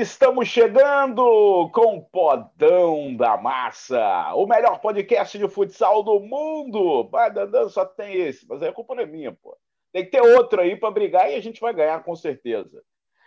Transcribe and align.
estamos 0.00 0.48
chegando 0.48 1.68
com 1.72 1.98
o 1.98 2.02
Podão 2.02 3.14
da 3.16 3.36
Massa, 3.36 4.32
o 4.34 4.46
melhor 4.46 4.80
podcast 4.80 5.36
de 5.38 5.48
futsal 5.48 6.02
do 6.02 6.20
mundo. 6.20 7.08
Vai, 7.08 7.30
Dandan, 7.32 7.68
só 7.68 7.84
tem 7.84 8.14
esse, 8.14 8.46
mas 8.48 8.62
aí 8.62 8.68
a 8.68 8.72
culpa 8.72 8.94
não 8.94 9.02
é 9.02 9.06
minha, 9.06 9.32
pô. 9.32 9.56
Tem 9.92 10.04
que 10.04 10.10
ter 10.10 10.22
outro 10.22 10.60
aí 10.60 10.76
para 10.76 10.90
brigar 10.90 11.30
e 11.30 11.34
a 11.34 11.40
gente 11.40 11.60
vai 11.60 11.74
ganhar 11.74 12.02
com 12.02 12.16
certeza. 12.16 12.82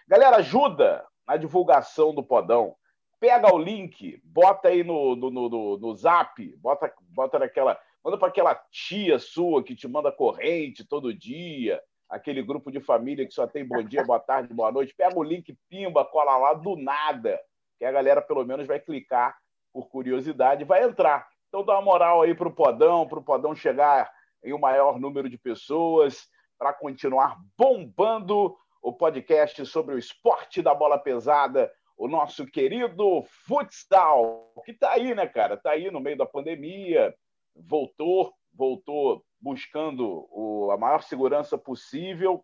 Galera, 0.08 0.38
ajuda 0.38 1.06
na 1.28 1.38
divulgação 1.38 2.14
do 2.14 2.24
Podão. 2.24 2.76
Pega 3.20 3.54
o 3.54 3.60
link, 3.60 4.20
bota 4.24 4.70
aí 4.70 4.84
no, 4.84 5.16
no, 5.16 5.30
no, 5.30 5.78
no 5.78 5.96
zap, 5.96 6.42
bota, 6.58 6.92
bota 7.02 7.40
naquela. 7.40 7.80
Manda 8.04 8.18
para 8.18 8.28
aquela 8.28 8.56
tia 8.72 9.20
sua 9.20 9.64
que 9.64 9.76
te 9.76 9.88
manda 9.88 10.12
corrente 10.12 10.88
todo 10.88 11.14
dia 11.14 11.82
aquele 12.16 12.42
grupo 12.42 12.72
de 12.72 12.80
família 12.80 13.26
que 13.26 13.34
só 13.34 13.46
tem 13.46 13.68
bom 13.68 13.84
dia, 13.84 14.02
boa 14.02 14.22
tarde, 14.22 14.54
boa 14.54 14.72
noite, 14.72 14.96
pega 14.96 15.20
o 15.20 15.24
link, 15.24 15.54
pimba, 15.70 16.06
cola 16.06 16.38
lá 16.38 16.54
do 16.54 16.78
nada, 16.78 17.38
que 17.78 17.84
a 17.84 17.92
galera 17.92 18.22
pelo 18.22 18.46
menos 18.46 18.66
vai 18.66 18.80
clicar 18.80 19.38
por 19.74 19.90
curiosidade 19.90 20.62
e 20.62 20.66
vai 20.66 20.86
entrar. 20.86 21.28
Então 21.50 21.62
dá 21.62 21.74
uma 21.74 21.82
moral 21.82 22.22
aí 22.22 22.34
para 22.34 22.48
o 22.48 22.54
Podão, 22.54 23.06
para 23.06 23.20
o 23.20 23.24
Podão 23.24 23.54
chegar 23.54 24.10
em 24.42 24.54
um 24.54 24.58
maior 24.58 24.98
número 24.98 25.30
de 25.30 25.38
pessoas, 25.38 26.30
para 26.58 26.72
continuar 26.72 27.38
bombando 27.58 28.56
o 28.82 28.94
podcast 28.94 29.66
sobre 29.66 29.96
o 29.96 30.00
esporte 30.00 30.62
da 30.62 30.74
bola 30.74 30.98
pesada, 30.98 31.70
o 31.98 32.08
nosso 32.08 32.46
querido 32.46 33.26
futsal, 33.46 34.54
que 34.64 34.72
está 34.72 34.94
aí, 34.94 35.14
né, 35.14 35.28
cara? 35.28 35.56
Está 35.56 35.72
aí 35.72 35.92
no 35.92 36.00
meio 36.00 36.18
da 36.18 36.26
pandemia, 36.26 37.14
voltou, 37.54 38.34
voltou 38.56 39.24
buscando 39.40 40.28
o, 40.32 40.72
a 40.72 40.78
maior 40.78 41.04
segurança 41.04 41.58
possível, 41.58 42.44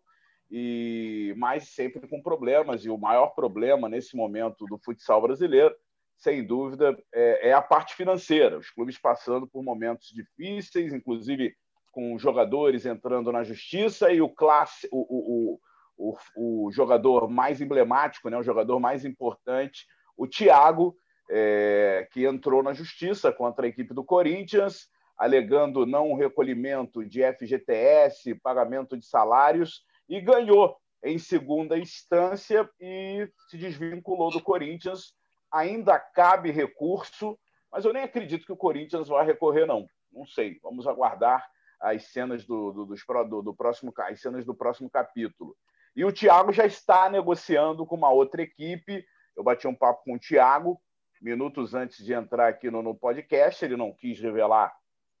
e 0.50 1.34
mas 1.36 1.68
sempre 1.70 2.06
com 2.06 2.22
problemas. 2.22 2.84
E 2.84 2.90
o 2.90 2.98
maior 2.98 3.28
problema 3.28 3.88
nesse 3.88 4.16
momento 4.16 4.66
do 4.66 4.78
futsal 4.78 5.20
brasileiro, 5.22 5.74
sem 6.16 6.46
dúvida, 6.46 6.96
é, 7.12 7.48
é 7.48 7.52
a 7.52 7.62
parte 7.62 7.94
financeira. 7.94 8.58
Os 8.58 8.70
clubes 8.70 8.98
passando 8.98 9.46
por 9.46 9.62
momentos 9.62 10.08
difíceis, 10.08 10.92
inclusive 10.92 11.54
com 11.90 12.18
jogadores 12.18 12.86
entrando 12.86 13.32
na 13.32 13.44
justiça 13.44 14.10
e 14.12 14.22
o 14.22 14.28
classe, 14.28 14.88
o, 14.90 15.58
o, 15.98 16.14
o, 16.36 16.66
o 16.66 16.72
jogador 16.72 17.28
mais 17.28 17.60
emblemático, 17.60 18.30
né, 18.30 18.38
o 18.38 18.42
jogador 18.42 18.80
mais 18.80 19.04
importante, 19.04 19.86
o 20.16 20.26
Thiago, 20.26 20.96
é, 21.30 22.08
que 22.10 22.24
entrou 22.26 22.62
na 22.62 22.72
justiça 22.72 23.30
contra 23.30 23.66
a 23.66 23.68
equipe 23.68 23.92
do 23.94 24.04
Corinthians 24.04 24.88
alegando 25.16 25.86
não 25.86 26.14
recolhimento 26.14 27.04
de 27.04 27.22
FGTS, 27.22 28.34
pagamento 28.36 28.96
de 28.96 29.06
salários, 29.06 29.84
e 30.08 30.20
ganhou 30.20 30.76
em 31.04 31.18
segunda 31.18 31.78
instância 31.78 32.68
e 32.80 33.28
se 33.48 33.56
desvinculou 33.56 34.30
do 34.30 34.42
Corinthians. 34.42 35.14
Ainda 35.50 35.98
cabe 35.98 36.50
recurso, 36.50 37.38
mas 37.70 37.84
eu 37.84 37.92
nem 37.92 38.02
acredito 38.02 38.46
que 38.46 38.52
o 38.52 38.56
Corinthians 38.56 39.08
vá 39.08 39.22
recorrer, 39.22 39.66
não. 39.66 39.86
Não 40.12 40.26
sei. 40.26 40.58
Vamos 40.62 40.86
aguardar 40.86 41.46
as 41.80 42.04
cenas 42.12 42.44
do, 42.44 42.72
do, 42.72 42.86
do, 42.86 43.42
do 43.42 43.54
próximo, 43.54 43.92
as 43.98 44.20
cenas 44.20 44.44
do 44.44 44.54
próximo 44.54 44.90
capítulo. 44.90 45.56
E 45.94 46.04
o 46.04 46.12
Thiago 46.12 46.52
já 46.52 46.64
está 46.64 47.08
negociando 47.10 47.84
com 47.84 47.96
uma 47.96 48.10
outra 48.10 48.42
equipe. 48.42 49.04
Eu 49.36 49.42
bati 49.42 49.66
um 49.66 49.74
papo 49.74 50.04
com 50.04 50.14
o 50.14 50.18
Thiago 50.18 50.80
minutos 51.22 51.72
antes 51.72 52.04
de 52.04 52.12
entrar 52.12 52.48
aqui 52.48 52.70
no, 52.70 52.82
no 52.82 52.94
podcast. 52.94 53.64
Ele 53.64 53.76
não 53.76 53.92
quis 53.92 54.20
revelar 54.20 54.74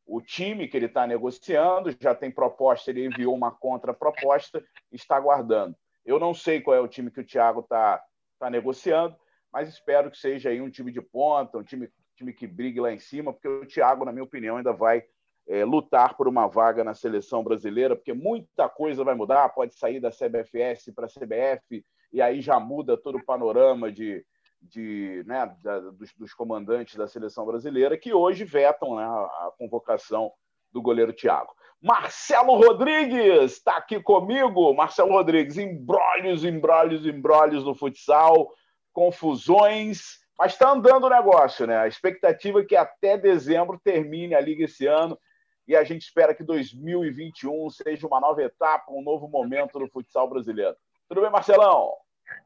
o 0.06 0.20
time 0.20 0.68
que 0.68 0.76
ele 0.76 0.86
está 0.86 1.06
negociando, 1.06 1.94
já 2.00 2.14
tem 2.14 2.30
proposta, 2.30 2.90
ele 2.90 3.06
enviou 3.06 3.34
uma 3.34 3.50
contraproposta, 3.50 4.62
está 4.90 5.16
aguardando. 5.16 5.76
Eu 6.04 6.18
não 6.18 6.34
sei 6.34 6.60
qual 6.60 6.76
é 6.76 6.80
o 6.80 6.88
time 6.88 7.10
que 7.10 7.20
o 7.20 7.26
Thiago 7.26 7.60
está 7.60 8.02
tá 8.38 8.50
negociando, 8.50 9.16
mas 9.52 9.68
espero 9.68 10.10
que 10.10 10.18
seja 10.18 10.50
aí 10.50 10.60
um 10.60 10.70
time 10.70 10.90
de 10.90 11.00
ponta, 11.00 11.58
um 11.58 11.62
time, 11.62 11.88
time 12.16 12.32
que 12.32 12.46
brigue 12.46 12.80
lá 12.80 12.92
em 12.92 12.98
cima, 12.98 13.32
porque 13.32 13.48
o 13.48 13.66
Thiago, 13.66 14.04
na 14.04 14.12
minha 14.12 14.24
opinião, 14.24 14.56
ainda 14.56 14.72
vai 14.72 15.04
é, 15.46 15.64
lutar 15.64 16.16
por 16.16 16.26
uma 16.26 16.46
vaga 16.46 16.82
na 16.82 16.94
seleção 16.94 17.44
brasileira, 17.44 17.94
porque 17.94 18.12
muita 18.12 18.68
coisa 18.68 19.04
vai 19.04 19.14
mudar, 19.14 19.48
pode 19.50 19.74
sair 19.74 20.00
da 20.00 20.10
CBFS 20.10 20.92
para 20.94 21.06
a 21.06 21.08
CBF, 21.08 21.84
e 22.12 22.20
aí 22.20 22.40
já 22.40 22.58
muda 22.58 22.96
todo 22.96 23.18
o 23.18 23.24
panorama 23.24 23.90
de, 23.90 24.24
de, 24.62 25.24
né, 25.26 25.54
da, 25.62 25.80
dos, 25.80 26.12
dos, 26.14 26.34
comandantes 26.34 26.96
da 26.96 27.08
seleção 27.08 27.44
brasileira, 27.44 27.98
que 27.98 28.14
hoje 28.14 28.44
vetam 28.44 28.96
né, 28.96 29.04
a 29.04 29.52
convocação 29.58 30.32
do 30.70 30.80
goleiro 30.80 31.12
Thiago. 31.12 31.52
Marcelo 31.80 32.54
Rodrigues 32.54 33.52
está 33.52 33.76
aqui 33.76 34.00
comigo. 34.00 34.72
Marcelo 34.72 35.12
Rodrigues, 35.12 35.58
embrolhos, 35.58 36.44
embrolhos, 36.44 37.04
embrolhos 37.04 37.64
no 37.64 37.74
futsal, 37.74 38.52
confusões, 38.92 40.20
mas 40.38 40.52
está 40.52 40.70
andando 40.70 41.04
o 41.04 41.10
negócio, 41.10 41.66
né? 41.66 41.78
A 41.78 41.88
expectativa 41.88 42.60
é 42.60 42.64
que 42.64 42.76
até 42.76 43.18
dezembro 43.18 43.80
termine 43.82 44.34
a 44.34 44.40
liga 44.40 44.64
esse 44.64 44.86
ano 44.86 45.18
e 45.66 45.76
a 45.76 45.82
gente 45.84 46.02
espera 46.02 46.34
que 46.34 46.44
2021 46.44 47.68
seja 47.70 48.06
uma 48.06 48.20
nova 48.20 48.42
etapa, 48.42 48.92
um 48.92 49.02
novo 49.02 49.28
momento 49.28 49.78
no 49.78 49.88
futsal 49.88 50.28
brasileiro. 50.28 50.76
Tudo 51.08 51.20
bem, 51.20 51.30
Marcelão? 51.30 51.92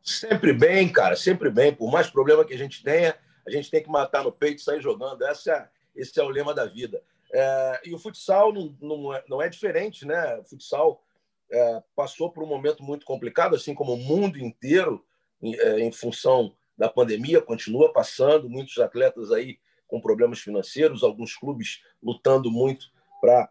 Sempre 0.02 0.52
bem, 0.52 0.90
cara, 0.90 1.16
sempre 1.16 1.50
bem. 1.50 1.74
Por 1.74 1.90
mais 1.90 2.08
problema 2.08 2.44
que 2.44 2.54
a 2.54 2.58
gente 2.58 2.82
tenha, 2.82 3.16
a 3.46 3.50
gente 3.50 3.70
tem 3.70 3.82
que 3.82 3.88
matar 3.88 4.24
no 4.24 4.32
peito 4.32 4.60
e 4.60 4.64
sair 4.64 4.80
jogando. 4.80 5.22
Esse 5.26 5.50
é, 5.50 5.68
esse 5.94 6.18
é 6.18 6.22
o 6.22 6.28
lema 6.28 6.54
da 6.54 6.66
vida. 6.66 7.02
É, 7.32 7.80
e 7.84 7.94
o 7.94 7.98
futsal 7.98 8.52
não, 8.52 8.76
não, 8.80 9.14
é, 9.14 9.24
não 9.28 9.42
é 9.42 9.48
diferente, 9.48 10.06
né? 10.06 10.36
O 10.38 10.44
futsal 10.44 11.02
é, 11.50 11.82
passou 11.94 12.30
por 12.30 12.42
um 12.42 12.46
momento 12.46 12.82
muito 12.82 13.04
complicado, 13.04 13.54
assim 13.54 13.74
como 13.74 13.94
o 13.94 13.98
mundo 13.98 14.38
inteiro, 14.38 15.04
em, 15.42 15.54
é, 15.58 15.80
em 15.80 15.92
função 15.92 16.54
da 16.76 16.88
pandemia, 16.88 17.40
continua 17.40 17.92
passando. 17.92 18.48
Muitos 18.48 18.78
atletas 18.78 19.32
aí 19.32 19.58
com 19.86 20.00
problemas 20.00 20.40
financeiros, 20.40 21.02
alguns 21.02 21.36
clubes 21.36 21.82
lutando 22.02 22.50
muito 22.50 22.86
para 23.20 23.50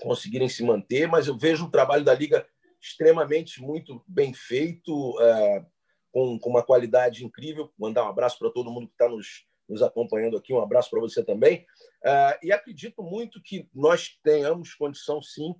conseguirem 0.00 0.48
se 0.48 0.62
manter, 0.62 1.06
mas 1.08 1.26
eu 1.26 1.36
vejo 1.36 1.66
o 1.66 1.70
trabalho 1.70 2.04
da 2.04 2.14
Liga 2.14 2.46
extremamente 2.82 3.62
muito 3.62 4.02
bem 4.06 4.34
feito, 4.34 5.20
é, 5.20 5.64
com, 6.10 6.38
com, 6.38 6.50
uma 6.50 6.64
qualidade 6.64 7.24
incrível. 7.24 7.72
Mandar 7.78 8.04
um 8.04 8.08
abraço 8.08 8.38
para 8.38 8.50
todo 8.50 8.70
mundo 8.72 8.88
que 8.88 8.94
está 8.94 9.08
nos, 9.08 9.46
nos 9.68 9.82
acompanhando 9.82 10.36
aqui, 10.36 10.52
um 10.52 10.60
abraço 10.60 10.90
para 10.90 11.00
você 11.00 11.24
também. 11.24 11.64
É, 12.04 12.38
e 12.42 12.52
acredito 12.52 13.02
muito 13.02 13.40
que 13.40 13.68
nós 13.72 14.18
tenhamos 14.24 14.74
condição, 14.74 15.22
sim, 15.22 15.54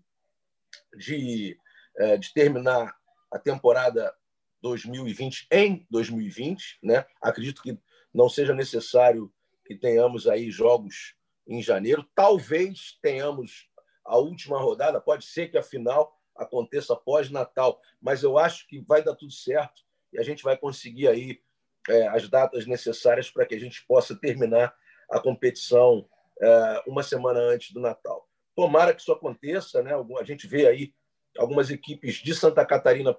de, 0.98 1.56
é, 1.96 2.16
de 2.16 2.32
terminar 2.34 2.92
a 3.30 3.38
temporada 3.38 4.12
2020 4.60 5.46
em 5.52 5.86
2020. 5.88 6.80
Né? 6.82 7.06
Acredito 7.22 7.62
que 7.62 7.78
não 8.12 8.28
seja 8.28 8.52
necessário 8.52 9.32
que 9.64 9.76
tenhamos 9.76 10.26
aí 10.26 10.50
jogos 10.50 11.14
em 11.46 11.62
janeiro. 11.62 12.04
Talvez 12.16 12.98
tenhamos 13.00 13.70
a 14.04 14.18
última 14.18 14.58
rodada, 14.60 15.00
pode 15.00 15.24
ser 15.24 15.48
que 15.48 15.56
a 15.56 15.62
final 15.62 16.20
aconteça 16.36 16.96
pós-Natal, 16.96 17.80
mas 18.00 18.22
eu 18.22 18.38
acho 18.38 18.66
que 18.66 18.80
vai 18.80 19.02
dar 19.02 19.14
tudo 19.14 19.32
certo 19.32 19.82
e 20.12 20.18
a 20.18 20.22
gente 20.22 20.42
vai 20.42 20.56
conseguir 20.56 21.08
aí 21.08 21.40
é, 21.88 22.08
as 22.08 22.28
datas 22.28 22.66
necessárias 22.66 23.30
para 23.30 23.46
que 23.46 23.54
a 23.54 23.60
gente 23.60 23.84
possa 23.86 24.14
terminar 24.14 24.74
a 25.10 25.20
competição 25.20 26.08
é, 26.40 26.82
uma 26.86 27.02
semana 27.02 27.40
antes 27.40 27.72
do 27.72 27.80
Natal. 27.80 28.28
Tomara 28.54 28.94
que 28.94 29.00
isso 29.00 29.12
aconteça, 29.12 29.82
né? 29.82 29.92
A 30.20 30.24
gente 30.24 30.46
vê 30.46 30.66
aí 30.66 30.94
algumas 31.38 31.70
equipes 31.70 32.16
de 32.16 32.34
Santa 32.34 32.64
Catarina 32.64 33.16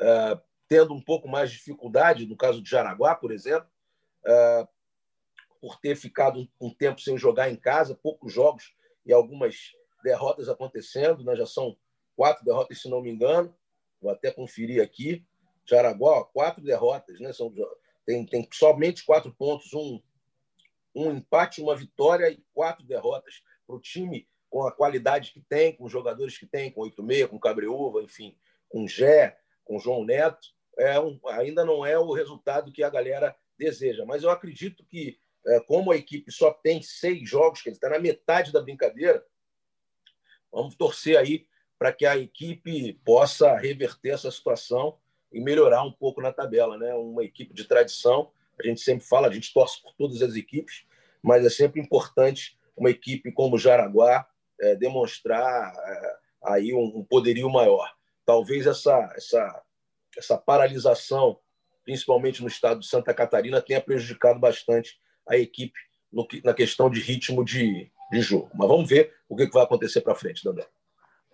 é, 0.00 0.40
tendo 0.68 0.92
um 0.92 1.00
pouco 1.00 1.28
mais 1.28 1.50
de 1.50 1.56
dificuldade, 1.56 2.26
no 2.26 2.36
caso 2.36 2.60
de 2.62 2.68
Jaraguá, 2.68 3.14
por 3.14 3.30
exemplo, 3.30 3.68
é, 4.26 4.68
por 5.60 5.78
ter 5.80 5.96
ficado 5.96 6.48
um 6.60 6.70
tempo 6.70 7.00
sem 7.00 7.16
jogar 7.16 7.50
em 7.50 7.56
casa, 7.56 7.94
poucos 7.94 8.32
jogos 8.32 8.74
e 9.06 9.12
algumas 9.12 9.72
derrotas 10.02 10.48
acontecendo, 10.48 11.24
né? 11.24 11.34
já 11.36 11.46
são 11.46 11.76
quatro 12.16 12.44
derrotas, 12.44 12.80
se 12.80 12.88
não 12.88 13.00
me 13.00 13.10
engano. 13.10 13.54
Vou 14.00 14.10
até 14.10 14.30
conferir 14.30 14.82
aqui. 14.82 15.24
Jaraguá, 15.66 16.24
quatro 16.24 16.62
derrotas, 16.62 17.18
né? 17.20 17.32
São, 17.32 17.52
tem, 18.04 18.24
tem 18.26 18.46
somente 18.52 19.04
quatro 19.04 19.32
pontos, 19.32 19.72
um, 19.72 20.00
um 20.94 21.12
empate, 21.12 21.62
uma 21.62 21.74
vitória 21.74 22.30
e 22.30 22.44
quatro 22.52 22.84
derrotas 22.84 23.42
para 23.66 23.76
o 23.76 23.80
time 23.80 24.28
com 24.50 24.66
a 24.66 24.72
qualidade 24.72 25.32
que 25.32 25.40
tem, 25.40 25.74
com 25.74 25.84
os 25.84 25.90
jogadores 25.90 26.38
que 26.38 26.46
tem, 26.46 26.70
com 26.70 26.82
8-6, 26.82 27.28
com 27.28 27.40
Cabreúva, 27.40 28.02
enfim, 28.02 28.38
com 28.68 28.86
Gé, 28.86 29.36
com 29.64 29.80
João 29.80 30.04
Neto. 30.04 30.46
É 30.78 31.00
um, 31.00 31.18
ainda 31.28 31.64
não 31.64 31.84
é 31.84 31.98
o 31.98 32.12
resultado 32.12 32.70
que 32.70 32.82
a 32.82 32.90
galera 32.90 33.34
deseja, 33.58 34.04
mas 34.04 34.22
eu 34.22 34.30
acredito 34.30 34.84
que, 34.84 35.18
é, 35.46 35.60
como 35.60 35.90
a 35.90 35.96
equipe 35.96 36.30
só 36.30 36.52
tem 36.52 36.82
seis 36.82 37.28
jogos, 37.28 37.62
que 37.62 37.68
ele 37.68 37.76
está 37.76 37.88
na 37.88 37.98
metade 37.98 38.52
da 38.52 38.60
brincadeira, 38.60 39.24
vamos 40.52 40.76
torcer 40.76 41.18
aí 41.18 41.46
para 41.84 41.92
que 41.92 42.06
a 42.06 42.16
equipe 42.16 42.94
possa 43.04 43.54
reverter 43.58 44.14
essa 44.14 44.30
situação 44.30 44.96
e 45.30 45.38
melhorar 45.38 45.82
um 45.82 45.92
pouco 45.92 46.22
na 46.22 46.32
tabela. 46.32 46.78
Né? 46.78 46.94
Uma 46.94 47.22
equipe 47.22 47.52
de 47.52 47.64
tradição, 47.64 48.30
a 48.58 48.66
gente 48.66 48.80
sempre 48.80 49.04
fala, 49.04 49.28
a 49.28 49.30
gente 49.30 49.52
torce 49.52 49.82
por 49.82 49.92
todas 49.92 50.22
as 50.22 50.34
equipes, 50.34 50.86
mas 51.22 51.44
é 51.44 51.50
sempre 51.50 51.82
importante 51.82 52.58
uma 52.74 52.88
equipe 52.88 53.30
como 53.32 53.56
o 53.56 53.58
Jaraguá 53.58 54.26
é, 54.58 54.74
demonstrar 54.76 55.74
é, 55.76 56.16
aí 56.44 56.72
um, 56.72 57.00
um, 57.00 57.04
poderio 57.04 57.50
maior. 57.50 57.92
Talvez 58.24 58.66
essa, 58.66 59.12
essa, 59.14 59.62
essa 60.16 60.38
paralisação 60.38 61.38
principalmente 61.84 62.40
no 62.40 62.48
estado 62.48 62.80
de 62.80 62.86
Santa 62.86 63.12
Catarina, 63.12 63.60
tenha 63.60 63.78
prejudicado 63.78 64.40
bastante 64.40 64.98
a 65.28 65.36
equipe 65.36 65.78
no, 66.10 66.26
na 66.42 66.54
questão 66.54 66.88
de 66.88 66.98
ritmo 66.98 67.44
de, 67.44 67.92
de 68.10 68.20
jogo. 68.22 68.50
Mas 68.54 68.68
vamos 68.68 68.88
ver 68.88 69.14
o 69.28 69.36
que 69.36 69.44
vai 69.50 69.64
acontecer 69.64 70.00
para 70.00 70.14
frente, 70.14 70.42
Dandé. 70.42 70.66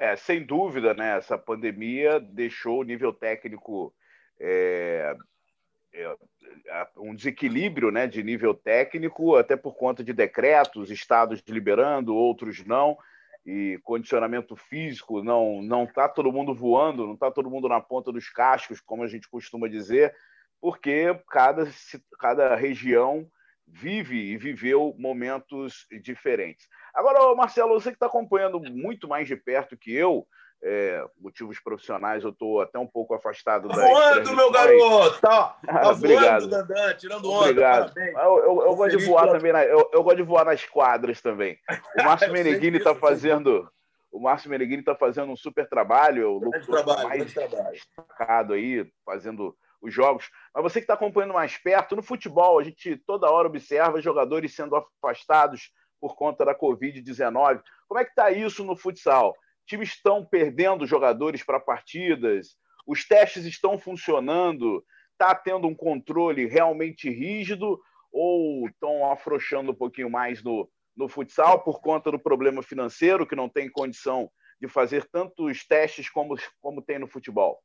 É, 0.01 0.17
sem 0.17 0.43
dúvida, 0.43 0.95
né? 0.95 1.19
Essa 1.19 1.37
pandemia 1.37 2.19
deixou 2.19 2.81
o 2.81 2.85
nível 2.85 3.13
técnico 3.13 3.95
é, 4.41 5.15
é, 5.93 6.17
um 6.97 7.15
desequilíbrio 7.15 7.91
né, 7.91 8.07
de 8.07 8.23
nível 8.23 8.55
técnico, 8.55 9.37
até 9.37 9.57
por 9.57 9.75
conta 9.75 10.03
de 10.03 10.15
decretos, 10.15 10.91
estados 10.91 11.43
liberando, 11.47 12.17
outros 12.17 12.65
não, 12.65 12.97
e 13.45 13.79
condicionamento 13.83 14.57
físico, 14.57 15.23
não 15.23 15.61
não 15.61 15.85
está 15.85 16.09
todo 16.09 16.33
mundo 16.33 16.55
voando, 16.55 17.07
não 17.07 17.15
está 17.15 17.31
todo 17.31 17.51
mundo 17.51 17.69
na 17.69 17.79
ponta 17.79 18.11
dos 18.11 18.31
cascos, 18.31 18.81
como 18.81 19.03
a 19.03 19.07
gente 19.07 19.29
costuma 19.29 19.69
dizer, 19.69 20.15
porque 20.63 21.15
cada, 21.29 21.69
cada 22.19 22.57
região 22.57 23.31
vive 23.73 24.17
e 24.17 24.37
viveu 24.37 24.95
momentos 24.99 25.87
diferentes. 26.03 26.67
Agora, 26.95 27.35
Marcelo, 27.35 27.75
você 27.75 27.91
que 27.91 27.97
está 27.97 28.07
acompanhando 28.07 28.61
muito 28.61 29.09
mais 29.09 29.29
de 29.29 29.37
perto 29.37 29.77
que 29.77 29.95
eu, 29.95 30.27
é, 30.63 31.05
motivos 31.19 31.59
profissionais, 31.59 32.23
eu 32.23 32.31
estou 32.31 32.61
até 32.61 32.79
um 32.79 32.87
pouco 32.87 33.15
afastado 33.15 33.69
tá 33.69 33.77
voando, 33.77 34.37
meu 34.37 34.51
garoto! 34.51 35.21
Tá, 35.21 35.57
tá 35.65 35.91
Obrigado. 35.91 36.49
voando, 36.49 36.69
Dandan, 36.69 36.95
tirando 36.95 37.31
onda. 37.31 37.51
Obrigado. 37.51 37.99
Eu, 37.99 38.39
eu, 38.39 38.63
eu 38.63 38.77
gosto 38.77 38.99
de 38.99 39.07
voar 39.07 39.29
também, 39.29 39.53
na, 39.53 39.65
eu, 39.65 39.89
eu, 39.93 40.03
gosto 40.03 40.17
de 40.17 40.23
voar 40.23 40.45
nas 40.45 40.65
quadras 40.67 41.21
também. 41.21 41.59
O 41.99 42.05
Márcio 42.05 42.33
Meneghini 42.33 42.79
está 42.79 42.95
fazendo... 42.95 43.71
O 44.13 44.19
Márcio 44.19 44.51
Meneghini 44.51 44.81
está 44.81 44.95
fazendo 44.95 45.31
um 45.31 45.37
super 45.37 45.69
trabalho, 45.69 46.33
o 46.33 46.39
Lucas 46.41 46.67
trabalho, 46.67 47.09
mais 47.09 47.33
trabalho. 47.33 47.71
destacado 47.71 48.55
aí, 48.55 48.85
fazendo 49.07 49.57
os 49.81 49.93
jogos. 49.93 50.31
Mas 50.55 50.63
você 50.63 50.81
que 50.81 50.85
está 50.85 50.95
acompanhando 50.95 51.35
mais 51.35 51.57
perto, 51.57 51.97
no 51.97 52.03
futebol, 52.03 52.59
a 52.59 52.63
gente 52.63 52.97
toda 53.07 53.31
hora 53.31 53.49
observa 53.49 54.01
jogadores 54.01 54.55
sendo 54.55 54.77
afastados 54.77 55.73
por 56.01 56.17
conta 56.17 56.45
da 56.45 56.55
Covid-19. 56.55 57.63
Como 57.89 58.01
é 58.01 58.05
que 58.05 58.11
está 58.11 58.31
isso 58.31 58.65
no 58.65 58.77
futsal? 58.77 59.35
Times 59.67 59.91
estão 59.91 60.25
perdendo 60.25 60.87
jogadores 60.87 61.45
para 61.45 61.61
partidas, 61.61 62.57
os 62.87 63.07
testes 63.07 63.45
estão 63.45 63.79
funcionando, 63.79 64.85
está 65.13 65.35
tendo 65.35 65.69
um 65.69 65.75
controle 65.75 66.47
realmente 66.47 67.09
rígido 67.11 67.79
ou 68.11 68.67
estão 68.69 69.11
afrouxando 69.13 69.73
um 69.73 69.75
pouquinho 69.75 70.11
mais 70.11 70.43
no, 70.43 70.69
no 70.97 71.09
futsal 71.09 71.63
por 71.63 71.81
conta 71.81 72.11
do 72.11 72.19
problema 72.19 72.63
financeiro, 72.63 73.27
que 73.27 73.37
não 73.37 73.49
tem 73.49 73.71
condição 73.71 74.31
de 74.61 74.69
fazer 74.69 75.09
tantos 75.11 75.65
testes 75.67 76.11
como, 76.11 76.37
como 76.61 76.83
tem 76.83 76.99
no 76.99 77.07
futebol? 77.07 77.61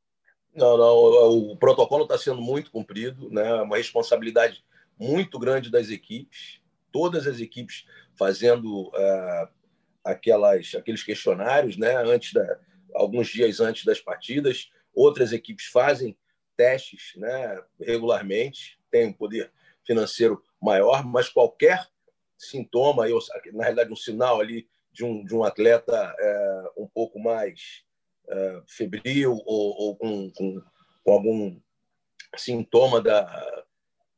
Não, 0.56 0.78
não, 0.78 1.50
o 1.50 1.56
protocolo 1.56 2.04
está 2.04 2.16
sendo 2.16 2.40
muito 2.40 2.70
cumprido, 2.70 3.30
né? 3.30 3.54
uma 3.60 3.76
responsabilidade 3.76 4.64
muito 4.98 5.38
grande 5.38 5.70
das 5.70 5.90
equipes, 5.90 6.60
todas 6.90 7.26
as 7.26 7.40
equipes 7.40 7.84
fazendo 8.18 8.88
uh, 8.88 9.48
aquelas, 10.02 10.74
aqueles 10.74 11.02
questionários 11.02 11.76
né? 11.76 11.94
antes 11.96 12.32
da, 12.32 12.58
alguns 12.94 13.28
dias 13.28 13.60
antes 13.60 13.84
das 13.84 14.00
partidas, 14.00 14.70
outras 14.94 15.32
equipes 15.32 15.66
fazem 15.66 16.16
testes 16.56 17.12
né? 17.16 17.62
regularmente, 17.78 18.80
tem 18.90 19.08
um 19.08 19.12
poder 19.12 19.52
financeiro 19.84 20.42
maior, 20.60 21.04
mas 21.04 21.28
qualquer 21.28 21.86
sintoma, 22.38 23.04
na 23.52 23.62
realidade, 23.62 23.92
um 23.92 23.96
sinal 23.96 24.40
ali 24.40 24.66
de 24.90 25.04
um, 25.04 25.22
de 25.22 25.34
um 25.34 25.44
atleta 25.44 26.14
é, 26.18 26.64
um 26.78 26.86
pouco 26.86 27.18
mais 27.18 27.84
febril 28.66 29.32
ou, 29.44 29.76
ou 29.76 29.96
com, 29.96 30.30
com, 30.30 30.62
com, 31.04 31.12
algum 31.12 31.60
sintoma 32.36 33.00
da, 33.00 33.64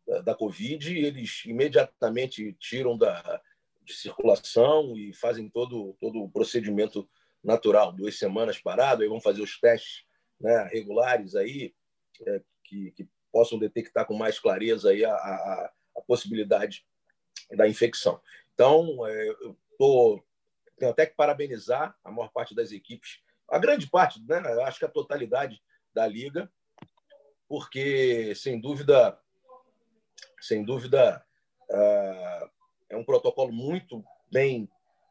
da, 0.07 0.21
da, 0.23 0.35
Covid, 0.35 0.97
eles 0.97 1.45
imediatamente 1.45 2.53
tiram 2.59 2.97
da 2.97 3.41
de 3.89 3.95
circulação 3.95 4.95
e 4.97 5.15
fazem 5.15 5.49
todo, 5.49 5.97
todo 5.99 6.23
o 6.23 6.31
procedimento 6.31 7.09
natural. 7.43 7.91
Duas 7.91 8.19
semanas 8.19 8.59
parado, 8.59 9.03
aí 9.03 9.09
vão 9.09 9.21
fazer 9.21 9.41
os 9.41 9.59
testes 9.59 10.05
né, 10.39 10.69
regulares 10.71 11.35
aí, 11.35 11.75
é, 12.27 12.43
que, 12.65 12.91
que 12.93 13.09
possam 13.33 13.59
detectar 13.59 14.07
com 14.07 14.15
mais 14.15 14.39
clareza 14.39 14.91
aí 14.91 15.05
a, 15.05 15.15
a, 15.15 15.73
a 15.97 16.01
possibilidade 16.03 16.85
da 17.53 17.67
infecção. 17.67 18.21
Então, 18.53 19.07
é, 19.07 19.29
eu 19.29 19.59
tô, 19.79 20.23
tenho 20.77 20.91
até 20.91 21.07
que 21.07 21.17
parabenizar 21.17 21.97
a 22.05 22.11
maior 22.11 22.29
parte 22.29 22.55
das 22.55 22.73
equipes, 22.73 23.21
a 23.51 23.59
grande 23.59 23.89
parte, 23.89 24.21
né, 24.27 24.39
acho 24.65 24.79
que 24.79 24.85
a 24.85 24.91
totalidade 24.91 25.63
da 25.95 26.07
liga, 26.07 26.51
porque, 27.49 28.35
sem 28.35 28.61
dúvida, 28.61 29.19
sem 30.41 30.65
dúvida, 30.65 31.25
uh, 31.71 32.51
é 32.91 32.97
um 32.97 33.05
protocolo 33.05 33.53
muito 33.53 34.05
bem, 34.31 34.69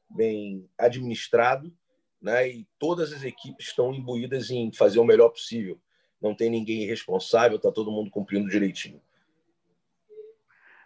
bem 0.09 0.69
administrado, 0.77 1.75
né? 2.21 2.47
e 2.47 2.67
todas 2.79 3.11
as 3.11 3.23
equipes 3.23 3.67
estão 3.67 3.93
imbuídas 3.93 4.49
em 4.49 4.71
fazer 4.71 4.99
o 4.99 5.05
melhor 5.05 5.29
possível. 5.29 5.79
Não 6.21 6.35
tem 6.35 6.49
ninguém 6.49 6.83
irresponsável, 6.83 7.57
está 7.57 7.71
todo 7.71 7.91
mundo 7.91 8.09
cumprindo 8.09 8.49
direitinho. 8.49 9.01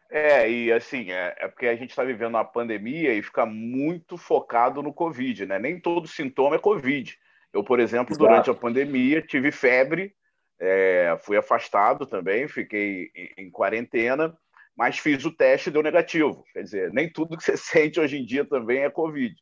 É, 0.09 0.49
e 0.49 0.71
assim, 0.73 1.09
é, 1.11 1.35
é 1.39 1.47
porque 1.47 1.67
a 1.67 1.75
gente 1.75 1.91
está 1.91 2.03
vivendo 2.03 2.31
uma 2.31 2.43
pandemia 2.43 3.13
e 3.13 3.23
fica 3.23 3.45
muito 3.45 4.17
focado 4.17 4.83
no 4.83 4.93
Covid, 4.93 5.45
né? 5.45 5.57
Nem 5.57 5.79
todo 5.79 6.05
sintoma 6.05 6.57
é 6.57 6.59
Covid. 6.59 7.17
Eu, 7.53 7.63
por 7.63 7.79
exemplo, 7.79 8.13
Exato. 8.13 8.27
durante 8.27 8.49
a 8.49 8.53
pandemia, 8.53 9.21
tive 9.21 9.51
febre, 9.51 10.13
é, 10.59 11.17
fui 11.21 11.35
afastado 11.37 12.05
também, 12.05 12.47
fiquei 12.47 13.11
em, 13.15 13.45
em, 13.45 13.51
quarentena, 13.51 14.37
mas 14.75 14.99
fiz 14.99 15.25
o 15.25 15.35
teste 15.35 15.69
e 15.69 15.71
deu 15.71 15.83
negativo. 15.83 16.43
Quer 16.53 16.63
dizer, 16.63 16.93
nem 16.93 17.11
tudo 17.11 17.37
que 17.37 17.43
você 17.43 17.57
sente 17.57 17.99
hoje 17.99 18.17
em 18.17 18.25
dia 18.25 18.45
também 18.45 18.83
é 18.83 18.89
Covid. 18.89 19.35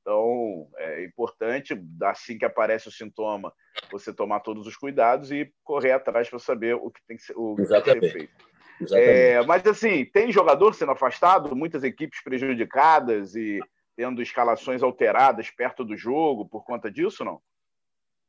Então, 0.00 0.68
é 0.76 1.04
importante, 1.04 1.80
assim 2.02 2.36
que 2.36 2.44
aparece 2.44 2.88
o 2.88 2.92
sintoma, 2.92 3.50
você 3.90 4.12
tomar 4.12 4.40
todos 4.40 4.66
os 4.66 4.76
cuidados 4.76 5.32
e 5.32 5.50
correr 5.62 5.92
atrás 5.92 6.28
para 6.28 6.38
saber 6.38 6.74
o 6.74 6.90
que 6.90 7.00
tem 7.08 7.16
que 7.16 7.22
ser, 7.22 7.32
o 7.34 7.56
tem 7.56 7.66
que 7.66 8.00
ser 8.00 8.12
feito. 8.12 8.44
É, 8.92 9.42
mas, 9.46 9.64
assim, 9.66 10.04
tem 10.04 10.30
jogador 10.30 10.74
sendo 10.74 10.92
afastado, 10.92 11.56
muitas 11.56 11.84
equipes 11.84 12.22
prejudicadas 12.22 13.34
e 13.34 13.60
tendo 13.96 14.20
escalações 14.20 14.82
alteradas 14.82 15.50
perto 15.50 15.84
do 15.84 15.96
jogo 15.96 16.46
por 16.46 16.64
conta 16.64 16.90
disso, 16.90 17.24
não? 17.24 17.40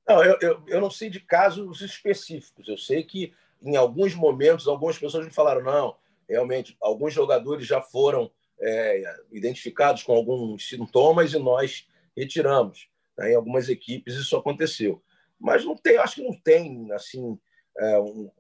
Não, 0.08 0.24
eu, 0.24 0.38
eu, 0.42 0.64
eu 0.68 0.82
não 0.82 0.90
sei 0.90 1.10
de 1.10 1.20
casos 1.20 1.82
específicos. 1.82 2.68
Eu 2.68 2.78
sei 2.78 3.04
que, 3.04 3.34
em 3.62 3.76
alguns 3.76 4.14
momentos, 4.14 4.68
algumas 4.68 4.98
pessoas 4.98 5.26
me 5.26 5.34
falaram: 5.34 5.64
não, 5.64 5.98
realmente, 6.30 6.78
alguns 6.82 7.14
jogadores 7.14 7.66
já 7.66 7.82
foram 7.82 8.32
é, 8.60 9.04
identificados 9.32 10.04
com 10.04 10.14
alguns 10.14 10.68
sintomas 10.70 11.34
e 11.34 11.40
nós 11.40 11.88
retiramos. 12.16 12.88
Né? 13.18 13.32
Em 13.32 13.36
algumas 13.36 13.70
equipes 13.70 14.16
isso 14.16 14.36
aconteceu. 14.38 15.02
Mas 15.40 15.66
não 15.66 15.76
tem, 15.76 15.98
acho 15.98 16.16
que 16.16 16.24
não 16.24 16.34
tem 16.40 16.92
assim 16.94 17.38
é, 17.78 18.00
um, 18.00 18.32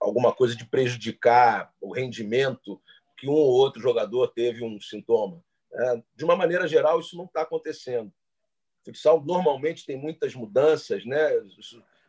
alguma 0.00 0.32
coisa 0.32 0.54
de 0.54 0.64
prejudicar 0.64 1.72
o 1.80 1.92
rendimento 1.92 2.80
que 3.18 3.28
um 3.28 3.32
ou 3.32 3.52
outro 3.52 3.80
jogador 3.80 4.28
teve 4.28 4.64
um 4.64 4.80
sintoma. 4.80 5.42
É, 5.72 6.02
de 6.14 6.24
uma 6.24 6.36
maneira 6.36 6.66
geral, 6.68 7.00
isso 7.00 7.16
não 7.16 7.24
está 7.24 7.42
acontecendo. 7.42 8.12
Futsal 8.84 9.24
normalmente 9.24 9.86
tem 9.86 9.96
muitas 9.96 10.34
mudanças, 10.34 11.04
né? 11.04 11.30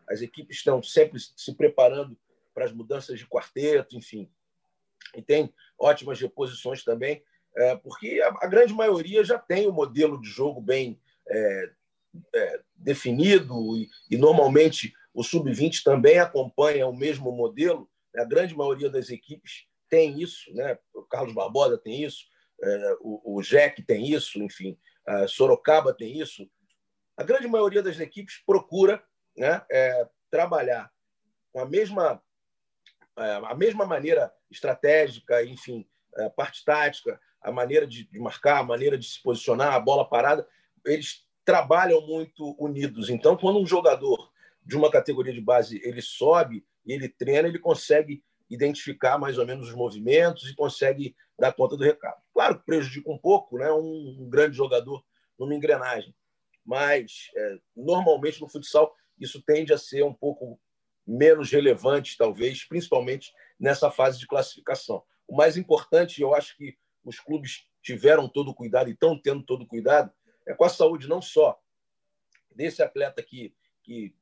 as 0.10 0.22
equipes 0.22 0.58
estão 0.58 0.82
sempre 0.82 1.20
se 1.20 1.56
preparando 1.56 2.18
para 2.53 2.65
as 2.65 2.72
mudanças 2.72 3.18
de 3.18 3.27
quarteto, 3.27 3.96
enfim. 3.96 4.30
E 5.15 5.22
tem 5.22 5.53
ótimas 5.77 6.20
reposições 6.20 6.84
também, 6.84 7.24
é, 7.56 7.75
porque 7.75 8.22
a, 8.22 8.48
grande 8.48 8.74
maioria 8.74 9.24
já 9.24 9.38
tem 9.38 9.68
o 9.68 9.74
modelo 9.74 10.20
de 10.20 10.27
jogo 10.27 10.60
bem 10.60 11.00
é, 11.27 11.72
é, 12.34 12.62
definido 12.75 13.77
e, 13.77 13.89
e, 14.10 14.18
normalmente 14.18 14.94
o 15.13 15.24
sub-20 15.24 15.84
também 15.84 16.18
acompanha 16.18 16.88
o 16.88 16.96
mesmo 16.96 17.32
modelo. 17.32 17.89
Né? 18.13 18.24
A 18.24 18.25
grande 18.25 18.56
maioria 18.56 18.89
das 18.89 19.10
equipes 19.10 19.65
tem 19.88 20.20
isso, 20.20 20.51
né? 20.53 20.77
O 20.94 21.03
Carlos 21.03 21.36
Barbosa 21.36 21.77
tem 21.77 22.03
isso, 22.03 22.25
é, 22.62 22.98
o, 23.01 23.38
o 23.38 23.42
Jack 23.44 23.84
tem 23.84 24.12
isso, 24.12 24.42
enfim, 24.42 24.77
a 25.06 25.27
Sorocaba 25.27 25.94
tem 25.94 26.20
isso. 26.20 26.50
A 27.15 27.24
grande 27.24 27.48
maioria 27.48 27.84
das 27.84 28.00
equipes 28.00 28.41
procura 28.46 29.03
né, 29.38 29.63
é, 29.72 30.08
trabalhar 30.29 30.91
com 31.51 31.60
a 31.60 31.65
mesma 31.65 32.22
é, 33.17 33.36
a 33.46 33.53
mesma 33.53 33.86
maneira 33.86 34.34
estratégica, 34.50 35.43
enfim, 35.43 35.88
a 36.15 36.29
parte 36.29 36.65
tática, 36.65 37.20
a 37.41 37.51
maneira 37.51 37.86
de, 37.86 38.05
de 38.05 38.20
marcar, 38.20 38.60
a 38.60 38.63
maneira 38.63 38.98
de 38.98 39.05
se 39.05 39.22
posicionar, 39.22 39.74
a 39.74 39.79
bola 39.79 40.08
parada, 40.08 40.48
eles 40.86 41.27
trabalham 41.46 42.01
muito 42.01 42.55
unidos. 42.58 43.10
Então, 43.10 43.38
quando 43.38 43.60
um 43.60 43.65
jogador 43.65 44.32
de 44.65 44.75
uma 44.75 44.89
categoria 44.89 45.34
de 45.34 45.41
base 45.41 45.82
ele 45.84 46.01
sobe 46.01 46.65
e 46.86 46.93
ele 46.93 47.10
treina, 47.10 47.48
ele 47.48 47.60
consegue 47.60 48.24
identificar 48.50 49.17
mais 49.17 49.38
ou 49.38 49.46
menos 49.46 49.70
os 49.70 49.75
movimentos 49.75 50.50
e 50.50 50.55
consegue 50.55 51.15
dar 51.38 51.53
conta 51.53 51.75
do 51.75 51.84
recado. 51.84 52.22
Claro 52.34 52.60
que 52.60 52.65
prejudica 52.65 53.12
um 53.12 53.17
pouco, 53.17 53.58
né? 53.58 53.72
um 53.72 54.27
grande 54.29 54.55
jogador 54.55 55.03
numa 55.38 55.55
engrenagem, 55.55 56.15
mas 56.65 57.29
é, 57.36 57.58
normalmente 57.75 58.39
no 58.41 58.48
futsal 58.48 58.96
isso 59.20 59.41
tende 59.41 59.74
a 59.74 59.77
ser 59.77 60.03
um 60.03 60.13
pouco 60.13 60.60
menos 61.05 61.51
relevantes, 61.51 62.15
talvez, 62.15 62.63
principalmente 62.65 63.34
nessa 63.60 63.91
fase 63.91 64.20
de 64.20 64.27
classificação. 64.27 65.03
O 65.27 65.36
mais 65.36 65.58
importante, 65.58 66.22
eu 66.22 66.34
acho 66.34 66.55
que 66.58 66.77
os 67.03 67.20
clubes 67.20 67.67
tiveram 67.82 68.29
todo 68.29 68.53
cuidado 68.53 68.89
e 68.89 68.93
estão 68.93 69.20
tendo 69.20 69.43
todo 69.43 69.67
cuidado, 69.67 70.12
é 70.48 70.53
com 70.53 70.63
a 70.63 70.70
saúde 70.70 71.08
não 71.08 71.22
só 71.22 71.60
desse 72.55 72.82
atleta 72.82 73.22
que, 73.22 73.53
que 73.84 74.15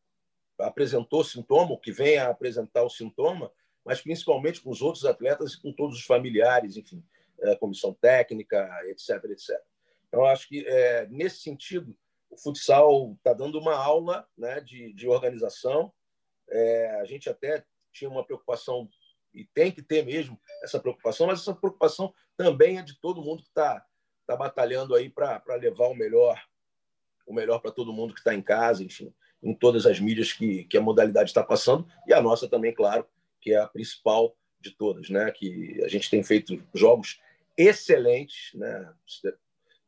apresentou 0.59 1.23
sintoma, 1.23 1.79
que 1.79 1.91
vem 1.91 2.17
a 2.17 2.29
apresentar 2.29 2.83
o 2.83 2.89
sintoma, 2.89 3.51
mas 3.85 4.01
principalmente 4.01 4.61
com 4.61 4.69
os 4.69 4.81
outros 4.81 5.05
atletas 5.05 5.53
e 5.53 5.61
com 5.61 5.73
todos 5.73 5.97
os 5.97 6.05
familiares, 6.05 6.77
enfim, 6.77 7.03
é, 7.41 7.55
comissão 7.55 7.93
técnica, 7.93 8.69
etc, 8.85 9.23
etc. 9.25 9.59
Então, 10.07 10.25
acho 10.25 10.47
que, 10.47 10.65
é, 10.67 11.07
nesse 11.07 11.39
sentido, 11.41 11.95
o 12.31 12.37
futsal 12.37 13.13
está 13.17 13.33
dando 13.33 13.59
uma 13.59 13.75
aula 13.75 14.25
né, 14.37 14.61
de, 14.61 14.93
de 14.93 15.07
organização. 15.07 15.93
É, 16.49 16.99
a 17.01 17.05
gente 17.05 17.29
até 17.29 17.63
tinha 17.91 18.09
uma 18.09 18.25
preocupação, 18.25 18.89
e 19.33 19.45
tem 19.45 19.71
que 19.71 19.81
ter 19.81 20.05
mesmo 20.05 20.39
essa 20.63 20.79
preocupação, 20.79 21.27
mas 21.27 21.41
essa 21.41 21.53
preocupação 21.53 22.13
também 22.37 22.77
é 22.77 22.81
de 22.81 22.99
todo 22.99 23.21
mundo 23.21 23.43
que 23.43 23.49
está 23.49 23.85
tá 24.25 24.35
batalhando 24.35 24.95
aí 24.95 25.09
para 25.09 25.43
levar 25.59 25.87
o 25.87 25.95
melhor 25.95 26.41
o 27.27 27.33
melhor 27.33 27.59
para 27.59 27.71
todo 27.71 27.93
mundo 27.93 28.13
que 28.13 28.19
está 28.19 28.33
em 28.33 28.41
casa, 28.41 28.83
enfim, 28.83 29.13
em 29.41 29.53
todas 29.53 29.85
as 29.85 29.99
mídias 29.99 30.33
que, 30.33 30.65
que 30.65 30.77
a 30.77 30.81
modalidade 30.81 31.29
está 31.29 31.43
passando, 31.43 31.87
e 32.07 32.13
a 32.13 32.21
nossa 32.21 32.47
também, 32.47 32.73
claro, 32.73 33.07
que 33.39 33.53
é 33.53 33.57
a 33.57 33.67
principal 33.67 34.35
de 34.59 34.71
todas, 34.71 35.09
né? 35.09 35.31
Que 35.31 35.81
a 35.83 35.87
gente 35.87 36.09
tem 36.09 36.23
feito 36.23 36.61
jogos 36.73 37.21
excelentes, 37.57 38.53
né? 38.53 38.93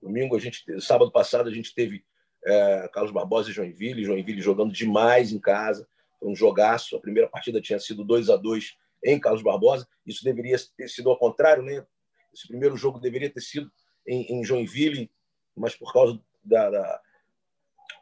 Domingo 0.02 0.36
a 0.36 0.40
gente, 0.40 0.64
sábado 0.80 1.12
passado 1.12 1.50
a 1.50 1.54
gente 1.54 1.74
teve 1.74 2.06
é, 2.46 2.90
Carlos 2.90 3.12
Barbosa 3.12 3.50
e 3.50 3.54
Joinville, 3.54 4.04
Joinville 4.04 4.42
jogando 4.42 4.74
demais 4.74 5.32
em 5.32 5.40
casa, 5.40 5.88
foi 6.20 6.30
um 6.30 6.36
jogaço. 6.36 6.96
A 6.96 7.02
primeira 7.02 7.30
partida 7.30 7.62
tinha 7.62 7.80
sido 7.80 8.04
2 8.04 8.30
a 8.30 8.36
2 8.36 8.78
em 9.04 9.20
Carlos 9.20 9.42
Barbosa. 9.42 9.88
Isso 10.06 10.24
deveria 10.24 10.58
ter 10.78 10.88
sido 10.88 11.10
ao 11.10 11.18
contrário, 11.18 11.64
né? 11.64 11.86
Esse 12.34 12.48
primeiro 12.48 12.76
jogo 12.76 13.00
deveria 13.00 13.30
ter 13.30 13.42
sido 13.42 13.72
em, 14.08 14.24
em 14.34 14.44
Joinville, 14.44 15.12
mas 15.56 15.76
por 15.76 15.94
causa 15.94 16.20
da, 16.44 16.70
da, 16.70 17.02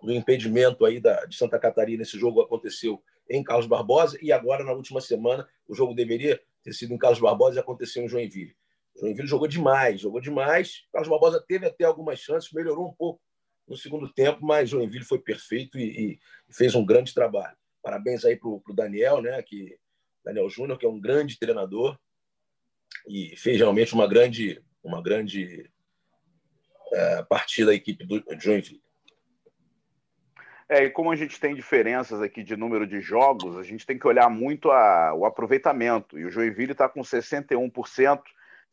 do 0.01 0.13
impedimento 0.13 0.85
aí 0.85 0.99
da, 0.99 1.25
de 1.25 1.35
Santa 1.35 1.59
Catarina, 1.59 2.03
esse 2.03 2.17
jogo 2.17 2.41
aconteceu 2.41 3.03
em 3.29 3.43
Carlos 3.43 3.67
Barbosa 3.67 4.17
e 4.21 4.31
agora 4.31 4.63
na 4.63 4.73
última 4.73 5.01
semana 5.01 5.47
o 5.67 5.75
jogo 5.75 5.93
deveria 5.93 6.41
ter 6.63 6.73
sido 6.73 6.93
em 6.93 6.97
Carlos 6.97 7.19
Barbosa 7.19 7.57
e 7.57 7.59
aconteceu 7.59 8.03
em 8.03 8.07
Joinville. 8.07 8.55
Joinville 8.95 9.27
jogou 9.27 9.47
demais, 9.47 10.01
jogou 10.01 10.19
demais. 10.19 10.85
Carlos 10.91 11.09
Barbosa 11.09 11.43
teve 11.47 11.65
até 11.65 11.85
algumas 11.85 12.19
chances, 12.19 12.51
melhorou 12.51 12.87
um 12.87 12.93
pouco 12.93 13.21
no 13.71 13.77
segundo 13.77 14.11
tempo, 14.11 14.45
mas 14.45 14.69
Joinville 14.69 15.05
foi 15.05 15.17
perfeito 15.17 15.79
e, 15.79 16.19
e 16.49 16.53
fez 16.53 16.75
um 16.75 16.85
grande 16.85 17.13
trabalho. 17.13 17.55
Parabéns 17.81 18.25
aí 18.25 18.35
para 18.35 18.49
o 18.49 18.61
Daniel, 18.75 19.21
né? 19.21 19.41
Que 19.41 19.77
Daniel 20.25 20.49
Júnior, 20.49 20.77
que 20.77 20.85
é 20.85 20.89
um 20.89 20.99
grande 20.99 21.39
treinador 21.39 21.97
e 23.07 23.33
fez 23.37 23.57
realmente 23.57 23.93
uma 23.93 24.05
grande, 24.07 24.61
uma 24.83 25.01
grande 25.01 25.71
é, 26.91 27.23
partida 27.23 27.67
da 27.67 27.73
equipe 27.73 28.05
do 28.05 28.21
Joinville. 28.37 28.83
É, 30.67 30.83
e 30.83 30.89
como 30.89 31.09
a 31.09 31.15
gente 31.15 31.39
tem 31.39 31.55
diferenças 31.55 32.21
aqui 32.21 32.43
de 32.43 32.57
número 32.57 32.85
de 32.85 32.99
jogos, 32.99 33.57
a 33.57 33.63
gente 33.63 33.85
tem 33.85 33.97
que 33.97 34.07
olhar 34.07 34.29
muito 34.29 34.69
a, 34.69 35.13
o 35.13 35.25
aproveitamento. 35.25 36.19
E 36.19 36.25
o 36.25 36.29
Joinville 36.29 36.73
está 36.73 36.89
com 36.89 37.01
61%, 37.01 38.21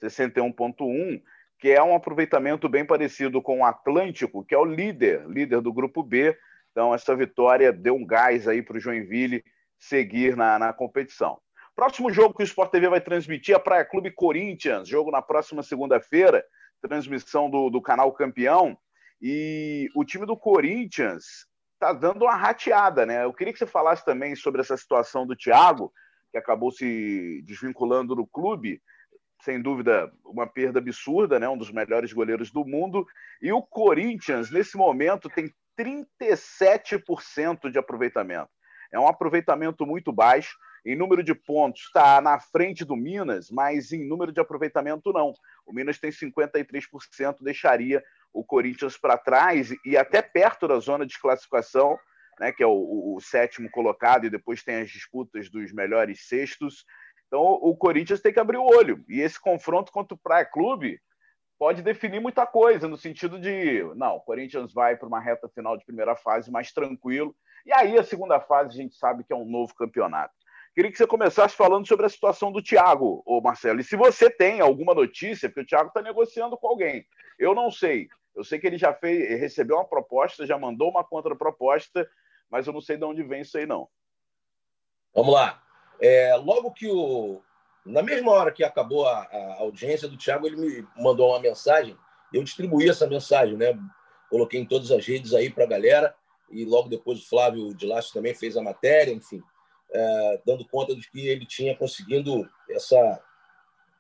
61,1%, 0.02 1.23
que 1.59 1.71
é 1.71 1.83
um 1.83 1.95
aproveitamento 1.95 2.69
bem 2.69 2.85
parecido 2.85 3.43
com 3.43 3.61
o 3.61 3.65
Atlântico, 3.65 4.45
que 4.45 4.55
é 4.55 4.59
o 4.59 4.65
líder, 4.65 5.27
líder 5.29 5.61
do 5.61 5.73
grupo 5.73 6.03
B. 6.03 6.37
Então, 6.71 6.95
essa 6.95 7.17
vitória 7.17 7.73
deu 7.73 7.97
um 7.97 8.07
gás 8.07 8.47
aí 8.47 8.62
para 8.62 8.77
o 8.77 8.81
Joinville 8.81 9.43
seguir 9.79 10.37
na, 10.37 10.59
na 10.59 10.73
competição. 10.73 11.38
Próximo 11.75 12.11
jogo 12.11 12.35
que 12.35 12.43
o 12.43 12.45
Sport 12.45 12.71
TV 12.71 12.88
vai 12.88 13.00
transmitir 13.00 13.55
é 13.55 13.59
Praia 13.59 13.85
Clube 13.85 14.11
Corinthians, 14.11 14.88
jogo 14.88 15.11
na 15.11 15.23
próxima 15.23 15.62
segunda-feira, 15.62 16.45
transmissão 16.81 17.50
do, 17.50 17.71
do 17.71 17.83
canal 17.83 18.12
Campeão. 18.12 18.77
E 19.21 19.88
o 19.95 20.05
time 20.05 20.27
do 20.27 20.37
Corinthians 20.37 21.47
está 21.75 21.93
dando 21.93 22.23
uma 22.23 22.35
rateada, 22.35 23.05
né? 23.07 23.25
Eu 23.25 23.33
queria 23.33 23.53
que 23.53 23.59
você 23.59 23.67
falasse 23.67 24.05
também 24.05 24.35
sobre 24.37 24.61
essa 24.61 24.77
situação 24.77 25.27
do 25.27 25.37
Thiago, 25.37 25.93
que 26.31 26.38
acabou 26.38 26.71
se 26.71 27.43
desvinculando 27.45 28.15
do 28.15 28.27
clube, 28.27 28.81
sem 29.40 29.61
dúvida 29.61 30.12
uma 30.25 30.47
perda 30.47 30.78
absurda, 30.78 31.38
né? 31.38 31.49
Um 31.49 31.57
dos 31.57 31.71
melhores 31.71 32.12
goleiros 32.12 32.50
do 32.50 32.64
mundo. 32.64 33.07
E 33.40 33.52
o 33.52 33.62
Corinthians, 33.62 34.50
nesse 34.50 34.76
momento, 34.76 35.28
tem 35.28 35.52
37% 35.78 37.71
de 37.71 37.78
aproveitamento. 37.78 38.50
É 38.92 38.99
um 38.99 39.07
aproveitamento 39.07 39.87
muito 39.87 40.12
baixo. 40.12 40.57
Em 40.85 40.97
número 40.97 41.23
de 41.23 41.35
pontos, 41.35 41.83
está 41.83 42.21
na 42.21 42.38
frente 42.40 42.85
do 42.85 42.97
Minas, 42.97 43.50
mas 43.50 43.92
em 43.92 44.07
número 44.07 44.33
de 44.33 44.40
aproveitamento, 44.40 45.12
não. 45.12 45.33
O 45.66 45.73
Minas 45.73 45.99
tem 45.99 46.11
53%, 46.11 47.37
deixaria 47.42 48.02
o 48.33 48.45
Corinthians 48.45 48.97
para 48.97 49.18
trás 49.18 49.71
e 49.85 49.97
até 49.97 50.23
perto 50.23 50.66
da 50.66 50.78
zona 50.78 51.04
de 51.04 51.18
classificação, 51.18 51.99
né, 52.38 52.52
que 52.52 52.62
é 52.62 52.66
o, 52.66 53.16
o, 53.16 53.21
sétimo 53.21 53.68
colocado, 53.71 54.25
e 54.25 54.30
depois 54.30 54.62
tem 54.62 54.76
as 54.76 54.90
disputas 54.90 55.50
dos 55.50 55.73
melhores 55.73 56.26
sextos. 56.28 56.85
Então 57.28 57.40
o 57.40 57.76
Corinthians 57.76 58.20
tem 58.20 58.32
que 58.32 58.40
abrir 58.40 58.56
o 58.56 58.66
olho. 58.66 59.04
E 59.08 59.20
esse 59.20 59.40
confronto 59.40 59.92
contra 59.92 60.14
o 60.14 60.18
Praia 60.18 60.44
Clube 60.44 61.00
pode 61.58 61.82
definir 61.82 62.20
muita 62.20 62.47
coisa, 62.47 62.88
no 62.88 62.97
sentido 62.97 63.38
de, 63.38 63.82
não, 63.97 64.16
o 64.16 64.20
Corinthians 64.20 64.73
vai 64.73 64.97
para 64.97 65.08
uma 65.08 65.20
reta 65.20 65.49
final 65.49 65.76
de 65.76 65.85
primeira 65.85 66.16
fase 66.16 66.50
mais 66.50 66.73
tranquilo. 66.73 67.35
E 67.66 67.73
aí 67.73 67.99
a 67.99 68.04
segunda 68.04 68.40
fase 68.40 68.70
a 68.70 68.82
gente 68.82 68.97
sabe 68.97 69.25
que 69.25 69.32
é 69.32 69.37
um 69.37 69.44
novo 69.44 69.75
campeonato. 69.75 70.32
Queria 70.75 70.90
que 70.92 70.97
você 70.97 71.06
começasse 71.06 71.56
falando 71.56 71.87
sobre 71.87 72.06
a 72.06 72.08
situação 72.08 72.52
do 72.52 72.62
Thiago, 72.62 73.23
ô 73.26 73.40
Marcelo. 73.40 73.80
E 73.80 73.85
se 73.85 73.97
você 73.97 74.30
tem 74.30 74.61
alguma 74.61 74.94
notícia, 74.94 75.49
porque 75.49 75.62
o 75.62 75.66
Thiago 75.66 75.88
está 75.88 76.00
negociando 76.00 76.56
com 76.56 76.68
alguém. 76.68 77.04
Eu 77.38 77.54
não 77.54 77.70
sei. 77.70 78.08
Eu 78.35 78.44
sei 78.44 78.61
que 78.61 78.66
ele 78.68 78.78
já 78.78 78.94
fez, 78.94 79.40
recebeu 79.40 79.76
uma 79.76 79.85
proposta, 79.85 80.47
já 80.47 80.56
mandou 80.56 80.88
uma 80.88 81.02
contraproposta, 81.02 82.08
mas 82.49 82.66
eu 82.66 82.73
não 82.73 82.80
sei 82.80 82.97
de 82.97 83.04
onde 83.04 83.25
vem 83.25 83.40
isso 83.40 83.58
aí, 83.58 83.66
não. 83.66 83.88
Vamos 85.12 85.35
lá. 85.35 85.61
É, 86.00 86.35
logo 86.37 86.73
que 86.73 86.88
o. 86.88 87.43
Na 87.85 88.02
mesma 88.02 88.33
hora 88.33 88.52
que 88.52 88.62
acabou 88.62 89.07
a, 89.07 89.23
a 89.23 89.55
audiência 89.61 90.09
do 90.09 90.17
Thiago, 90.17 90.47
ele 90.47 90.57
me 90.57 90.87
mandou 90.97 91.31
uma 91.31 91.40
mensagem. 91.40 91.97
Eu 92.33 92.43
distribuí 92.43 92.88
essa 92.88 93.07
mensagem, 93.07 93.57
né? 93.57 93.78
Coloquei 94.28 94.61
em 94.61 94.67
todas 94.67 94.90
as 94.90 95.07
redes 95.07 95.33
aí 95.33 95.49
para 95.49 95.64
a 95.64 95.69
galera. 95.69 96.14
E 96.50 96.64
logo 96.64 96.88
depois 96.88 97.21
o 97.21 97.28
Flávio 97.28 97.75
de 97.75 97.87
Laço 97.87 98.12
também 98.12 98.35
fez 98.35 98.57
a 98.57 98.62
matéria, 98.62 99.12
enfim 99.12 99.43
é, 99.90 100.40
dando 100.45 100.67
conta 100.67 100.95
de 100.95 101.09
que 101.11 101.26
ele 101.26 101.47
tinha 101.47 101.76
conseguido 101.76 102.49
essa, 102.71 103.23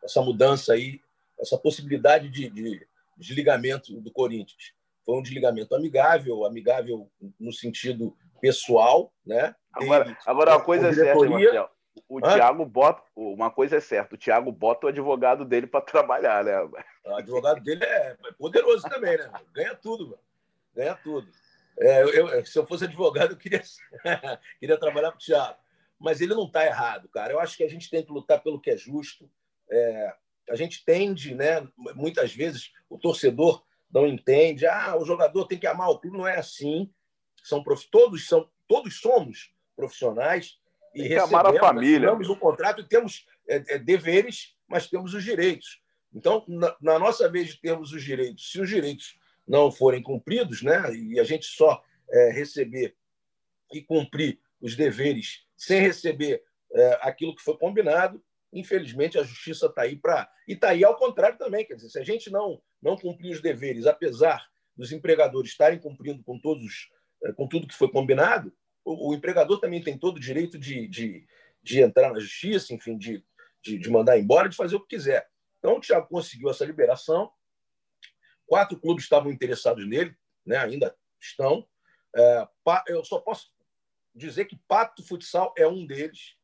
essa 0.02 0.20
mudança 0.22 0.72
aí, 0.74 1.00
essa 1.38 1.56
possibilidade 1.56 2.28
de, 2.28 2.50
de 2.50 2.86
desligamento 3.16 4.00
do 4.00 4.12
Corinthians. 4.12 4.72
Foi 5.04 5.16
um 5.16 5.22
desligamento 5.22 5.74
amigável, 5.74 6.44
amigável 6.44 7.10
no 7.40 7.52
sentido 7.52 8.16
pessoal, 8.40 9.12
né? 9.24 9.54
Agora, 9.72 10.16
agora 10.26 10.56
uma 10.56 10.64
coisa 10.64 10.88
é 10.88 10.92
certa, 10.92 11.28
Marcelo. 11.28 11.68
O 12.08 12.18
Hã? 12.18 12.34
Thiago 12.34 12.64
bota, 12.66 13.02
uma 13.16 13.50
coisa 13.50 13.76
é 13.76 13.80
certa, 13.80 14.14
o 14.14 14.18
Thiago 14.18 14.52
bota 14.52 14.86
o 14.86 14.88
advogado 14.88 15.44
dele 15.44 15.66
para 15.66 15.80
trabalhar, 15.84 16.44
né? 16.44 16.60
O 17.04 17.14
advogado 17.14 17.62
dele 17.62 17.84
é 17.84 18.16
poderoso 18.38 18.88
também, 18.88 19.16
né? 19.16 19.30
Ganha 19.52 19.74
tudo, 19.74 20.08
mano. 20.08 20.22
ganha 20.74 20.94
tudo. 20.96 21.28
É, 21.80 22.02
eu, 22.02 22.44
se 22.44 22.58
eu 22.58 22.66
fosse 22.66 22.84
advogado, 22.84 23.32
eu 23.32 23.36
queria, 23.36 23.62
queria 24.58 24.78
trabalhar 24.78 25.12
com 25.12 25.18
o 25.18 25.20
Thiago 25.20 25.56
mas 25.98 26.20
ele 26.20 26.34
não 26.34 26.44
está 26.46 26.64
errado, 26.64 27.08
cara. 27.08 27.32
Eu 27.32 27.40
acho 27.40 27.56
que 27.56 27.64
a 27.64 27.68
gente 27.68 27.90
tem 27.90 28.04
que 28.04 28.12
lutar 28.12 28.40
pelo 28.40 28.60
que 28.60 28.70
é 28.70 28.76
justo. 28.76 29.28
É, 29.70 30.14
a 30.48 30.54
gente 30.54 30.84
tende, 30.84 31.34
né? 31.34 31.66
Muitas 31.94 32.32
vezes 32.32 32.72
o 32.88 32.96
torcedor 32.96 33.64
não 33.90 34.06
entende. 34.06 34.66
Ah, 34.66 34.96
o 34.96 35.04
jogador 35.04 35.46
tem 35.46 35.58
que 35.58 35.66
amar 35.66 35.90
o 35.90 35.98
clube. 35.98 36.16
Não 36.16 36.26
é 36.26 36.38
assim. 36.38 36.90
São 37.42 37.62
prof... 37.62 37.84
todos 37.90 38.28
são 38.28 38.48
todos 38.68 39.00
somos 39.00 39.52
profissionais 39.74 40.58
e 40.94 41.08
que 41.08 41.14
amar 41.14 41.46
a 41.46 41.58
família. 41.58 42.10
Temos 42.10 42.28
um 42.28 42.36
contrato 42.36 42.80
e 42.80 42.88
temos 42.88 43.26
é, 43.48 43.74
é, 43.74 43.78
deveres, 43.78 44.56
mas 44.66 44.88
temos 44.88 45.14
os 45.14 45.24
direitos. 45.24 45.80
Então, 46.14 46.44
na, 46.48 46.76
na, 46.80 46.98
nossa 46.98 47.28
vez 47.28 47.48
de 47.48 47.60
termos 47.60 47.92
os 47.92 48.02
direitos, 48.02 48.50
se 48.50 48.60
os 48.60 48.68
direitos 48.68 49.18
não 49.46 49.70
forem 49.70 50.02
cumpridos, 50.02 50.62
né? 50.62 50.94
E 50.94 51.18
a 51.18 51.24
gente 51.24 51.46
só 51.46 51.82
é, 52.10 52.30
receber 52.30 52.94
e 53.72 53.82
cumprir 53.82 54.38
os 54.60 54.74
deveres 54.74 55.46
sem 55.56 55.80
receber 55.80 56.42
é, 56.72 56.98
aquilo 57.02 57.34
que 57.34 57.42
foi 57.42 57.56
combinado. 57.56 58.22
Infelizmente, 58.52 59.18
a 59.18 59.22
justiça 59.22 59.66
está 59.66 59.82
aí 59.82 59.96
para. 59.96 60.30
E 60.46 60.52
está 60.52 60.70
aí 60.70 60.84
ao 60.84 60.96
contrário 60.96 61.38
também. 61.38 61.66
Quer 61.66 61.74
dizer, 61.74 61.90
se 61.90 61.98
a 61.98 62.04
gente 62.04 62.30
não, 62.30 62.60
não 62.82 62.96
cumprir 62.96 63.32
os 63.32 63.42
deveres, 63.42 63.86
apesar 63.86 64.46
dos 64.76 64.92
empregadores 64.92 65.50
estarem 65.50 65.78
cumprindo 65.78 66.22
com, 66.22 66.38
todos, 66.38 66.88
é, 67.24 67.32
com 67.32 67.46
tudo 67.46 67.66
que 67.66 67.74
foi 67.74 67.90
combinado, 67.90 68.52
o, 68.88 69.10
o 69.10 69.14
empregador 69.14 69.60
também 69.60 69.82
tem 69.82 69.98
todo 69.98 70.16
o 70.16 70.20
direito 70.20 70.58
de, 70.58 70.88
de, 70.88 71.26
de 71.62 71.80
entrar 71.80 72.12
na 72.12 72.18
justiça, 72.18 72.72
enfim, 72.72 72.96
de, 72.96 73.22
de, 73.62 73.78
de 73.78 73.90
mandar 73.90 74.18
embora, 74.18 74.48
de 74.48 74.56
fazer 74.56 74.76
o 74.76 74.80
que 74.80 74.96
quiser. 74.96 75.28
Então, 75.58 75.76
o 75.76 75.80
Thiago 75.80 76.08
conseguiu 76.08 76.48
essa 76.48 76.64
liberação. 76.64 77.30
Quatro 78.46 78.78
clubes 78.80 79.04
estavam 79.04 79.30
interessados 79.30 79.86
nele, 79.86 80.16
né? 80.46 80.56
ainda 80.56 80.96
estão. 81.20 81.68
É, 82.16 82.48
eu 82.86 83.04
só 83.04 83.20
posso 83.20 83.52
dizer 84.14 84.46
que 84.46 84.56
Pato 84.66 85.02
Futsal 85.02 85.52
é 85.56 85.68
um 85.68 85.86
deles. 85.86 86.36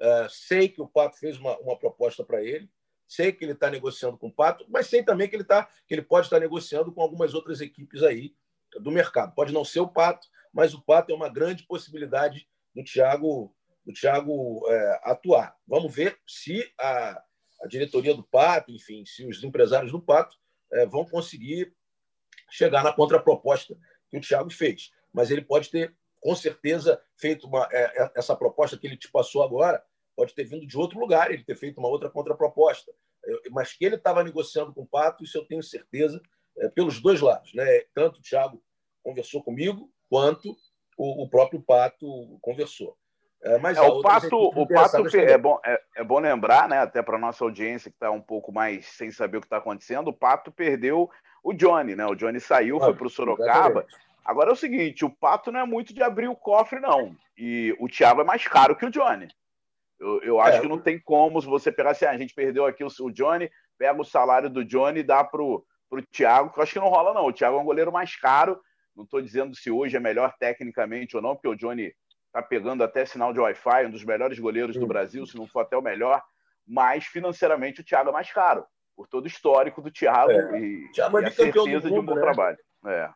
Uh, 0.00 0.28
sei 0.28 0.68
que 0.68 0.82
o 0.82 0.88
Pato 0.88 1.16
fez 1.16 1.38
uma, 1.38 1.56
uma 1.58 1.78
proposta 1.78 2.24
para 2.24 2.42
ele, 2.42 2.68
sei 3.06 3.30
que 3.30 3.44
ele 3.44 3.52
está 3.52 3.70
negociando 3.70 4.18
com 4.18 4.26
o 4.26 4.32
Pato, 4.32 4.66
mas 4.68 4.88
sei 4.88 5.04
também 5.04 5.28
que 5.28 5.36
ele, 5.36 5.44
tá, 5.44 5.70
que 5.86 5.94
ele 5.94 6.02
pode 6.02 6.26
estar 6.26 6.40
negociando 6.40 6.90
com 6.92 7.00
algumas 7.00 7.34
outras 7.34 7.60
equipes 7.60 8.02
aí 8.02 8.34
do 8.80 8.90
mercado. 8.90 9.34
Pode 9.34 9.52
não 9.52 9.64
ser 9.64 9.80
o 9.80 9.88
Pato, 9.88 10.26
mas 10.52 10.74
o 10.74 10.82
Pato 10.82 11.12
é 11.12 11.14
uma 11.14 11.28
grande 11.28 11.64
possibilidade 11.66 12.48
do 12.74 12.84
Thiago, 12.84 13.54
do 13.84 13.92
Thiago 13.92 14.62
é, 14.68 15.00
atuar. 15.04 15.56
Vamos 15.66 15.94
ver 15.94 16.18
se 16.26 16.72
a, 16.78 17.22
a 17.62 17.66
diretoria 17.66 18.14
do 18.14 18.22
Pato, 18.24 18.70
enfim, 18.70 19.04
se 19.04 19.26
os 19.26 19.42
empresários 19.42 19.92
do 19.92 20.00
Pato 20.00 20.36
é, 20.72 20.86
vão 20.86 21.04
conseguir 21.04 21.74
chegar 22.50 22.82
na 22.82 22.92
contraproposta 22.92 23.76
que 24.10 24.18
o 24.18 24.20
Thiago 24.20 24.50
fez. 24.50 24.90
Mas 25.12 25.30
ele 25.30 25.42
pode 25.42 25.70
ter, 25.70 25.94
com 26.20 26.34
certeza, 26.34 27.02
feito 27.16 27.46
uma, 27.46 27.68
é, 27.70 28.02
é 28.02 28.12
essa 28.14 28.36
proposta 28.36 28.76
que 28.76 28.86
ele 28.86 28.96
te 28.96 29.10
passou 29.10 29.42
agora, 29.42 29.82
pode 30.14 30.34
ter 30.34 30.44
vindo 30.44 30.66
de 30.66 30.76
outro 30.76 30.98
lugar, 30.98 31.30
ele 31.30 31.44
ter 31.44 31.56
feito 31.56 31.78
uma 31.78 31.88
outra 31.88 32.10
contraproposta. 32.10 32.92
Mas 33.50 33.72
que 33.72 33.84
ele 33.84 33.96
estava 33.96 34.22
negociando 34.22 34.74
com 34.74 34.82
o 34.82 34.86
Pato, 34.86 35.24
isso 35.24 35.38
eu 35.38 35.46
tenho 35.46 35.62
certeza, 35.62 36.20
pelos 36.74 37.00
dois 37.00 37.20
lados. 37.20 37.52
Né? 37.54 37.64
Tanto 37.94 38.18
o 38.18 38.22
Thiago 38.22 38.62
conversou 39.02 39.42
comigo, 39.42 39.90
quanto 40.08 40.56
o, 40.96 41.24
o 41.24 41.28
próprio 41.28 41.60
Pato 41.60 42.38
conversou. 42.40 42.96
É, 43.44 43.58
mas 43.58 43.76
é, 43.76 43.80
o 43.80 44.00
Pato, 44.00 44.36
o 44.36 44.66
Pato 44.66 45.16
é 45.16 45.36
bom, 45.36 45.58
é, 45.64 45.82
é, 45.96 46.04
bom 46.04 46.20
lembrar, 46.20 46.68
né, 46.68 46.78
até 46.78 47.02
para 47.02 47.18
nossa 47.18 47.42
audiência 47.42 47.90
que 47.90 47.96
está 47.96 48.08
um 48.08 48.20
pouco 48.20 48.52
mais 48.52 48.86
sem 48.86 49.10
saber 49.10 49.38
o 49.38 49.40
que 49.40 49.46
está 49.46 49.56
acontecendo, 49.56 50.08
o 50.08 50.12
Pato 50.12 50.52
perdeu 50.52 51.10
o 51.42 51.52
Johnny, 51.52 51.96
né? 51.96 52.06
O 52.06 52.14
Johnny 52.14 52.38
saiu, 52.38 52.76
ah, 52.76 52.84
foi 52.84 52.94
para 52.94 53.06
o 53.06 53.10
Sorocaba. 53.10 53.80
Exatamente. 53.80 53.96
Agora 54.24 54.50
é 54.50 54.52
o 54.52 54.56
seguinte, 54.56 55.04
o 55.04 55.10
Pato 55.10 55.50
não 55.50 55.58
é 55.58 55.66
muito 55.66 55.92
de 55.92 56.00
abrir 56.00 56.28
o 56.28 56.36
cofre, 56.36 56.78
não. 56.78 57.16
E 57.36 57.76
o 57.80 57.88
Thiago 57.88 58.20
é 58.20 58.24
mais 58.24 58.46
caro 58.46 58.76
que 58.76 58.86
o 58.86 58.90
Johnny. 58.90 59.26
Eu, 59.98 60.22
eu 60.22 60.40
acho 60.40 60.58
é. 60.58 60.60
que 60.60 60.68
não 60.68 60.78
tem 60.78 61.00
como, 61.00 61.42
se 61.42 61.48
você 61.48 61.72
pegar 61.72 61.90
assim, 61.90 62.04
ah, 62.04 62.10
a 62.10 62.16
gente 62.16 62.34
perdeu 62.34 62.64
aqui 62.64 62.84
o, 62.84 62.88
o 63.00 63.10
Johnny, 63.10 63.50
pega 63.76 64.00
o 64.00 64.04
salário 64.04 64.48
do 64.48 64.64
Johnny 64.64 65.00
e 65.00 65.04
dá 65.04 65.24
pro, 65.92 66.02
pro 66.02 66.06
Thiago, 66.06 66.50
que 66.50 66.58
eu 66.58 66.62
acho 66.62 66.72
que 66.72 66.80
não 66.80 66.88
rola, 66.88 67.12
não. 67.12 67.26
O 67.26 67.32
Thiago 67.32 67.58
é 67.58 67.60
um 67.60 67.64
goleiro 67.64 67.92
mais 67.92 68.16
caro. 68.16 68.58
Não 68.96 69.04
estou 69.04 69.20
dizendo 69.20 69.54
se 69.54 69.70
hoje 69.70 69.96
é 69.96 70.00
melhor 70.00 70.34
tecnicamente 70.38 71.16
ou 71.16 71.22
não, 71.22 71.34
porque 71.34 71.48
o 71.48 71.54
Johnny 71.54 71.94
está 72.26 72.42
pegando 72.42 72.82
até 72.82 73.04
sinal 73.04 73.32
de 73.32 73.40
Wi-Fi, 73.40 73.86
um 73.86 73.90
dos 73.90 74.04
melhores 74.04 74.38
goleiros 74.38 74.76
do 74.76 74.86
Brasil, 74.86 75.26
se 75.26 75.36
não 75.36 75.46
for 75.46 75.60
até 75.60 75.76
o 75.76 75.82
melhor. 75.82 76.22
Mas 76.66 77.04
financeiramente 77.04 77.80
o 77.80 77.84
Thiago 77.84 78.08
é 78.08 78.12
mais 78.12 78.30
caro, 78.32 78.64
por 78.96 79.06
todo 79.06 79.24
o 79.24 79.28
histórico 79.28 79.82
do 79.82 79.90
Thiago 79.90 80.30
é. 80.30 80.60
e, 80.60 80.90
Thiago 80.92 81.18
é 81.18 81.22
e 81.22 81.26
a 81.26 81.30
certeza 81.30 81.66
mundo, 81.66 81.88
de 81.88 81.98
um 81.98 82.04
bom 82.04 82.14
né? 82.14 82.20
trabalho. 82.20 82.58
É. 82.86 83.10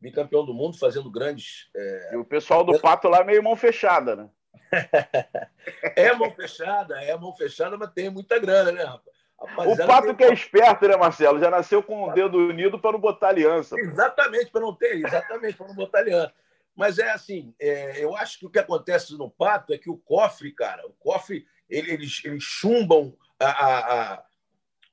Bicampeão 0.00 0.44
do 0.44 0.54
mundo, 0.54 0.78
fazendo 0.78 1.10
grandes. 1.10 1.70
É... 1.74 2.14
E 2.14 2.16
o 2.16 2.24
pessoal 2.24 2.62
do 2.62 2.78
Pato 2.78 3.08
lá 3.08 3.24
meio 3.24 3.42
mão 3.42 3.56
fechada, 3.56 4.14
né? 4.14 4.28
é 5.96 6.12
mão 6.12 6.30
fechada, 6.32 7.00
é 7.02 7.16
mão 7.16 7.34
fechada, 7.34 7.78
mas 7.78 7.92
tem 7.92 8.10
muita 8.10 8.38
grana, 8.38 8.72
né, 8.72 8.84
rapaz? 8.84 9.15
O 9.38 9.86
Pato 9.86 10.14
que 10.14 10.24
é 10.24 10.32
esperto, 10.32 10.88
né, 10.88 10.96
Marcelo? 10.96 11.38
Já 11.38 11.50
nasceu 11.50 11.82
com 11.82 12.04
o 12.04 12.12
dedo 12.12 12.38
unido 12.38 12.78
para 12.78 12.92
não 12.92 13.00
botar 13.00 13.28
aliança. 13.28 13.78
Exatamente, 13.78 14.50
para 14.50 14.60
não 14.62 14.74
ter, 14.74 14.94
exatamente, 14.96 15.56
para 15.56 15.68
não 15.68 15.74
botar 15.74 15.98
aliança. 15.98 16.32
Mas 16.74 16.98
é 16.98 17.10
assim, 17.10 17.54
é, 17.58 18.02
eu 18.02 18.14
acho 18.16 18.38
que 18.38 18.46
o 18.46 18.50
que 18.50 18.58
acontece 18.58 19.16
no 19.16 19.30
Pato 19.30 19.72
é 19.72 19.78
que 19.78 19.90
o 19.90 19.96
cofre, 19.96 20.52
cara, 20.52 20.86
o 20.86 20.92
cofre, 20.92 21.46
ele, 21.68 21.90
eles, 21.92 22.20
eles 22.24 22.42
chumbam 22.42 23.16
a, 23.40 23.46
a, 23.46 24.12
a, 24.14 24.24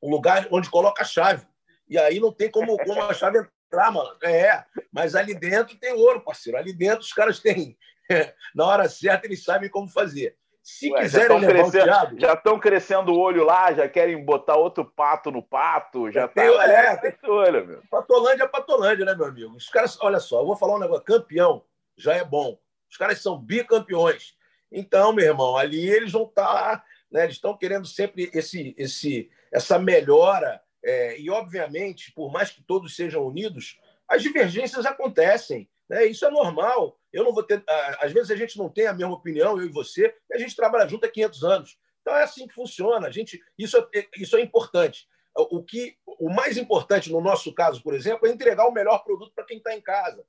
o 0.01 0.09
lugar 0.09 0.47
onde 0.51 0.69
coloca 0.69 1.01
a 1.01 1.05
chave. 1.05 1.45
E 1.87 1.97
aí 1.97 2.19
não 2.19 2.31
tem 2.31 2.49
como, 2.49 2.77
como 2.77 3.01
a 3.01 3.13
chave 3.13 3.45
entrar, 3.73 3.91
mano. 3.91 4.15
É, 4.23 4.63
mas 4.91 5.15
ali 5.15 5.33
dentro 5.33 5.77
tem 5.77 5.93
ouro, 5.93 6.21
parceiro. 6.21 6.57
Ali 6.57 6.73
dentro 6.73 7.01
os 7.01 7.13
caras 7.13 7.39
têm 7.39 7.77
na 8.55 8.65
hora 8.65 8.89
certa 8.89 9.27
eles 9.27 9.43
sabem 9.43 9.69
como 9.69 9.87
fazer. 9.87 10.37
Se 10.63 10.89
Ué, 10.89 11.01
quiserem 11.01 11.41
já 11.41 11.47
levar 11.47 11.71
Thiago... 11.71 12.19
Já 12.19 12.33
estão 12.33 12.57
crescendo 12.57 13.11
o 13.11 13.19
olho 13.19 13.43
lá, 13.43 13.73
já 13.73 13.89
querem 13.89 14.23
botar 14.23 14.55
outro 14.55 14.85
pato 14.85 15.29
no 15.29 15.43
pato, 15.43 16.09
já 16.09 16.25
tem, 16.25 16.55
tá... 16.55 16.65
É, 16.65 16.95
tem... 16.95 17.29
Olho, 17.29 17.67
meu. 17.67 17.81
Patolândia 17.91 18.43
é 18.45 18.47
Patolândia, 18.47 19.05
né, 19.05 19.13
meu 19.13 19.25
amigo? 19.25 19.55
Os 19.57 19.67
caras, 19.67 19.97
olha 20.01 20.21
só, 20.21 20.39
eu 20.39 20.45
vou 20.45 20.55
falar 20.55 20.75
um 20.75 20.79
negócio, 20.79 21.03
campeão 21.03 21.65
já 21.97 22.13
é 22.13 22.23
bom. 22.23 22.57
Os 22.89 22.95
caras 22.95 23.21
são 23.21 23.37
bicampeões. 23.37 24.35
Então, 24.71 25.11
meu 25.11 25.25
irmão, 25.25 25.57
ali 25.57 25.89
eles 25.89 26.13
vão 26.13 26.23
estar, 26.23 26.77
tá, 26.77 26.83
né, 27.11 27.23
eles 27.25 27.35
estão 27.35 27.57
querendo 27.57 27.85
sempre 27.85 28.31
esse, 28.33 28.73
esse, 28.77 29.29
essa 29.51 29.77
melhora, 29.77 30.61
é, 30.81 31.19
e 31.19 31.29
obviamente, 31.29 32.11
por 32.13 32.31
mais 32.31 32.51
que 32.51 32.63
todos 32.63 32.95
sejam 32.95 33.25
unidos, 33.25 33.79
as 34.07 34.23
divergências 34.23 34.85
acontecem. 34.85 35.69
Né? 35.89 36.05
Isso 36.05 36.25
é 36.25 36.31
normal. 36.31 36.97
Eu 37.13 37.23
não 37.23 37.33
vou 37.33 37.43
ter. 37.43 37.63
Às 37.99 38.11
vezes 38.11 38.31
a 38.31 38.35
gente 38.35 38.57
não 38.57 38.69
tem 38.69 38.87
a 38.87 38.93
mesma 38.93 39.13
opinião, 39.13 39.57
eu 39.57 39.67
e 39.67 39.71
você, 39.71 40.13
e 40.29 40.35
a 40.35 40.39
gente 40.39 40.55
trabalha 40.55 40.87
junto 40.89 41.05
há 41.05 41.09
500 41.09 41.43
anos. 41.43 41.77
Então 42.01 42.15
é 42.15 42.23
assim 42.23 42.47
que 42.47 42.53
funciona. 42.53 43.07
A 43.07 43.11
gente, 43.11 43.41
isso, 43.57 43.77
é, 43.77 44.07
isso 44.17 44.35
é 44.35 44.41
importante. 44.41 45.07
O, 45.35 45.63
que, 45.63 45.95
o 46.05 46.29
mais 46.29 46.57
importante 46.57 47.11
no 47.11 47.21
nosso 47.21 47.53
caso, 47.53 47.81
por 47.81 47.95
exemplo, 47.95 48.27
é 48.27 48.31
entregar 48.31 48.67
o 48.67 48.73
melhor 48.73 49.03
produto 49.03 49.31
para 49.33 49.45
quem 49.45 49.57
está 49.57 49.73
em 49.73 49.81
casa. 49.81 50.23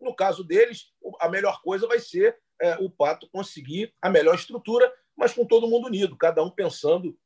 No 0.00 0.14
caso 0.14 0.42
deles, 0.44 0.92
a 1.20 1.28
melhor 1.28 1.62
coisa 1.62 1.86
vai 1.86 1.98
ser 1.98 2.38
é, 2.60 2.74
o 2.76 2.90
Pato 2.90 3.28
conseguir 3.30 3.94
a 4.02 4.10
melhor 4.10 4.34
estrutura, 4.34 4.92
mas 5.16 5.32
com 5.32 5.46
todo 5.46 5.68
mundo 5.68 5.86
unido, 5.86 6.16
cada 6.16 6.42
um 6.42 6.50
pensando 6.50 7.18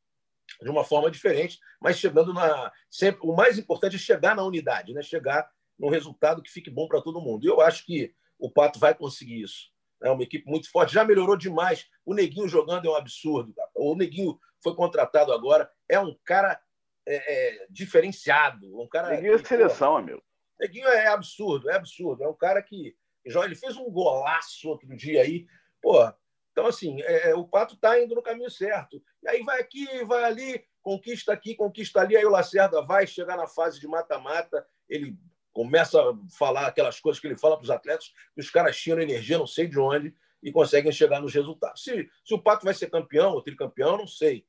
de 0.63 0.71
uma 0.71 0.85
forma 0.85 1.11
diferente, 1.11 1.59
mas 1.81 1.99
chegando 1.99 2.33
na. 2.33 2.73
Sempre, 2.91 3.21
o 3.27 3.35
mais 3.35 3.59
importante 3.59 3.97
é 3.97 3.99
chegar 3.99 4.37
na 4.37 4.45
unidade, 4.45 4.93
né? 4.93 5.03
chegar 5.03 5.49
num 5.79 5.89
resultado 5.89 6.43
que 6.43 6.51
fique 6.51 6.71
bom 6.71 6.87
para 6.87 7.01
todo 7.01 7.21
mundo. 7.21 7.45
E 7.45 7.49
eu 7.49 7.61
acho 7.61 7.85
que 7.85 8.15
o 8.39 8.51
Pato 8.51 8.79
vai 8.79 8.95
conseguir 8.95 9.43
isso. 9.43 9.73
É 10.03 10.11
uma 10.11 10.23
equipe 10.23 10.49
muito 10.49 10.71
forte, 10.71 10.93
já 10.93 11.05
melhorou 11.05 11.37
demais. 11.37 11.87
O 12.05 12.15
Neguinho 12.15 12.49
jogando 12.49 12.87
é 12.87 12.91
um 12.91 12.97
absurdo. 12.97 13.55
O 13.75 13.97
Neguinho 13.97 14.39
foi 14.63 14.75
contratado 14.75 15.33
agora, 15.33 15.71
é 15.89 15.99
um 15.99 16.15
cara 16.25 16.61
é, 17.07 17.15
é, 17.17 17.67
diferenciado. 17.71 18.81
Um 18.81 18.89
cara 18.89 19.11
Neguinho 19.11 19.35
é 19.35 19.39
seleção, 19.39 19.97
amigo. 19.97 20.23
Neguinho 20.61 20.89
é 20.89 21.07
absurdo, 21.09 21.71
é 21.71 21.75
absurdo. 21.75 22.23
É 22.23 22.29
um 22.29 22.37
cara 22.37 22.63
que. 22.63 22.97
Ele 23.25 23.55
fez 23.55 23.77
um 23.77 23.91
golaço 23.91 24.69
outro 24.69 24.95
dia 24.95 25.23
aí. 25.23 25.47
Pô, 25.81 26.07
então, 26.53 26.67
assim, 26.67 27.01
é, 27.03 27.31
é 27.31 27.35
o 27.35 27.45
Pato 27.45 27.75
está 27.75 28.01
indo 28.01 28.15
no 28.15 28.23
caminho 28.23 28.51
certo. 28.51 29.03
E 29.23 29.29
aí 29.29 29.43
vai 29.43 29.61
aqui, 29.61 30.05
vai 30.05 30.25
ali, 30.25 30.65
conquista 30.83 31.33
aqui, 31.33 31.55
conquista 31.55 32.01
ali. 32.01 32.17
Aí 32.17 32.25
o 32.25 32.31
Lacerda 32.31 32.81
vai 32.81 33.07
chegar 33.07 33.37
na 33.37 33.47
fase 33.47 33.81
de 33.81 33.89
mata-mata. 33.89 34.65
Ele 34.89 35.19
começa 35.55 35.99
a 35.99 36.15
falar 36.37 36.67
aquelas 36.67 37.01
coisas 37.01 37.21
que 37.21 37.27
ele 37.27 37.39
fala 37.39 37.57
para 37.57 37.65
os 37.65 37.71
atletas, 37.71 38.13
que 38.35 38.41
os 38.41 38.51
caras 38.51 38.77
tiram 38.77 39.01
energia, 39.01 39.39
não 39.39 39.47
sei 39.47 39.67
de 39.67 39.79
onde, 39.79 40.13
e 40.43 40.53
conseguem 40.53 40.93
chegar 40.93 41.23
nos 41.23 41.33
resultados. 41.33 41.83
Se, 41.83 42.11
se 42.23 42.35
o 42.35 42.43
Pato 42.43 42.65
vai 42.65 42.75
ser 42.75 42.91
campeão 42.91 43.33
ou 43.33 43.41
tricampeão, 43.41 43.97
não 43.97 44.07
sei. 44.07 44.47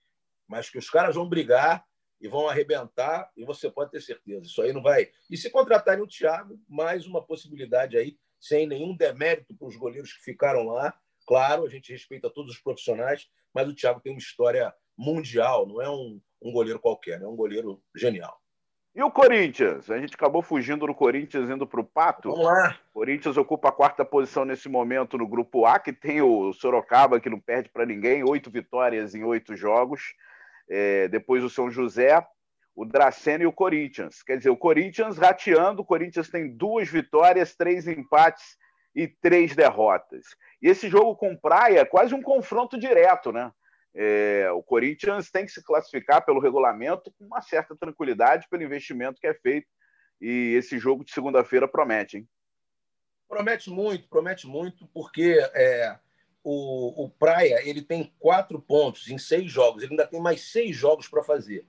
Mas 0.47 0.69
que 0.69 0.77
os 0.77 0.89
caras 0.89 1.15
vão 1.15 1.29
brigar 1.29 1.85
e 2.19 2.27
vão 2.27 2.49
arrebentar, 2.49 3.31
e 3.37 3.45
você 3.45 3.69
pode 3.69 3.91
ter 3.91 4.01
certeza. 4.01 4.45
Isso 4.45 4.61
aí 4.61 4.73
não 4.73 4.81
vai. 4.81 5.09
E 5.29 5.37
se 5.37 5.49
contratarem 5.49 6.03
o 6.03 6.07
Thiago, 6.07 6.59
mais 6.67 7.05
uma 7.05 7.23
possibilidade 7.23 7.97
aí, 7.97 8.17
sem 8.39 8.67
nenhum 8.67 8.95
demérito 8.95 9.55
para 9.55 9.67
os 9.67 9.75
goleiros 9.75 10.11
que 10.11 10.23
ficaram 10.23 10.65
lá. 10.65 10.97
Claro, 11.27 11.65
a 11.65 11.69
gente 11.69 11.91
respeita 11.91 12.29
todos 12.29 12.55
os 12.55 12.61
profissionais, 12.61 13.29
mas 13.53 13.67
o 13.67 13.75
Thiago 13.75 14.01
tem 14.01 14.11
uma 14.11 14.19
história 14.19 14.73
mundial, 14.97 15.67
não 15.67 15.81
é 15.81 15.89
um, 15.89 16.21
um 16.41 16.51
goleiro 16.51 16.79
qualquer, 16.79 17.21
é 17.21 17.27
um 17.27 17.35
goleiro 17.35 17.81
genial. 17.95 18.39
E 18.95 19.03
o 19.03 19.11
Corinthians? 19.11 19.91
A 19.91 19.99
gente 19.99 20.15
acabou 20.15 20.41
fugindo 20.41 20.87
do 20.87 20.95
Corinthians 20.95 21.49
indo 21.49 21.67
para 21.67 21.81
o 21.81 21.83
Pato. 21.83 22.29
Vamos 22.29 22.45
lá. 22.45 22.79
O 22.93 22.99
Corinthians 22.99 23.35
ocupa 23.35 23.67
a 23.67 23.71
quarta 23.73 24.05
posição 24.05 24.45
nesse 24.45 24.69
momento 24.69 25.17
no 25.17 25.27
grupo 25.27 25.65
A, 25.65 25.77
que 25.77 25.91
tem 25.91 26.21
o 26.21 26.53
Sorocaba, 26.53 27.19
que 27.19 27.29
não 27.29 27.37
perde 27.37 27.67
para 27.67 27.85
ninguém, 27.85 28.23
oito 28.23 28.49
vitórias 28.49 29.13
em 29.13 29.21
oito 29.25 29.53
jogos. 29.53 30.15
É, 30.69 31.09
depois 31.09 31.43
o 31.43 31.49
São 31.49 31.69
José, 31.69 32.25
o 32.73 32.85
Dracena 32.85 33.43
e 33.43 33.47
o 33.47 33.51
Corinthians. 33.51 34.23
Quer 34.23 34.37
dizer, 34.37 34.49
o 34.49 34.55
Corinthians 34.55 35.17
rateando, 35.17 35.81
o 35.81 35.85
Corinthians 35.85 36.29
tem 36.29 36.55
duas 36.55 36.87
vitórias, 36.87 37.53
três 37.53 37.89
empates 37.89 38.57
e 38.95 39.09
três 39.09 39.53
derrotas. 39.53 40.37
E 40.61 40.69
esse 40.69 40.87
jogo 40.87 41.17
com 41.17 41.35
Praia 41.35 41.81
é 41.81 41.85
quase 41.85 42.15
um 42.15 42.21
confronto 42.21 42.79
direto, 42.79 43.33
né? 43.33 43.51
É, 43.97 44.51
o 44.51 44.61
Corinthians 44.61 45.31
tem 45.31 45.45
que 45.45 45.51
se 45.53 45.63
classificar 45.63 46.25
pelo 46.25 46.41
regulamento 46.41 47.11
com 47.17 47.25
uma 47.25 47.41
certa 47.41 47.75
tranquilidade 47.75 48.47
pelo 48.49 48.63
investimento 48.63 49.21
que 49.21 49.27
é 49.27 49.33
feito. 49.33 49.67
E 50.19 50.53
esse 50.55 50.77
jogo 50.77 51.05
de 51.05 51.11
segunda-feira 51.11 51.67
promete, 51.67 52.17
hein? 52.17 52.29
Promete 53.27 53.69
muito, 53.69 54.07
promete 54.07 54.45
muito, 54.45 54.87
porque 54.87 55.39
é, 55.53 55.97
o, 56.43 57.05
o, 57.05 57.09
Praia 57.09 57.61
ele 57.67 57.81
tem 57.81 58.13
quatro 58.19 58.61
pontos 58.61 59.09
em 59.09 59.17
seis 59.17 59.51
jogos, 59.51 59.81
ele 59.81 59.93
ainda 59.93 60.05
tem 60.05 60.21
mais 60.21 60.51
seis 60.51 60.75
jogos 60.75 61.07
para 61.07 61.23
fazer. 61.23 61.65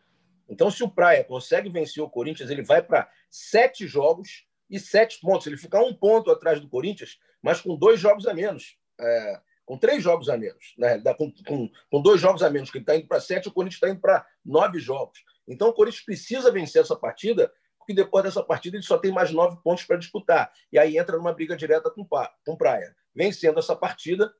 Então, 0.49 0.71
se 0.71 0.83
o 0.85 0.91
Praia 0.91 1.25
consegue 1.25 1.71
vencer 1.71 2.03
o 2.03 2.11
Corinthians, 2.11 2.51
ele 2.51 2.63
vai 2.63 2.83
para 2.83 3.11
sete 3.31 3.87
jogos 3.87 4.47
e 4.69 4.79
sete 4.79 5.19
pontos. 5.21 5.47
Ele 5.47 5.57
fica 5.57 5.81
um 5.81 5.95
ponto 5.95 6.31
atrás 6.31 6.61
do 6.61 6.69
Corinthians, 6.69 7.19
mas 7.43 7.61
com 7.61 7.77
dois 7.77 7.99
jogos 7.99 8.27
a 8.27 8.35
menos. 8.35 8.79
É, 9.01 9.41
com 9.67 9.77
três 9.77 10.03
jogos 10.03 10.29
a 10.29 10.39
menos, 10.39 10.75
né? 10.79 10.99
com, 11.15 11.31
com, 11.45 11.69
com 11.91 12.01
dois 12.01 12.21
jogos 12.21 12.43
a 12.43 12.49
menos, 12.49 12.71
que 12.71 12.79
ele 12.79 12.85
está 12.85 12.97
indo 12.97 13.09
para 13.09 13.21
sete, 13.21 13.49
o 13.49 13.53
Corinthians 13.53 13.77
está 13.77 13.91
indo 13.91 14.01
para 14.01 14.25
nove 14.45 14.79
jogos. 14.79 15.19
Então 15.47 15.69
o 15.69 15.73
Corinthians 15.73 16.05
precisa 16.05 16.51
vencer 16.51 16.81
essa 16.81 16.97
partida 16.97 17.53
porque 17.87 17.95
depois 17.95 18.25
dessa 18.25 18.43
partida 18.43 18.77
ele 18.77 18.83
só 18.83 18.99
tem 18.99 19.13
mais 19.13 19.31
nove 19.31 19.59
pontos 19.63 19.85
para 19.85 19.97
disputar. 19.97 20.53
E 20.73 20.79
aí 20.79 20.99
entra 20.99 21.17
numa 21.17 21.33
briga 21.33 21.57
direta 21.57 21.89
com, 21.89 22.05
com 22.45 22.57
Praia. 22.57 22.97
Vencendo 23.15 23.61
essa 23.61 23.77
partida, 23.77 24.35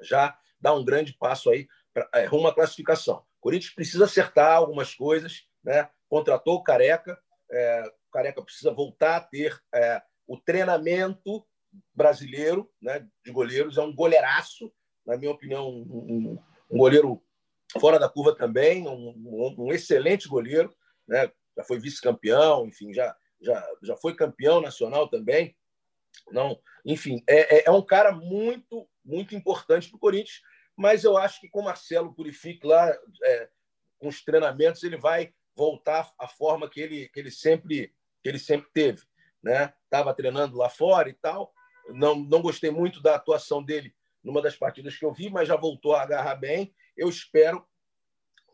já 0.00 0.38
dá 0.58 0.72
um 0.72 0.82
grande 0.82 1.12
passo 1.12 1.50
aí 1.50 1.68
pra, 1.92 2.08
é, 2.14 2.24
rumo 2.24 2.48
à 2.48 2.54
classificação. 2.54 3.18
O 3.18 3.42
Corinthians 3.42 3.74
precisa 3.74 4.06
acertar 4.06 4.56
algumas 4.56 4.94
coisas, 4.94 5.46
né? 5.62 5.90
contratou 6.08 6.54
o 6.54 6.62
Careca, 6.62 7.18
é, 7.50 7.82
o 8.08 8.10
Careca 8.10 8.42
precisa 8.42 8.72
voltar 8.72 9.16
a 9.16 9.20
ter 9.20 9.60
é, 9.74 10.02
o 10.26 10.38
treinamento 10.38 11.46
brasileiro 11.94 12.70
né, 12.80 13.06
de 13.24 13.32
goleiros, 13.32 13.78
é 13.78 13.82
um 13.82 13.94
goleiraço, 13.94 14.72
na 15.06 15.16
minha 15.16 15.30
opinião, 15.30 15.68
um, 15.68 16.38
um 16.70 16.78
goleiro 16.78 17.22
fora 17.80 17.98
da 17.98 18.08
curva 18.08 18.34
também, 18.34 18.86
um, 18.86 19.54
um 19.58 19.72
excelente 19.72 20.28
goleiro, 20.28 20.74
né? 21.06 21.30
já 21.56 21.64
foi 21.64 21.78
vice-campeão, 21.78 22.66
enfim, 22.66 22.92
já, 22.92 23.14
já, 23.40 23.68
já 23.82 23.96
foi 23.96 24.14
campeão 24.14 24.60
nacional 24.60 25.08
também. 25.08 25.56
Não, 26.30 26.58
enfim, 26.84 27.22
é, 27.26 27.58
é, 27.58 27.64
é 27.66 27.70
um 27.70 27.84
cara 27.84 28.12
muito, 28.12 28.88
muito 29.04 29.34
importante 29.34 29.88
para 29.88 29.96
o 29.96 30.00
Corinthians, 30.00 30.40
mas 30.76 31.04
eu 31.04 31.16
acho 31.16 31.40
que 31.40 31.48
com 31.48 31.60
o 31.60 31.64
Marcelo 31.64 32.14
Purifique 32.14 32.66
lá, 32.66 32.88
é, 33.24 33.48
com 33.98 34.08
os 34.08 34.22
treinamentos, 34.22 34.82
ele 34.82 34.96
vai 34.96 35.32
voltar 35.54 36.12
à 36.18 36.26
forma 36.26 36.68
que 36.68 36.80
ele, 36.80 37.08
que 37.08 37.20
ele 37.20 37.30
sempre 37.30 37.94
que 38.22 38.28
ele 38.28 38.38
sempre 38.38 38.70
teve, 38.72 39.02
né? 39.42 39.74
Tava 39.90 40.14
treinando 40.14 40.56
lá 40.56 40.68
fora 40.68 41.08
e 41.08 41.12
tal. 41.14 41.52
Não 41.88 42.16
não 42.16 42.42
gostei 42.42 42.70
muito 42.70 43.02
da 43.02 43.16
atuação 43.16 43.62
dele 43.62 43.94
numa 44.22 44.40
das 44.40 44.56
partidas 44.56 44.96
que 44.96 45.04
eu 45.04 45.12
vi, 45.12 45.28
mas 45.30 45.48
já 45.48 45.56
voltou 45.56 45.94
a 45.94 46.02
agarrar 46.02 46.36
bem. 46.36 46.74
Eu 46.96 47.08
espero 47.08 47.64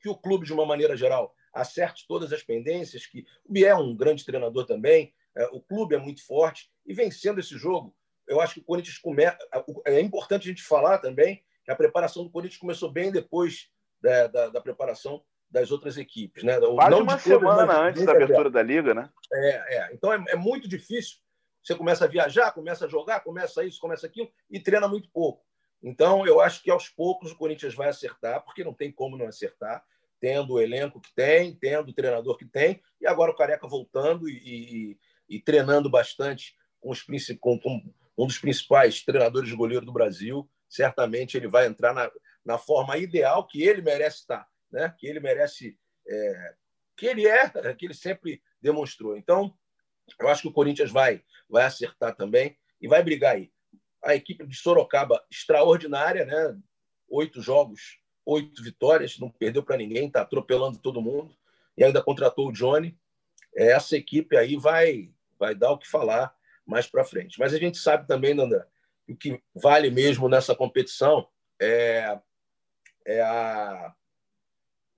que 0.00 0.08
o 0.08 0.16
clube 0.16 0.46
de 0.46 0.52
uma 0.52 0.64
maneira 0.64 0.96
geral 0.96 1.34
acerte 1.52 2.06
todas 2.06 2.32
as 2.32 2.42
pendências, 2.42 3.06
que 3.06 3.24
o 3.44 3.52
Biel 3.52 3.76
é 3.76 3.80
um 3.80 3.96
grande 3.96 4.24
treinador 4.24 4.64
também, 4.64 5.12
é, 5.36 5.46
o 5.46 5.60
clube 5.60 5.94
é 5.94 5.98
muito 5.98 6.24
forte 6.24 6.70
e 6.86 6.94
vencendo 6.94 7.40
esse 7.40 7.56
jogo, 7.56 7.94
eu 8.26 8.40
acho 8.40 8.54
que 8.54 8.60
o 8.60 8.64
Corinthians 8.64 8.98
começa. 8.98 9.38
É 9.86 10.00
importante 10.00 10.42
a 10.42 10.50
gente 10.50 10.62
falar 10.62 10.98
também 10.98 11.42
que 11.64 11.70
a 11.70 11.76
preparação 11.76 12.24
do 12.24 12.30
Corinthians 12.30 12.60
começou 12.60 12.90
bem 12.92 13.10
depois 13.10 13.70
da, 14.00 14.26
da, 14.26 14.48
da 14.48 14.60
preparação 14.60 15.22
das 15.50 15.70
outras 15.70 15.96
equipes. 15.96 16.44
Né? 16.44 16.58
Quase 16.60 16.90
Não 16.90 17.00
uma 17.00 17.12
todas, 17.12 17.22
semana 17.22 17.80
antes 17.80 18.04
da 18.04 18.12
abertura 18.12 18.50
da 18.50 18.62
Liga, 18.62 18.94
né? 18.94 19.10
É, 19.32 19.76
é. 19.76 19.94
Então 19.94 20.12
é, 20.12 20.22
é, 20.28 20.36
muito 20.36 20.68
difícil. 20.68 21.16
Você 21.68 21.74
começa 21.74 22.07
a 22.07 22.09
viajar, 22.09 22.50
começa 22.52 22.87
a 22.87 22.88
jogar, 22.88 23.20
começa 23.20 23.62
isso, 23.62 23.78
começa 23.78 24.07
aquilo 24.07 24.31
e 24.50 24.59
treina 24.59 24.88
muito 24.88 25.11
pouco. 25.11 25.44
Então 25.83 26.26
eu 26.26 26.40
acho 26.40 26.62
que 26.62 26.70
aos 26.70 26.88
poucos 26.88 27.31
o 27.31 27.37
Corinthians 27.37 27.74
vai 27.74 27.90
acertar, 27.90 28.42
porque 28.42 28.64
não 28.64 28.72
tem 28.72 28.90
como 28.90 29.18
não 29.18 29.26
acertar, 29.26 29.85
tendo 30.18 30.54
o 30.54 30.61
elenco 30.61 30.98
que 30.98 31.14
tem, 31.14 31.54
tendo 31.54 31.90
o 31.90 31.92
treinador 31.92 32.38
que 32.38 32.46
tem, 32.46 32.81
e 32.98 33.07
agora 33.07 33.31
o 33.33 33.37
Careca 33.37 33.68
voltando 33.68 34.31
e, 34.31 34.33
e, 35.28 35.37
e 35.37 35.42
treinando 35.42 35.90
bastante 35.90 36.57
com, 36.81 36.90
os, 36.90 37.02
com, 37.38 37.61
com 37.61 37.83
um 38.16 38.26
dos 38.26 38.38
principais 38.38 39.04
treinadores 39.04 39.50
de 39.50 39.54
goleiro 39.54 39.85
do 39.85 39.92
Brasil. 39.92 40.50
Certamente 40.70 41.37
ele 41.37 41.48
vai 41.48 41.66
entrar 41.66 41.92
na, 41.92 42.11
na 42.42 42.57
forma 42.57 42.96
ideal 42.96 43.46
que 43.46 43.62
ele 43.62 43.83
merece 43.83 44.20
estar 44.20 44.48
né? 44.70 44.94
que 44.98 45.07
ele 45.07 45.20
merece, 45.20 45.78
é, 46.07 46.54
que 46.96 47.07
ele 47.07 47.26
é, 47.26 47.74
que 47.74 47.87
ele 47.87 47.94
sempre 47.94 48.42
demonstrou. 48.61 49.16
Então, 49.18 49.54
eu 50.18 50.28
acho 50.28 50.42
que 50.42 50.48
o 50.48 50.52
Corinthians 50.52 50.90
vai, 50.90 51.22
vai 51.48 51.64
acertar 51.64 52.14
também 52.14 52.56
e 52.80 52.88
vai 52.88 53.02
brigar 53.02 53.36
aí. 53.36 53.50
A 54.02 54.14
equipe 54.14 54.46
de 54.46 54.56
Sorocaba, 54.56 55.24
extraordinária, 55.30 56.24
né? 56.24 56.58
oito 57.08 57.40
jogos, 57.40 57.98
oito 58.24 58.62
vitórias, 58.62 59.18
não 59.18 59.30
perdeu 59.30 59.62
para 59.62 59.76
ninguém, 59.76 60.06
está 60.06 60.22
atropelando 60.22 60.78
todo 60.78 61.02
mundo 61.02 61.34
e 61.76 61.82
ainda 61.82 62.02
contratou 62.02 62.48
o 62.48 62.52
Johnny. 62.52 62.96
Essa 63.54 63.96
equipe 63.96 64.36
aí 64.36 64.56
vai, 64.56 65.12
vai 65.38 65.54
dar 65.54 65.72
o 65.72 65.78
que 65.78 65.88
falar 65.88 66.34
mais 66.66 66.86
para 66.86 67.04
frente. 67.04 67.38
Mas 67.38 67.54
a 67.54 67.58
gente 67.58 67.78
sabe 67.78 68.06
também, 68.06 68.34
Nanda, 68.34 68.68
o 69.08 69.16
que 69.16 69.42
vale 69.54 69.90
mesmo 69.90 70.28
nessa 70.28 70.54
competição 70.54 71.26
é, 71.60 72.20
é 73.06 73.22
a, 73.22 73.94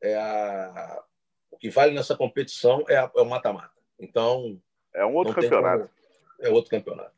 é 0.03 0.17
a, 0.17 1.05
o 1.51 1.57
que 1.57 1.71
vale 1.71 1.95
nessa 1.95 2.17
competição 2.17 2.85
é, 2.89 2.97
a, 2.97 3.11
é 3.17 3.21
o 3.21 3.27
mata-mata. 3.27 3.81
Então. 3.99 4.61
É 4.95 5.05
um 5.05 5.15
outro 5.15 5.35
campeonato. 5.35 5.89
Como, 5.89 6.49
é 6.49 6.51
outro 6.51 6.71
campeonato. 6.71 7.13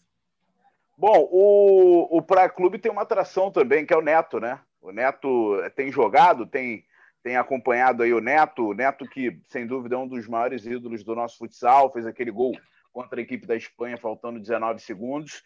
Bom, 0.97 1.29
o, 1.31 2.19
o 2.19 2.23
Praia 2.23 2.49
Clube 2.49 2.79
tem 2.79 2.93
uma 2.93 3.03
atração 3.03 3.51
também, 3.51 3.85
que 3.85 3.95
é 3.95 3.97
o 3.97 4.03
Neto, 4.03 4.39
né? 4.39 4.61
O 4.81 4.93
Neto 4.93 5.57
tem 5.75 5.91
jogado, 5.91 6.47
tem, 6.47 6.85
tem 7.23 7.37
acompanhado 7.37 8.03
aí 8.03 8.13
o 8.13 8.21
Neto. 8.21 8.69
O 8.69 8.75
Neto, 8.75 9.09
que 9.09 9.41
sem 9.49 9.67
dúvida 9.67 9.95
é 9.95 9.99
um 9.99 10.07
dos 10.07 10.29
maiores 10.29 10.67
ídolos 10.67 11.03
do 11.03 11.15
nosso 11.15 11.39
futsal, 11.39 11.93
fez 11.93 12.07
aquele 12.07 12.31
gol 12.31 12.53
contra 12.93 13.19
a 13.19 13.23
equipe 13.23 13.47
da 13.47 13.57
Espanha, 13.57 13.97
faltando 13.97 14.39
19 14.39 14.81
segundos. 14.81 15.43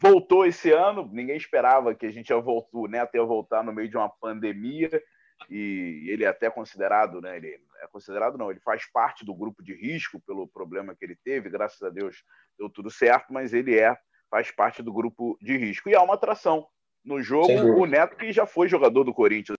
Voltou 0.00 0.46
esse 0.46 0.70
ano, 0.70 1.08
ninguém 1.12 1.36
esperava 1.36 1.94
que 1.94 2.06
a 2.06 2.10
gente 2.10 2.30
ia 2.30 2.40
voltar, 2.40 2.78
o 2.78 2.86
Neto 2.86 3.14
ia 3.14 3.24
voltar 3.24 3.64
no 3.64 3.72
meio 3.72 3.88
de 3.88 3.96
uma 3.96 4.08
pandemia 4.08 5.02
e 5.50 6.06
ele 6.08 6.24
é 6.24 6.28
até 6.28 6.50
considerado, 6.50 7.20
né? 7.20 7.36
Ele 7.36 7.60
é 7.82 7.86
considerado 7.88 8.36
não, 8.36 8.50
ele 8.50 8.60
faz 8.60 8.90
parte 8.90 9.24
do 9.24 9.34
grupo 9.34 9.62
de 9.62 9.74
risco 9.74 10.20
pelo 10.20 10.46
problema 10.46 10.94
que 10.94 11.04
ele 11.04 11.16
teve. 11.24 11.50
Graças 11.50 11.80
a 11.82 11.90
Deus 11.90 12.22
deu 12.58 12.68
tudo 12.68 12.90
certo, 12.90 13.32
mas 13.32 13.52
ele 13.52 13.78
é 13.78 13.96
faz 14.30 14.50
parte 14.50 14.82
do 14.82 14.92
grupo 14.92 15.38
de 15.40 15.56
risco 15.56 15.88
e 15.88 15.94
há 15.94 16.02
uma 16.02 16.14
atração 16.14 16.66
no 17.04 17.22
jogo. 17.22 17.50
O 17.80 17.86
Neto 17.86 18.16
que 18.16 18.30
já 18.32 18.44
foi 18.44 18.68
jogador 18.68 19.04
do 19.04 19.14
Corinthians. 19.14 19.56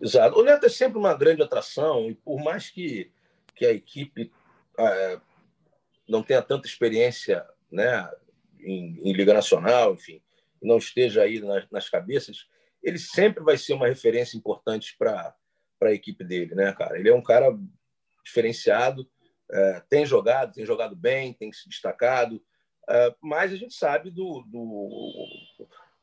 Exato. 0.00 0.38
O 0.38 0.42
Neto 0.42 0.66
é 0.66 0.68
sempre 0.68 0.98
uma 0.98 1.14
grande 1.14 1.42
atração 1.42 2.08
e 2.08 2.14
por 2.14 2.42
mais 2.42 2.70
que 2.70 3.12
que 3.54 3.66
a 3.66 3.70
equipe 3.70 4.32
é, 4.78 5.20
não 6.08 6.22
tenha 6.22 6.40
tanta 6.40 6.66
experiência, 6.66 7.46
né, 7.70 8.10
em, 8.58 8.98
em 9.04 9.12
Liga 9.12 9.34
Nacional, 9.34 9.92
enfim, 9.92 10.22
não 10.60 10.78
esteja 10.78 11.22
aí 11.22 11.38
nas, 11.38 11.70
nas 11.70 11.90
cabeças 11.90 12.48
ele 12.82 12.98
sempre 12.98 13.42
vai 13.42 13.56
ser 13.56 13.74
uma 13.74 13.86
referência 13.86 14.36
importante 14.36 14.96
para 14.98 15.34
a 15.90 15.92
equipe 15.92 16.24
dele, 16.24 16.54
né, 16.54 16.72
cara? 16.72 16.98
Ele 16.98 17.08
é 17.08 17.14
um 17.14 17.22
cara 17.22 17.56
diferenciado, 18.24 19.08
é, 19.50 19.82
tem 19.88 20.06
jogado, 20.06 20.52
tem 20.52 20.64
jogado 20.64 20.96
bem, 20.96 21.32
tem 21.34 21.52
se 21.52 21.68
destacado, 21.68 22.42
é, 22.88 23.14
mas 23.20 23.52
a 23.52 23.56
gente 23.56 23.74
sabe 23.74 24.10
do, 24.10 24.42
do 24.48 25.26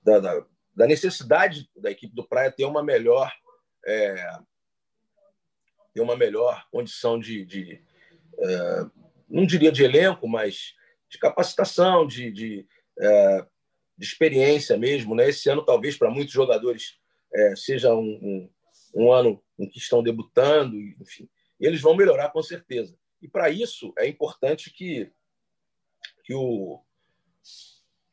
da, 0.04 0.20
da, 0.20 0.46
da, 0.76 0.88
necessidade 0.88 1.70
da 1.76 1.92
equipe 1.92 2.14
do 2.16 2.28
Praia 2.28 2.52
ter 2.52 2.66
uma 2.66 2.84
melhor 2.84 3.32
é, 3.86 4.40
ter 5.94 6.02
uma 6.02 6.16
melhor 6.16 6.66
condição 6.72 7.20
de, 7.20 7.46
de 7.46 7.84
é, 8.38 8.86
não 9.28 9.46
diria 9.46 9.72
de 9.72 9.84
elenco, 9.84 10.28
mas 10.28 10.74
de 11.10 11.18
capacitação, 11.18 12.06
de, 12.06 12.32
de 12.32 12.68
é, 13.00 13.46
de 14.00 14.06
experiência 14.06 14.78
mesmo. 14.78 15.14
Né? 15.14 15.28
Esse 15.30 15.50
ano, 15.50 15.64
talvez, 15.64 15.98
para 15.98 16.10
muitos 16.10 16.34
jogadores, 16.34 16.98
é, 17.36 17.56
seja 17.56 17.94
um, 17.94 18.00
um, 18.02 18.50
um, 18.96 19.12
ano 19.12 19.44
em 19.60 19.70
que 19.70 19.78
estão 19.78 20.02
debutando, 20.02 20.76
enfim. 21.02 21.30
Eles 21.60 21.82
vão 21.82 21.96
melhorar 21.96 22.30
com 22.30 22.42
certeza. 22.42 22.98
E 23.22 23.28
para 23.28 23.50
isso 23.50 23.94
é 23.98 24.08
importante 24.08 24.72
que, 24.72 25.12
que, 26.24 26.34
o, 26.34 26.82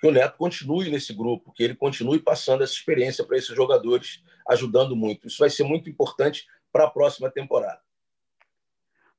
que 0.00 0.06
o 0.06 0.10
Neto 0.10 0.36
continue 0.36 0.90
nesse 0.90 1.14
grupo, 1.14 1.52
que 1.52 1.62
ele 1.62 1.76
continue 1.76 2.18
passando 2.18 2.64
essa 2.64 2.72
experiência 2.72 3.24
para 3.24 3.36
esses 3.36 3.54
jogadores, 3.54 4.22
ajudando 4.48 4.96
muito. 4.96 5.28
Isso 5.28 5.38
vai 5.38 5.50
ser 5.50 5.62
muito 5.62 5.88
importante 5.88 6.46
para 6.72 6.84
a 6.84 6.90
próxima 6.90 7.30
temporada. 7.30 7.80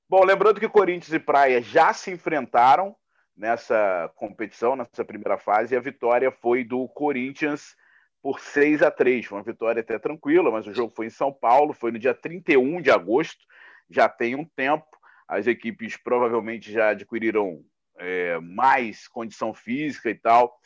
Bom, 0.09 0.23
lembrando 0.23 0.59
que 0.59 0.69
Corinthians 0.69 1.13
e 1.13 1.19
Praia 1.19 1.61
já 1.61 1.93
se 1.93 2.11
enfrentaram 2.11 2.95
nessa 3.35 4.11
competição, 4.15 4.75
nessa 4.75 5.05
primeira 5.05 5.37
fase, 5.37 5.73
e 5.73 5.77
a 5.77 5.81
vitória 5.81 6.31
foi 6.31 6.63
do 6.63 6.87
Corinthians 6.89 7.75
por 8.21 8.39
6 8.39 8.81
a 8.81 8.91
3 8.91 9.25
Foi 9.25 9.37
uma 9.37 9.43
vitória 9.43 9.81
até 9.81 9.97
tranquila, 9.97 10.51
mas 10.51 10.67
o 10.67 10.73
jogo 10.73 10.93
foi 10.95 11.07
em 11.07 11.11
São 11.11 11.31
Paulo, 11.31 11.73
foi 11.73 11.91
no 11.91 11.99
dia 11.99 12.13
31 12.13 12.81
de 12.81 12.91
agosto, 12.91 13.45
já 13.89 14.09
tem 14.09 14.35
um 14.35 14.45
tempo. 14.45 14.85
As 15.27 15.45
equipes 15.47 15.97
provavelmente 15.97 16.71
já 16.71 16.89
adquiriram 16.89 17.63
é, 17.97 18.39
mais 18.39 19.07
condição 19.07 19.53
física 19.53 20.09
e 20.09 20.15
tal, 20.15 20.57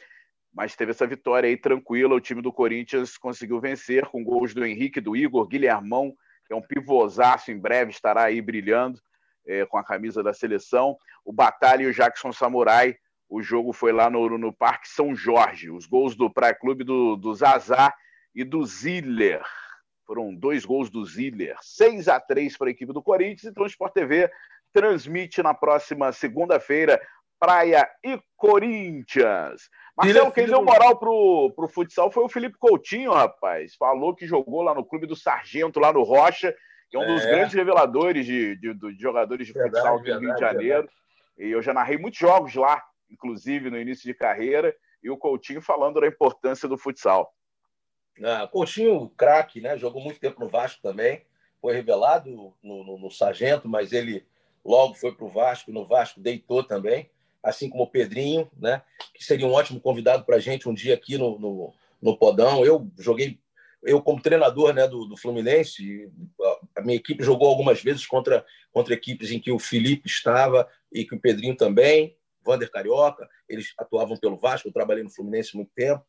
mas 0.54 0.76
teve 0.76 0.92
essa 0.92 1.08
vitória 1.08 1.48
aí 1.48 1.58
tranquila. 1.58 2.16
O 2.16 2.22
time 2.22 2.42
do 2.42 2.54
Corinthians 2.54 3.18
conseguiu 3.18 3.60
vencer 3.60 4.06
com 4.08 4.24
gols 4.24 4.54
do 4.54 4.66
Henrique, 4.66 5.02
do 5.02 5.16
Igor, 5.16 5.48
Guilhermão, 5.48 6.14
que 6.46 6.54
é 6.54 6.56
um 6.56 6.62
pivôzaço, 6.62 7.52
em 7.52 7.58
breve 7.58 7.92
estará 7.92 8.24
aí 8.26 8.42
brilhando 8.42 9.00
é, 9.48 9.66
com 9.66 9.78
a 9.78 9.84
camisa 9.84 10.22
da 10.22 10.34
seleção. 10.34 10.98
O 11.26 11.32
Batalha 11.32 11.84
e 11.84 11.88
o 11.88 11.94
Jackson 11.94 12.32
Samurai. 12.32 12.96
O 13.32 13.42
jogo 13.42 13.72
foi 13.72 13.94
lá 13.94 14.10
no, 14.10 14.38
no 14.38 14.52
Parque 14.52 14.90
São 14.90 15.16
Jorge. 15.16 15.72
Os 15.72 15.86
gols 15.86 16.18
do 16.18 16.30
Praia 16.30 16.54
Clube 16.54 16.84
do, 16.84 17.16
do 17.16 17.34
Zazá 17.34 17.94
e 18.36 18.44
do 18.44 18.66
Ziller. 18.66 19.42
Foram 20.06 20.36
dois 20.36 20.66
gols 20.66 20.90
do 20.90 21.06
Ziller. 21.06 21.56
6 21.62 22.10
a 22.10 22.20
3 22.20 22.58
para 22.58 22.68
a 22.68 22.72
equipe 22.72 22.92
do 22.92 23.02
Corinthians. 23.02 23.46
Então 23.46 23.64
o 23.64 23.68
Sport 23.68 23.94
TV 23.94 24.30
transmite 24.74 25.42
na 25.42 25.54
próxima 25.54 26.12
segunda-feira 26.12 27.02
Praia 27.40 27.90
e 28.04 28.20
Corinthians. 28.36 29.70
Marcelo, 29.96 30.32
quem 30.34 30.48
deu 30.48 30.62
moral 30.62 31.00
pro, 31.00 31.54
pro 31.56 31.70
futsal 31.70 32.12
foi 32.12 32.26
o 32.26 32.30
Felipe 32.30 32.58
Coutinho, 32.60 33.14
rapaz. 33.14 33.76
Falou 33.76 34.14
que 34.14 34.28
jogou 34.28 34.62
lá 34.62 34.76
no 34.76 34.84
clube 34.84 35.08
do 35.08 35.16
Sargento, 35.16 35.80
lá 35.80 35.94
no 35.94 36.04
Rocha, 36.04 36.54
que 36.90 36.98
é 36.98 37.00
um 37.00 37.08
dos 37.08 37.26
é. 37.26 37.32
grandes 37.32 37.54
reveladores 37.54 38.26
de, 38.26 38.58
de, 38.58 38.74
de 38.74 39.02
jogadores 39.02 39.48
de 39.48 39.54
verdade, 39.54 39.76
futsal 39.78 40.00
aqui 40.00 40.12
no 40.12 40.20
Rio 40.20 40.34
de 40.34 40.40
Janeiro. 40.42 40.80
Verdade. 40.80 41.02
E 41.38 41.50
eu 41.50 41.62
já 41.62 41.74
narrei 41.74 41.98
muitos 41.98 42.20
jogos 42.20 42.54
lá, 42.56 42.84
inclusive 43.12 43.70
no 43.70 43.80
início 43.80 44.06
de 44.06 44.14
carreira, 44.14 44.76
e 45.04 45.10
o 45.10 45.18
Coutinho 45.18 45.62
falando 45.62 46.00
da 46.00 46.08
importância 46.08 46.68
do 46.68 46.78
futsal. 46.78 47.34
Ah, 48.24 48.48
Coutinho, 48.48 49.10
craque, 49.18 49.62
né? 49.62 49.78
Jogou 49.78 50.02
muito 50.02 50.20
tempo 50.20 50.40
no 50.40 50.50
Vasco 50.50 50.82
também. 50.82 51.26
Foi 51.60 51.74
revelado 51.74 52.30
no, 52.30 52.56
no, 52.62 52.98
no 52.98 53.12
Sargento, 53.12 53.68
mas 53.68 53.92
ele 53.92 54.26
logo 54.64 54.94
foi 54.96 55.14
para 55.14 55.26
o 55.26 55.30
Vasco. 55.30 55.72
No 55.72 55.86
Vasco 55.86 56.20
deitou 56.20 56.64
também, 56.64 57.10
assim 57.44 57.70
como 57.70 57.84
o 57.84 57.90
Pedrinho, 57.90 58.50
né? 58.58 58.82
Que 59.14 59.24
seria 59.24 59.48
um 59.48 59.54
ótimo 59.54 59.80
convidado 59.80 60.24
para 60.26 60.36
a 60.36 60.40
gente 60.40 60.70
um 60.70 60.74
dia 60.74 60.94
aqui 60.94 61.18
no, 61.18 61.40
no, 61.40 61.74
no 62.02 62.18
Podão. 62.18 62.64
Eu 62.66 62.88
joguei, 63.00 63.40
eu 63.84 64.02
como 64.02 64.22
treinador 64.22 64.74
né, 64.74 64.88
do, 64.88 65.06
do 65.06 65.18
Fluminense, 65.18 66.12
a 66.76 66.82
minha 66.82 66.98
equipe 66.98 67.24
jogou 67.24 67.48
algumas 67.48 67.82
vezes 67.82 68.06
contra, 68.06 68.46
contra 68.72 68.94
equipes 68.94 69.32
em 69.32 69.40
que 69.40 69.52
o 69.52 69.60
Felipe 69.60 70.08
estava 70.08 70.68
e 70.92 71.06
que 71.06 71.16
o 71.16 71.20
Pedrinho 71.20 71.56
também, 71.56 72.16
Vander 72.44 72.70
Carioca. 72.70 73.28
Eles 73.48 73.74
atuavam 73.78 74.18
pelo 74.18 74.38
Vasco. 74.38 74.68
Eu 74.68 74.74
trabalhei 74.74 75.04
no 75.04 75.10
Fluminense 75.10 75.56
muito 75.56 75.72
tempo. 75.76 76.06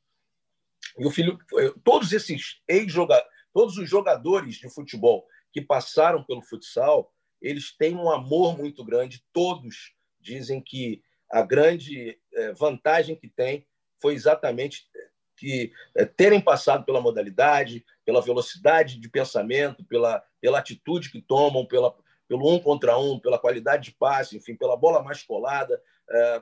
E 0.99 1.07
o 1.07 1.11
filho, 1.11 1.39
todos 1.85 2.13
esses 2.13 2.61
ex-jogadores, 2.69 3.31
todos 3.53 3.77
os 3.79 3.89
jogadores 3.89 4.57
de 4.57 4.69
futebol 4.69 5.27
que 5.53 5.61
passaram 5.61 6.25
pelo 6.25 6.43
futsal, 6.43 7.13
eles 7.41 7.77
têm 7.77 7.95
um 7.95 8.11
amor 8.11 8.57
muito 8.57 8.85
grande. 8.85 9.25
Todos 9.33 9.95
dizem 10.21 10.61
que 10.61 11.03
a 11.31 11.43
grande 11.43 12.19
eh, 12.35 12.53
vantagem 12.53 13.17
que 13.17 13.29
tem 13.29 13.67
foi 14.01 14.15
exatamente 14.15 14.87
que 15.37 15.73
eh, 15.97 16.05
terem 16.05 16.41
passado 16.41 16.85
pela 16.85 17.01
modalidade, 17.01 17.85
pela 18.05 18.21
velocidade 18.21 19.01
de 19.01 19.09
pensamento, 19.09 19.85
pela, 19.85 20.23
pela 20.41 20.59
atitude 20.59 21.11
que 21.11 21.21
tomam, 21.21 21.67
pela, 21.67 21.95
pelo 22.29 22.49
um 22.49 22.59
contra 22.61 22.99
um, 22.99 23.19
pela 23.19 23.39
qualidade 23.39 23.91
de 23.91 23.97
passe, 23.97 24.37
enfim, 24.37 24.55
pela 24.55 24.77
bola 24.77 25.03
mais 25.03 25.23
colada, 25.23 25.75
eh, 25.75 25.81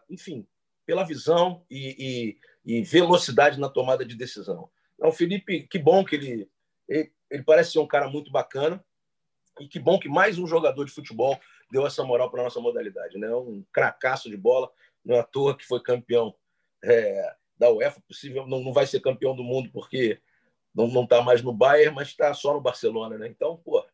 enfim, 0.08 0.46
pela 0.86 1.04
visão 1.04 1.64
e, 1.70 2.36
e, 2.64 2.78
e, 2.78 2.82
velocidade 2.82 3.60
na 3.60 3.68
tomada 3.68 4.04
de 4.04 4.16
decisão. 4.16 4.70
Então, 4.94 5.12
Felipe, 5.12 5.66
que 5.68 5.78
bom 5.78 6.04
que 6.04 6.16
ele, 6.16 6.50
ele, 6.88 7.12
ele 7.30 7.42
parece 7.42 7.72
ser 7.72 7.78
um 7.78 7.86
cara 7.86 8.08
muito 8.08 8.30
bacana 8.30 8.84
e 9.60 9.68
que 9.68 9.78
bom 9.78 9.98
que 9.98 10.08
mais 10.08 10.38
um 10.38 10.46
jogador 10.46 10.84
de 10.84 10.92
futebol 10.92 11.38
deu 11.70 11.86
essa 11.86 12.02
moral 12.02 12.30
para 12.30 12.40
a 12.40 12.44
nossa 12.44 12.60
modalidade. 12.60 13.18
Né? 13.18 13.32
Um 13.34 13.64
cracaço 13.72 14.28
de 14.28 14.36
bola, 14.36 14.70
não 15.04 15.16
é 15.16 15.20
à 15.20 15.22
toa 15.22 15.56
que 15.56 15.66
foi 15.66 15.80
campeão 15.80 16.34
é, 16.82 17.34
da 17.58 17.70
UEFA, 17.70 18.00
possível, 18.08 18.46
não, 18.46 18.60
não 18.60 18.72
vai 18.72 18.86
ser 18.86 19.00
campeão 19.00 19.36
do 19.36 19.44
mundo 19.44 19.70
porque 19.72 20.20
não 20.74 21.02
está 21.02 21.22
mais 21.22 21.42
no 21.42 21.52
Bayern, 21.52 21.94
mas 21.94 22.08
está 22.08 22.32
só 22.34 22.54
no 22.54 22.60
Barcelona. 22.60 23.18
Né? 23.18 23.28
Então, 23.28 23.56
pô, 23.58 23.84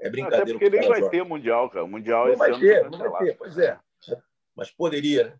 é 0.00 0.10
brincadeira. 0.10 0.44
Até 0.44 0.52
porque 0.52 0.70
nem 0.70 0.88
vai 0.88 1.00
joga. 1.00 1.10
ter 1.10 1.24
Mundial, 1.24 1.70
cara. 1.70 1.84
O 1.84 1.88
Mundial 1.88 2.28
não 2.28 2.36
vai 2.36 2.58
ter, 2.58 2.90
não 2.90 2.98
vai 2.98 3.24
ter, 3.24 3.36
pois 3.36 3.58
é. 3.58 3.78
Mas 4.56 4.70
poderia, 4.70 5.28
né? 5.28 5.36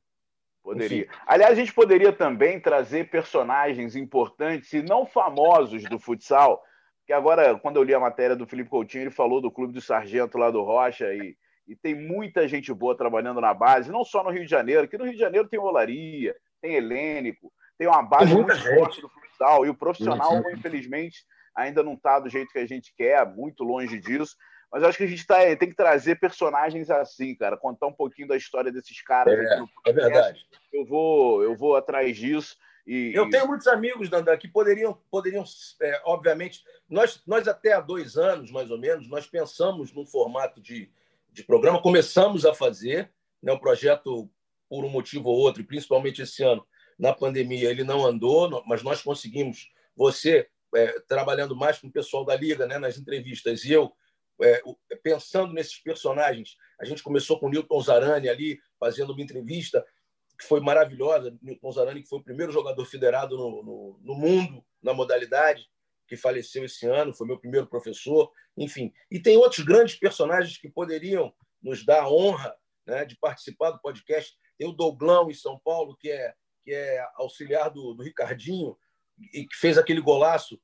Poderia. 0.63 1.05
Enfim. 1.05 1.11
Aliás, 1.27 1.53
a 1.53 1.55
gente 1.57 1.75
poderia 1.75 2.13
também 2.13 2.61
trazer 2.61 3.11
personagens 3.11 3.97
importantes 3.97 4.73
e 4.73 4.83
não 4.83 5.05
famosos 5.05 5.83
do 5.85 5.99
futsal, 5.99 6.63
que 7.05 7.13
agora, 7.13 7.59
quando 7.59 7.77
eu 7.77 7.83
li 7.83 7.93
a 7.93 8.01
matéria 8.01 8.37
do 8.37 8.47
Felipe 8.47 8.71
Coutinho, 8.71 9.05
ele 9.05 9.11
falou 9.11 9.41
do 9.41 9.51
Clube 9.51 9.73
do 9.73 9.81
Sargento 9.81 10.39
lá 10.39 10.51
do 10.51 10.63
Rocha 10.63 11.13
e, 11.13 11.37
e 11.67 11.75
tem 11.75 11.95
muita 11.95 12.47
gente 12.47 12.73
boa 12.73 12.97
trabalhando 12.97 13.41
na 13.41 13.53
base, 13.53 13.91
não 13.91 14.05
só 14.05 14.23
no 14.23 14.31
Rio 14.31 14.45
de 14.45 14.51
Janeiro, 14.51 14.87
que 14.87 14.97
no 14.97 15.05
Rio 15.05 15.15
de 15.15 15.19
Janeiro 15.19 15.49
tem 15.49 15.59
Olaria, 15.59 16.35
tem 16.61 16.75
Helênico, 16.75 17.53
tem 17.77 17.89
uma 17.89 18.03
base 18.03 18.33
muito 18.33 18.55
gente. 18.55 18.77
forte 18.77 19.01
do 19.01 19.09
futsal, 19.09 19.67
e 19.67 19.69
o 19.69 19.75
profissional, 19.75 20.39
infelizmente, 20.53 21.25
ainda 21.57 21.83
não 21.83 21.95
está 21.95 22.21
do 22.21 22.31
jeito 22.31 22.53
que 22.53 22.59
a 22.59 22.67
gente 22.67 22.95
quer, 22.97 23.27
muito 23.27 23.65
longe 23.65 23.99
disso. 23.99 24.37
Mas 24.73 24.83
eu 24.83 24.89
acho 24.89 24.97
que 24.97 25.05
a 25.05 25.09
gente 25.09 25.27
tá, 25.27 25.37
tem 25.55 25.69
que 25.69 25.77
trazer 25.77 26.19
personagens 26.19 26.91
assim, 26.91 27.35
cara, 27.35 27.59
contar 27.59 27.89
um 27.89 27.93
pouquinho 27.93 28.29
da 28.29 28.37
história 28.37 28.73
desses 28.73 29.03
caras. 29.03 29.39
É, 29.39 29.91
é 29.91 29.93
verdade. 29.93 30.41
Eu 30.73 30.87
vou, 30.87 31.43
eu 31.43 31.55
vou 31.55 31.77
atrás 31.77 32.17
disso. 32.17 32.57
E, 32.87 33.13
eu 33.15 33.29
tenho 33.29 33.47
muitos 33.47 33.67
amigos, 33.67 34.09
Dandan, 34.09 34.37
que 34.37 34.49
poderiam, 34.49 34.99
poderiam 35.11 35.45
é, 35.81 36.01
obviamente, 36.07 36.63
nós, 36.89 37.23
nós 37.27 37.47
até 37.47 37.75
há 37.75 37.81
dois 37.81 38.17
anos, 38.17 38.51
mais 38.51 38.71
ou 38.71 38.79
menos, 38.79 39.09
nós 39.09 39.27
pensamos 39.27 39.93
num 39.93 40.07
formato 40.07 40.61
de, 40.61 40.91
de 41.31 41.45
programa, 41.45 41.81
começamos 41.81 42.45
a 42.45 42.55
fazer, 42.55 43.13
né, 43.43 43.53
o 43.53 43.61
projeto, 43.61 44.29
por 44.69 44.85
um 44.85 44.89
motivo 44.89 45.29
ou 45.29 45.39
outro, 45.39 45.63
e 45.63 45.67
principalmente 45.67 46.23
esse 46.23 46.43
ano, 46.43 46.67
na 46.99 47.13
pandemia, 47.13 47.71
ele 47.71 47.85
não 47.85 48.05
andou, 48.05 48.65
mas 48.67 48.83
nós 48.83 49.03
conseguimos, 49.03 49.71
você 49.95 50.49
é, 50.75 50.99
trabalhando 51.01 51.55
mais 51.55 51.79
com 51.79 51.87
o 51.87 51.93
pessoal 51.93 52.25
da 52.25 52.35
Liga, 52.35 52.67
né, 52.67 52.79
nas 52.79 52.99
entrevistas, 52.99 53.65
e 53.65 53.73
eu 53.73 53.93
é, 54.41 54.63
pensando 55.03 55.53
nesses 55.53 55.79
personagens. 55.79 56.57
A 56.81 56.85
gente 56.85 57.03
começou 57.03 57.39
com 57.39 57.47
o 57.47 57.51
Newton 57.51 57.81
Zarani 57.81 58.29
ali, 58.29 58.59
fazendo 58.79 59.13
uma 59.13 59.23
entrevista 59.23 59.85
que 60.39 60.47
foi 60.47 60.61
maravilhosa. 60.61 61.37
Newton 61.43 61.73
Zarani, 61.73 62.03
que 62.03 62.09
foi 62.09 62.19
o 62.19 62.25
primeiro 62.25 62.53
jogador 62.53 62.85
federado 62.85 63.37
no, 63.37 63.63
no, 63.63 64.01
no 64.03 64.15
mundo 64.15 64.65
na 64.83 64.93
modalidade, 64.93 65.69
que 66.09 66.17
faleceu 66.17 66.65
esse 66.65 66.87
ano, 66.87 67.15
foi 67.15 67.27
meu 67.27 67.39
primeiro 67.39 67.67
professor. 67.67 68.31
Enfim, 68.57 68.93
e 69.11 69.21
tem 69.21 69.37
outros 69.37 69.65
grandes 69.65 69.95
personagens 69.97 70.59
que 70.59 70.69
poderiam 70.69 71.33
nos 71.63 71.85
dar 71.85 72.03
a 72.03 72.11
honra 72.11 72.55
né, 72.87 73.05
de 73.05 73.17
participar 73.17 73.71
do 73.71 73.81
podcast. 73.81 74.37
Tem 74.59 74.69
o 74.69 74.73
Douglão 74.73 75.31
em 75.31 75.35
São 75.35 75.59
Paulo, 75.61 75.97
que 75.97 76.11
é, 76.11 76.35
que 76.65 76.73
é 76.73 77.07
auxiliar 77.15 77.71
do, 77.71 77.95
do 77.95 78.03
Ricardinho, 78.03 78.77
e 79.33 79.47
que 79.47 79.57
fez 79.57 79.79
aquele 79.79 80.01
golaço 80.01 80.61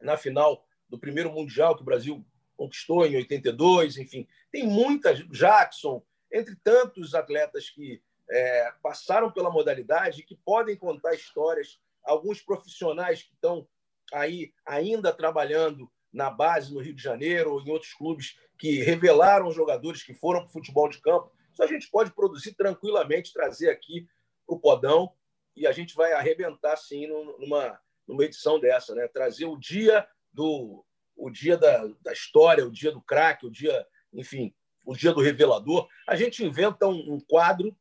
na 0.00 0.16
final 0.16 0.64
do 0.88 0.98
primeiro 0.98 1.30
Mundial 1.30 1.76
que 1.76 1.82
o 1.82 1.84
Brasil 1.84 2.24
conquistou 2.56 3.06
em 3.06 3.16
82, 3.16 3.98
enfim. 3.98 4.26
Tem 4.50 4.66
muitas, 4.66 5.20
Jackson, 5.28 6.02
entre 6.32 6.56
tantos 6.56 7.14
atletas 7.14 7.70
que 7.70 8.02
é, 8.30 8.72
passaram 8.82 9.30
pela 9.30 9.50
modalidade 9.50 10.22
que 10.22 10.36
podem 10.36 10.76
contar 10.76 11.14
histórias, 11.14 11.78
alguns 12.02 12.40
profissionais 12.40 13.22
que 13.22 13.34
estão 13.34 13.66
aí 14.12 14.52
ainda 14.66 15.12
trabalhando 15.12 15.90
na 16.12 16.30
base 16.30 16.72
no 16.72 16.80
Rio 16.80 16.94
de 16.94 17.02
Janeiro 17.02 17.52
ou 17.52 17.60
em 17.60 17.70
outros 17.70 17.92
clubes 17.92 18.38
que 18.58 18.82
revelaram 18.82 19.50
jogadores 19.50 20.02
que 20.02 20.14
foram 20.14 20.40
para 20.40 20.48
o 20.48 20.52
futebol 20.52 20.88
de 20.88 21.00
campo. 21.00 21.32
Isso 21.52 21.62
a 21.62 21.66
gente 21.66 21.90
pode 21.90 22.12
produzir 22.12 22.54
tranquilamente, 22.54 23.32
trazer 23.32 23.70
aqui 23.70 24.06
para 24.46 24.56
o 24.56 24.60
Podão 24.60 25.12
e 25.56 25.66
a 25.66 25.72
gente 25.72 25.94
vai 25.94 26.12
arrebentar, 26.12 26.76
sim, 26.76 27.06
numa, 27.06 27.80
numa 28.06 28.24
edição 28.24 28.58
dessa, 28.58 28.94
né? 28.94 29.08
trazer 29.08 29.46
o 29.46 29.56
dia 29.56 30.06
do, 30.32 30.84
o 31.16 31.30
dia 31.30 31.56
da, 31.56 31.86
da 32.02 32.12
história, 32.12 32.66
o 32.66 32.70
dia 32.70 32.92
do 32.92 33.00
craque, 33.00 33.46
o 33.46 33.50
dia, 33.50 33.86
enfim, 34.12 34.54
o 34.84 34.94
dia 34.94 35.12
do 35.12 35.20
revelador, 35.20 35.88
a 36.06 36.16
gente 36.16 36.44
inventa 36.44 36.86
um, 36.86 37.14
um 37.14 37.18
quadro 37.20 37.74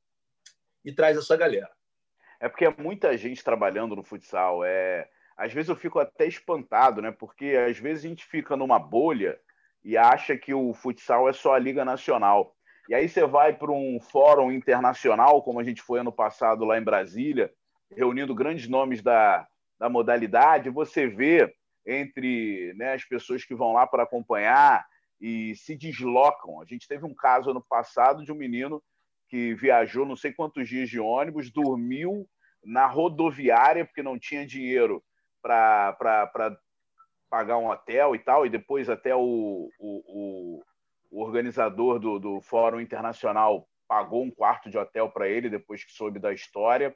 e 0.84 0.92
traz 0.92 1.18
essa 1.18 1.36
galera. 1.36 1.70
É 2.40 2.50
porque 2.50 2.66
é 2.66 2.76
muita 2.78 3.18
gente 3.18 3.44
trabalhando 3.44 3.96
no 3.96 4.04
futsal. 4.04 4.64
É... 4.64 5.08
Às 5.38 5.54
vezes 5.54 5.70
eu 5.70 5.76
fico 5.76 6.00
até 6.00 6.28
espantado, 6.28 7.02
né? 7.02 7.12
Porque 7.12 7.56
às 7.70 7.78
vezes 7.78 8.06
a 8.06 8.08
gente 8.08 8.26
fica 8.26 8.56
numa 8.56 8.78
bolha 8.78 9.40
e 9.84 9.98
acha 9.98 10.38
que 10.38 10.54
o 10.54 10.74
futsal 10.74 11.28
é 11.28 11.34
só 11.34 11.54
a 11.54 11.60
Liga 11.60 11.84
Nacional. 11.84 12.56
E 12.90 12.94
aí 12.94 13.08
você 13.08 13.26
vai 13.26 13.54
para 13.54 13.72
um 13.72 14.00
fórum 14.00 14.52
internacional, 14.52 15.42
como 15.42 15.60
a 15.60 15.64
gente 15.64 15.82
foi 15.82 16.00
ano 16.00 16.12
passado 16.12 16.66
lá 16.66 16.78
em 16.78 16.84
Brasília, 16.84 17.52
reunindo 17.90 18.36
grandes 18.36 18.68
nomes 18.68 19.02
da, 19.02 19.48
da 19.80 19.90
modalidade, 19.90 20.70
você 20.70 21.08
vê 21.08 21.54
entre 21.86 22.74
né, 22.76 22.94
as 22.94 23.04
pessoas 23.04 23.44
que 23.44 23.56
vão 23.56 23.74
lá 23.74 23.86
para 23.86 24.04
acompanhar 24.04 24.86
e 25.20 25.56
se 25.56 25.76
deslocam. 25.76 26.62
A 26.62 26.66
gente 26.66 26.88
teve 26.88 27.06
um 27.06 27.14
caso 27.14 27.52
ano 27.52 27.62
passado 27.62 28.24
de 28.24 28.32
um 28.32 28.36
menino 28.36 28.82
que 29.28 29.54
viajou 29.56 30.06
não 30.06 30.16
sei 30.16 30.32
quantos 30.32 30.68
dias 30.68 30.90
de 30.90 31.00
ônibus, 31.00 31.52
dormiu 31.52 32.28
na 32.64 32.86
rodoviária 32.86 33.86
porque 33.86 34.04
não 34.04 34.18
tinha 34.18 34.46
dinheiro 34.46 35.04
para 35.42 36.58
pagar 37.30 37.58
um 37.58 37.68
hotel 37.68 38.16
e 38.16 38.20
tal, 38.20 38.46
e 38.46 38.50
depois 38.50 38.90
até 38.90 39.16
o, 39.16 39.70
o, 39.80 40.62
o, 41.10 41.22
organizador 41.22 42.00
do, 42.00 42.20
do 42.20 42.42
Fórum 42.42 42.80
Internacional 42.80 43.68
pagou 43.88 44.24
um 44.24 44.32
quarto 44.32 44.70
de 44.70 44.78
hotel 44.78 45.10
para 45.10 45.28
ele 45.28 45.50
depois 45.50 45.84
que 45.84 45.92
soube 45.92 46.20
da 46.20 46.32
história. 46.32 46.96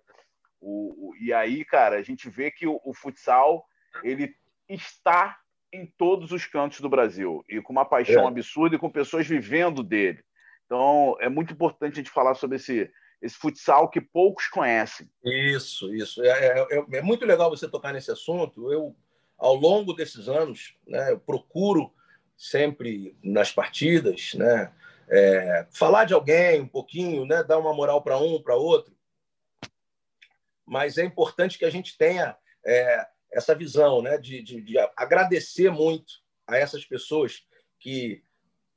O, 0.61 1.09
o, 1.09 1.15
e 1.17 1.33
aí, 1.33 1.65
cara, 1.65 1.97
a 1.97 2.01
gente 2.01 2.29
vê 2.29 2.51
que 2.51 2.67
o, 2.67 2.79
o 2.83 2.93
futsal 2.93 3.65
ele 4.03 4.35
está 4.69 5.37
em 5.71 5.85
todos 5.85 6.31
os 6.31 6.45
cantos 6.45 6.79
do 6.79 6.89
Brasil 6.89 7.43
e 7.49 7.61
com 7.61 7.73
uma 7.73 7.85
paixão 7.85 8.23
é. 8.23 8.27
absurda 8.27 8.75
e 8.75 8.79
com 8.79 8.89
pessoas 8.89 9.27
vivendo 9.27 9.83
dele. 9.83 10.23
Então, 10.65 11.15
é 11.19 11.29
muito 11.29 11.53
importante 11.53 11.93
a 11.93 11.95
gente 11.97 12.09
falar 12.09 12.35
sobre 12.35 12.57
esse, 12.57 12.91
esse 13.21 13.35
futsal 13.35 13.89
que 13.89 14.01
poucos 14.01 14.47
conhecem. 14.47 15.09
Isso, 15.23 15.93
isso. 15.93 16.21
É, 16.23 16.29
é, 16.29 16.67
é, 16.71 16.85
é 16.97 17.01
muito 17.01 17.25
legal 17.25 17.49
você 17.49 17.67
tocar 17.69 17.93
nesse 17.93 18.11
assunto. 18.11 18.71
Eu, 18.71 18.95
ao 19.37 19.55
longo 19.55 19.93
desses 19.93 20.27
anos, 20.27 20.75
né, 20.85 21.11
eu 21.11 21.19
procuro 21.19 21.93
sempre 22.35 23.17
nas 23.23 23.51
partidas, 23.51 24.33
né, 24.35 24.71
é, 25.09 25.67
falar 25.71 26.05
de 26.05 26.13
alguém 26.13 26.61
um 26.61 26.67
pouquinho, 26.67 27.25
né, 27.25 27.43
dar 27.43 27.57
uma 27.57 27.73
moral 27.73 28.01
para 28.01 28.17
um, 28.17 28.41
para 28.41 28.55
outro. 28.55 28.95
Mas 30.65 30.97
é 30.97 31.05
importante 31.05 31.57
que 31.57 31.65
a 31.65 31.69
gente 31.69 31.97
tenha 31.97 32.35
é, 32.65 33.07
essa 33.31 33.53
visão 33.53 34.01
né, 34.01 34.17
de, 34.17 34.41
de, 34.41 34.61
de 34.61 34.77
agradecer 34.95 35.71
muito 35.71 36.13
a 36.47 36.57
essas 36.57 36.85
pessoas 36.85 37.45
que 37.79 38.23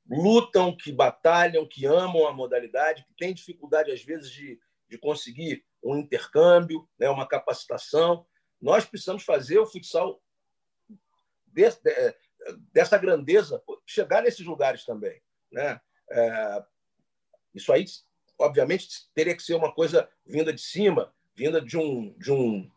lutam, 0.09 0.77
que 0.77 0.93
batalham, 0.93 1.67
que 1.67 1.87
amam 1.87 2.27
a 2.27 2.33
modalidade, 2.33 3.05
que 3.05 3.15
têm 3.17 3.33
dificuldade, 3.33 3.93
às 3.93 4.03
vezes, 4.03 4.31
de, 4.31 4.61
de 4.89 4.99
conseguir 4.99 5.65
um 5.83 5.97
intercâmbio, 5.97 6.89
né, 6.99 7.09
uma 7.09 7.27
capacitação. 7.27 8.27
Nós 8.61 8.85
precisamos 8.85 9.23
fazer 9.23 9.59
o 9.59 9.67
futsal 9.67 10.21
dessa 12.73 12.99
grandeza 12.99 13.63
chegar 13.87 14.23
nesses 14.23 14.45
lugares 14.45 14.85
também. 14.85 15.21
Né? 15.51 15.81
É, 16.11 16.65
isso 17.55 17.73
aí, 17.73 17.85
obviamente, 18.39 18.89
teria 19.15 19.35
que 19.35 19.43
ser 19.43 19.55
uma 19.55 19.73
coisa 19.73 20.09
vinda 20.27 20.53
de 20.53 20.61
cima, 20.61 21.15
vinda 21.35 21.61
de, 21.61 21.77
um, 21.77 22.13
de, 22.19 22.33
um, 22.33 22.71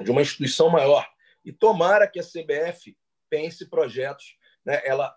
de 0.00 0.10
uma 0.10 0.22
instituição 0.22 0.70
maior. 0.70 1.08
E 1.44 1.52
tomara 1.52 2.06
que 2.06 2.20
a 2.20 2.22
CBF 2.22 2.96
pense 3.30 3.68
projetos. 3.68 4.36
Né? 4.64 4.80
Ela 4.84 5.14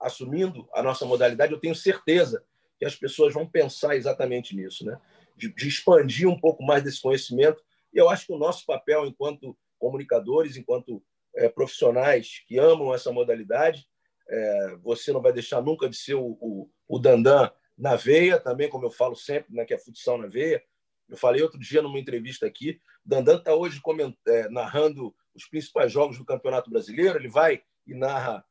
assumindo 0.00 0.68
a 0.74 0.82
nossa 0.82 1.06
modalidade, 1.06 1.52
eu 1.52 1.60
tenho 1.60 1.74
certeza 1.74 2.44
que 2.78 2.84
as 2.84 2.96
pessoas 2.96 3.32
vão 3.32 3.46
pensar 3.46 3.96
exatamente 3.96 4.54
nisso, 4.54 4.84
né? 4.84 5.00
de, 5.36 5.52
de 5.54 5.68
expandir 5.68 6.28
um 6.28 6.38
pouco 6.38 6.62
mais 6.62 6.82
desse 6.82 7.00
conhecimento. 7.00 7.62
E 7.92 7.98
eu 7.98 8.08
acho 8.08 8.26
que 8.26 8.32
o 8.32 8.38
nosso 8.38 8.66
papel 8.66 9.06
enquanto 9.06 9.56
comunicadores, 9.78 10.56
enquanto 10.56 11.02
é, 11.36 11.48
profissionais 11.48 12.42
que 12.46 12.58
amam 12.58 12.94
essa 12.94 13.12
modalidade. 13.12 13.86
É, 14.28 14.76
você 14.82 15.12
não 15.12 15.20
vai 15.20 15.32
deixar 15.32 15.60
nunca 15.60 15.88
de 15.88 15.96
ser 15.96 16.14
o, 16.14 16.38
o, 16.40 16.70
o 16.88 16.98
Dandan 16.98 17.50
na 17.76 17.96
veia, 17.96 18.38
também, 18.38 18.68
como 18.68 18.86
eu 18.86 18.90
falo 18.90 19.14
sempre, 19.14 19.54
né, 19.54 19.64
que 19.64 19.74
é 19.74 19.78
futsal 19.78 20.16
na 20.16 20.26
veia. 20.26 20.62
Eu 21.08 21.16
falei 21.16 21.42
outro 21.42 21.58
dia 21.58 21.82
numa 21.82 21.98
entrevista 21.98 22.46
aqui, 22.46 22.80
Dandan 23.04 23.36
está 23.36 23.54
hoje 23.54 23.80
é, 24.26 24.48
narrando 24.48 25.14
os 25.34 25.46
principais 25.46 25.92
jogos 25.92 26.18
do 26.18 26.24
Campeonato 26.24 26.70
Brasileiro, 26.70 27.18
ele 27.18 27.28
vai 27.28 27.62
e 27.86 27.94
narra, 27.94 28.44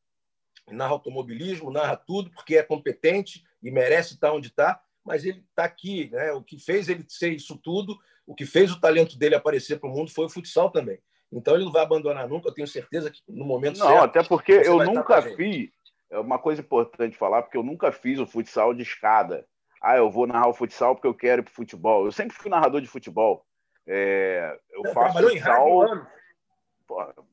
narra 0.70 0.92
automobilismo, 0.92 1.72
narra 1.72 1.96
tudo, 1.96 2.30
porque 2.32 2.58
é 2.58 2.63
competente 2.63 3.44
e 3.62 3.72
merece 3.72 4.13
estar 4.13 4.32
onde 4.32 4.50
está, 4.50 4.82
mas 5.04 5.26
ele 5.26 5.44
está 5.50 5.63
aqui. 5.63 6.10
Né? 6.12 6.32
O 6.34 6.44
que 6.44 6.60
fez 6.60 6.89
ele 6.89 7.04
ser 7.08 7.34
isso 7.34 7.58
tudo, 7.58 7.98
o 8.28 8.36
que 8.36 8.46
fez 8.46 8.72
o 8.72 8.80
talento 8.80 9.18
dele 9.18 9.36
aparecer 9.36 9.80
para 9.80 9.89
o 9.89 9.94
mundo 9.94 10.12
foi 10.12 10.26
o 10.26 10.30
futsal 10.30 10.70
também. 10.70 11.00
Então 11.32 11.56
ele 11.56 11.66
não 11.66 11.72
vai 11.72 11.82
abandonar 11.82 12.28
nunca, 12.28 12.50
eu 12.50 12.54
tenho 12.54 12.68
certeza 12.68 13.10
que 13.10 13.20
no 13.28 13.44
momento 13.44 13.80
não, 13.80 13.88
certo. 13.88 13.98
Não, 13.98 14.04
até 14.04 14.24
porque 14.24 14.52
eu 14.52 14.78
nunca 14.84 15.22
fiz. 15.22 15.72
É 16.12 16.20
uma 16.20 16.38
coisa 16.38 16.62
importante 16.62 17.18
falar, 17.18 17.42
porque 17.42 17.58
eu 17.58 17.63
nunca 17.63 17.92
fiz 17.92 18.20
o 18.20 18.28
futsal 18.28 18.72
de 18.72 18.84
escada. 18.84 19.48
Ah, 19.84 19.98
eu 19.98 20.10
vou 20.10 20.26
narrar 20.26 20.48
o 20.48 20.54
futsal 20.54 20.96
porque 20.96 21.08
eu 21.08 21.13
quero 21.13 21.41
ir 21.41 21.43
para 21.43 21.54
futebol. 21.54 22.06
Eu 22.06 22.12
sempre 22.13 22.38
fui 22.38 22.50
narrador 22.50 22.80
de 22.80 22.88
futebol. 22.88 23.46
É, 23.86 24.58
eu 24.72 24.82
Você 24.82 24.93
faço 24.93 25.30
futsal. 25.30 26.08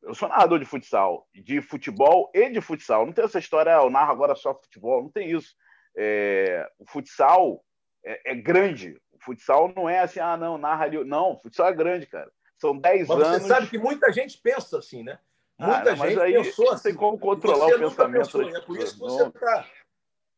eu 0.02 0.14
sou 0.14 0.28
narrador 0.28 0.58
de 0.58 0.64
futsal, 0.64 1.28
de 1.32 1.62
futebol 1.62 2.28
e 2.34 2.50
de 2.50 2.60
futsal. 2.60 3.06
Não 3.06 3.12
tem 3.12 3.24
essa 3.24 3.38
história, 3.38 3.78
ah, 3.78 3.82
eu 3.82 3.90
narro 3.90 4.10
agora 4.10 4.34
só 4.34 4.52
futebol. 4.52 5.00
Não 5.00 5.10
tem 5.10 5.30
isso. 5.30 5.54
É, 5.96 6.68
o 6.76 6.84
futsal 6.90 7.64
é, 8.04 8.32
é, 8.32 8.34
grande. 8.34 9.00
O 9.12 9.22
futsal 9.22 9.72
não 9.76 9.88
é 9.88 10.00
assim, 10.00 10.18
ah, 10.18 10.36
não, 10.36 10.58
narra 10.58 10.86
ali. 10.86 11.04
Não, 11.04 11.34
o 11.34 11.38
futsal 11.38 11.68
é 11.68 11.72
grande, 11.72 12.06
cara. 12.06 12.32
São 12.58 12.76
10 12.76 13.06
mas 13.06 13.20
anos. 13.20 13.42
Você 13.42 13.48
sabe 13.48 13.68
que 13.68 13.78
muita 13.78 14.12
gente 14.12 14.36
pensa 14.38 14.78
assim, 14.78 15.04
né? 15.04 15.20
Ah, 15.56 15.66
muita 15.66 15.92
ah, 15.92 15.94
gente 15.94 16.20
aí 16.20 16.32
pensou 16.32 16.70
assim. 16.72 16.88
Tem 16.88 16.94
como 16.94 17.16
controlar 17.16 17.66
o 17.66 17.78
pensamento. 17.78 18.24
Pensou, 18.24 18.42
é 18.42 18.60
por 18.60 18.76
isso 18.76 18.94
que 18.94 19.00
você 19.00 19.28
está. 19.28 19.66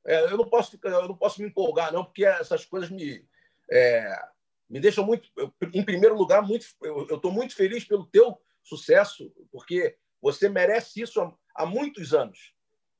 É, 0.06 0.24
eu, 0.24 0.36
não 0.36 0.48
posso, 0.48 0.78
eu 0.82 1.08
não 1.08 1.16
posso 1.16 1.40
me 1.40 1.48
empolgar, 1.48 1.92
não, 1.92 2.04
porque 2.04 2.24
essas 2.24 2.64
coisas 2.64 2.90
me, 2.90 3.24
é, 3.70 4.22
me 4.68 4.80
deixam 4.80 5.04
muito. 5.04 5.28
Em 5.72 5.84
primeiro 5.84 6.16
lugar, 6.16 6.42
muito, 6.42 6.66
eu 6.82 7.16
estou 7.16 7.30
muito 7.30 7.54
feliz 7.54 7.84
pelo 7.84 8.06
teu 8.06 8.40
sucesso, 8.62 9.32
porque 9.50 9.96
você 10.20 10.48
merece 10.48 11.02
isso 11.02 11.20
há, 11.20 11.32
há 11.54 11.66
muitos 11.66 12.14
anos. 12.14 12.54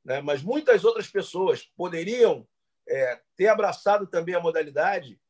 Né? 0.05 0.21
Mas 0.21 0.43
muitas 0.43 0.85
outras 0.85 1.09
pessoas 1.09 1.65
poderiam 1.77 2.47
é, 2.89 3.21
ter 3.37 3.49
abraçado 3.49 4.07
também 4.07 4.35
a 4.35 4.41
modalidade 4.41 5.21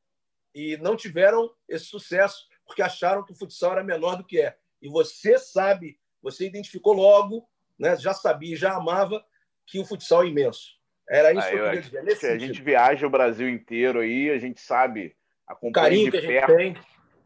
e 0.55 0.77
não 0.79 0.97
tiveram 0.97 1.55
esse 1.69 1.87
sucesso 1.87 2.49
porque 2.65 2.83
acharam 2.83 3.25
que 3.25 3.33
o 3.33 3.37
futsal 3.37 3.73
era 3.73 3.85
menor 3.85 4.17
do 4.17 4.25
que 4.25 4.41
é. 4.41 4.57
E 4.81 4.89
você 4.89 5.39
sabe, 5.39 5.99
você 6.23 6.47
identificou 6.47 6.93
logo, 6.93 7.49
né, 7.79 7.97
já 7.97 8.15
sabia, 8.15 8.57
já 8.57 8.75
amava 8.75 9.25
que 9.67 9.79
o 9.79 9.85
futsal 9.85 10.25
é 10.25 10.29
imenso. 10.29 10.82
Era 11.09 11.33
isso 11.33 11.49
que 11.49 11.55
eu 11.55 11.65
queria 11.65 11.81
dizer. 11.81 12.03
Nesse 12.03 12.27
a 12.27 12.39
gente 12.39 12.63
viaja 12.63 13.07
o 13.07 13.11
Brasil 13.11 13.49
inteiro 13.49 14.01
aí, 14.01 14.31
a 14.31 14.39
gente 14.39 14.61
sabe 14.61 15.15
o 15.61 15.71
carinho 15.71 16.11
que 16.11 16.17
a 16.17 16.21
gente 16.21 16.47
tem. 16.47 16.77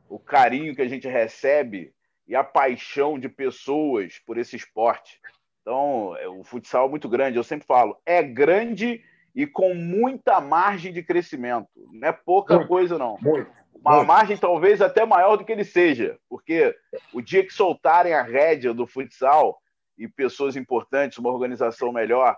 o 0.09 0.19
carinho 0.19 0.75
que 0.75 0.83
a 0.83 0.89
gente 0.89 1.07
recebe 1.07 1.93
e 2.27 2.35
a 2.35 2.43
paixão 2.43 3.19
de 3.19 3.29
pessoas 3.29 4.21
por 4.27 4.39
esse 4.39 4.57
esporte. 4.57 5.21
Então, 5.63 6.17
é, 6.19 6.29
o 6.29 6.43
futsal 6.43 6.87
é 6.87 6.91
muito 6.91 7.09
grande. 7.09 7.37
Eu 7.37 7.45
sempre 7.45 7.67
falo, 7.67 7.97
é 8.05 8.23
grande 8.23 9.03
e 9.35 9.47
com 9.47 9.75
muita 9.75 10.41
margem 10.41 10.93
de 10.93 11.03
crescimento. 11.03 11.69
Não 11.93 12.09
é 12.09 12.13
pouca 12.13 12.57
muito, 12.57 12.69
coisa, 12.69 12.99
não. 12.99 13.19
Muito 13.21 13.51
uma 13.87 14.05
margem 14.05 14.37
talvez 14.37 14.83
até 14.83 15.05
maior 15.05 15.37
do 15.37 15.45
que 15.45 15.53
ele 15.53 15.65
seja, 15.65 16.19
porque 16.29 16.75
o 17.13 17.21
dia 17.21 17.45
que 17.45 17.53
soltarem 17.53 18.15
a 18.15 18.23
rédea 18.23 18.75
do 18.75 18.87
futsal 18.87 19.61
e 19.97 20.09
pessoas 20.09 20.57
importantes, 20.57 21.19
uma 21.19 21.31
organização 21.31 21.93
melhor, 21.93 22.37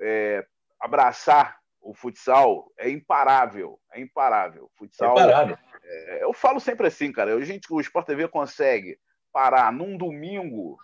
é, 0.00 0.44
abraçar 0.80 1.60
o 1.80 1.94
futsal 1.94 2.70
é 2.78 2.90
imparável, 2.90 3.78
é 3.92 4.00
imparável. 4.00 4.70
Futsal, 4.76 5.18
é 5.18 5.22
imparável. 5.22 5.58
É, 5.82 6.24
eu 6.24 6.32
falo 6.32 6.60
sempre 6.60 6.86
assim, 6.86 7.10
cara. 7.10 7.34
A 7.34 7.44
gente, 7.44 7.72
o 7.72 7.80
Sport 7.80 8.06
TV 8.06 8.28
consegue 8.28 8.98
parar 9.32 9.72
num 9.72 9.96
domingo, 9.96 10.78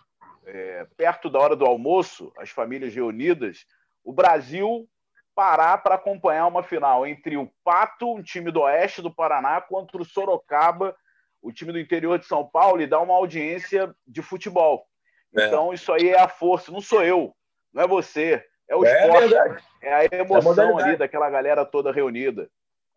é, 0.45 0.87
perto 0.95 1.29
da 1.29 1.39
hora 1.39 1.55
do 1.55 1.65
almoço, 1.65 2.31
as 2.37 2.49
famílias 2.49 2.93
reunidas, 2.93 3.65
o 4.03 4.13
Brasil 4.13 4.87
parar 5.35 5.77
para 5.79 5.95
acompanhar 5.95 6.47
uma 6.47 6.63
final 6.63 7.05
entre 7.05 7.37
o 7.37 7.51
Pato, 7.63 8.11
um 8.11 8.23
time 8.23 8.51
do 8.51 8.61
oeste 8.61 9.03
do 9.03 9.13
Paraná, 9.13 9.61
contra 9.61 10.01
o 10.01 10.05
Sorocaba, 10.05 10.95
o 11.41 11.51
time 11.51 11.71
do 11.71 11.79
interior 11.79 12.17
de 12.17 12.25
São 12.25 12.43
Paulo, 12.43 12.81
e 12.81 12.87
dar 12.87 13.01
uma 13.01 13.13
audiência 13.13 13.93
de 14.07 14.23
futebol. 14.23 14.87
É. 15.37 15.45
Então, 15.45 15.71
isso 15.71 15.93
aí 15.93 16.09
é 16.09 16.19
a 16.19 16.27
força, 16.27 16.71
não 16.71 16.81
sou 16.81 17.03
eu, 17.03 17.35
não 17.71 17.83
é 17.83 17.87
você, 17.87 18.43
é 18.69 18.75
o 18.75 18.85
é 18.85 19.01
esporte, 19.01 19.29
verdade. 19.29 19.63
é 19.81 19.93
a 19.93 20.05
emoção 20.05 20.79
é 20.79 20.83
a 20.83 20.85
ali 20.85 20.97
daquela 20.97 21.29
galera 21.29 21.65
toda 21.65 21.91
reunida. 21.91 22.49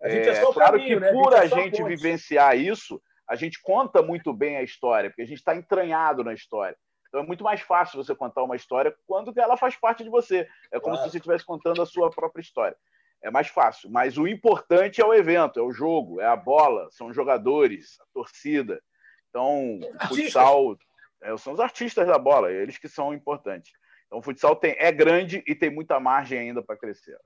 É, 0.03 0.17
é 0.17 0.41
claro 0.41 0.73
caminho, 0.73 0.99
que 0.99 1.05
né? 1.05 1.13
por 1.13 1.35
a 1.35 1.47
gente, 1.47 1.59
a 1.59 1.63
gente 1.63 1.85
vivenciar 1.85 2.57
isso, 2.57 3.01
a 3.29 3.37
gente 3.37 3.61
conta 3.63 4.03
muito 4.03 4.33
bem 4.33 4.57
a 4.57 4.63
história, 4.63 5.11
porque 5.11 5.23
a 5.23 5.27
gente 5.27 5.39
está 5.39 5.55
entranhado 5.55 6.25
na 6.25 6.33
história. 6.33 6.77
Então 7.09 7.21
é 7.21 7.27
muito 7.27 7.45
mais 7.45 7.61
fácil 7.61 8.03
você 8.03 8.15
contar 8.15 8.43
uma 8.43 8.57
história 8.57 8.95
quando 9.07 9.33
ela 9.39 9.57
faz 9.57 9.77
parte 9.77 10.03
de 10.03 10.11
você. 10.11 10.49
É 10.73 10.79
como 10.81 10.95
claro. 10.95 10.99
se 10.99 11.11
você 11.11 11.19
estivesse 11.19 11.45
contando 11.45 11.83
a 11.83 11.87
sua 11.87 12.11
própria 12.11 12.41
história. 12.41 12.77
É 13.23 13.31
mais 13.31 13.49
fácil. 13.49 13.91
Mas 13.91 14.17
o 14.17 14.27
importante 14.27 15.01
é 15.01 15.05
o 15.05 15.13
evento, 15.13 15.61
é 15.61 15.63
o 15.63 15.73
jogo, 15.73 16.21
é 16.21 16.27
a 16.27 16.37
bola, 16.37 16.89
são 16.91 17.09
os 17.09 17.17
jogadores, 17.17 17.99
a 18.01 18.05
torcida. 18.15 18.81
Então, 19.29 19.79
o 19.79 20.09
futsal 20.09 20.77
é, 21.23 21.37
são 21.37 21.53
os 21.53 21.61
artistas 21.61 22.07
da 22.07 22.19
bola, 22.19 22.51
eles 22.51 22.79
que 22.79 22.89
são 22.89 23.13
importantes. 23.13 23.73
Então, 24.11 24.19
o 24.19 24.23
futsal 24.23 24.57
tem, 24.57 24.75
é 24.77 24.91
grande 24.91 25.41
e 25.47 25.55
tem 25.55 25.71
muita 25.71 26.01
margem 26.01 26.41
ainda 26.41 26.61
para 26.61 26.77
crescer. 26.77 27.17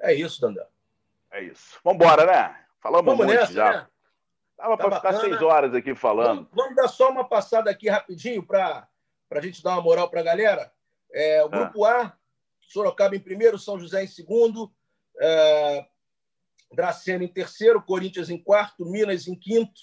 É 0.00 0.14
isso, 0.14 0.40
Dandão. 0.40 0.66
É 1.30 1.42
isso. 1.42 1.78
Vamos 1.84 2.02
embora, 2.02 2.24
né? 2.24 2.64
Falamos 2.80 3.04
Vamos 3.04 3.26
muito 3.26 3.38
nessa, 3.38 3.52
já. 3.52 3.72
Né? 3.72 3.86
Dava 4.56 4.78
tá 4.78 4.84
para 4.88 4.96
ficar 4.96 5.20
seis 5.20 5.42
horas 5.42 5.74
aqui 5.74 5.94
falando. 5.94 6.36
Vamos, 6.36 6.48
vamos, 6.54 6.76
dar 6.76 6.88
só 6.88 7.10
uma 7.10 7.28
passada 7.28 7.70
aqui 7.70 7.90
rapidinho 7.90 8.42
para 8.42 8.88
a 9.30 9.40
gente 9.42 9.62
dar 9.62 9.74
uma 9.74 9.82
moral 9.82 10.08
para 10.08 10.20
a 10.20 10.24
galera. 10.24 10.72
É, 11.12 11.44
o 11.44 11.46
ah. 11.46 11.48
grupo 11.48 11.84
ah. 11.84 12.02
A, 12.02 12.12
Sorocaba 12.60 13.14
em 13.14 13.20
primeiro, 13.20 13.58
São 13.58 13.78
José 13.78 14.04
em 14.04 14.08
segundo, 14.08 14.72
é, 15.20 15.86
Dracena 16.72 17.24
em 17.24 17.28
terceiro, 17.28 17.82
Corinthians 17.82 18.30
em 18.30 18.38
quarto, 18.42 18.86
Minas 18.86 19.28
em 19.28 19.34
quinto, 19.34 19.80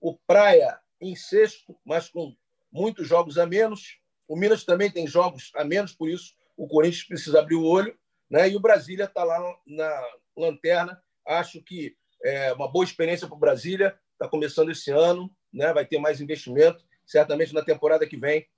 o 0.00 0.16
Praia 0.16 0.78
em 1.00 1.16
sexto, 1.16 1.76
mas 1.84 2.08
com 2.08 2.36
muitos 2.70 3.06
jogos 3.08 3.38
a 3.38 3.46
menos. 3.46 4.00
O 4.28 4.36
Minas 4.36 4.64
também 4.64 4.90
tem 4.90 5.06
jogos 5.06 5.50
a 5.54 5.64
menos, 5.64 5.92
por 5.92 6.08
isso 6.08 6.34
o 6.56 6.66
Corinthians 6.66 7.04
precisa 7.04 7.40
abrir 7.40 7.56
o 7.56 7.64
olho. 7.64 7.96
Né? 8.30 8.48
E 8.50 8.56
o 8.56 8.60
Brasília 8.60 9.04
está 9.04 9.22
lá 9.22 9.38
na 9.66 10.08
lanterna. 10.36 11.00
Acho 11.26 11.62
que 11.62 11.96
é 12.24 12.52
uma 12.52 12.70
boa 12.70 12.84
experiência 12.84 13.26
para 13.26 13.36
o 13.36 13.40
Brasília 13.40 13.98
está 14.16 14.28
começando 14.28 14.70
esse 14.70 14.90
ano, 14.90 15.30
né? 15.52 15.72
vai 15.72 15.84
ter 15.84 15.98
mais 15.98 16.20
investimento, 16.20 16.82
certamente 17.06 17.52
na 17.52 17.62
temporada 17.62 18.06
que 18.06 18.16
vem 18.16 18.48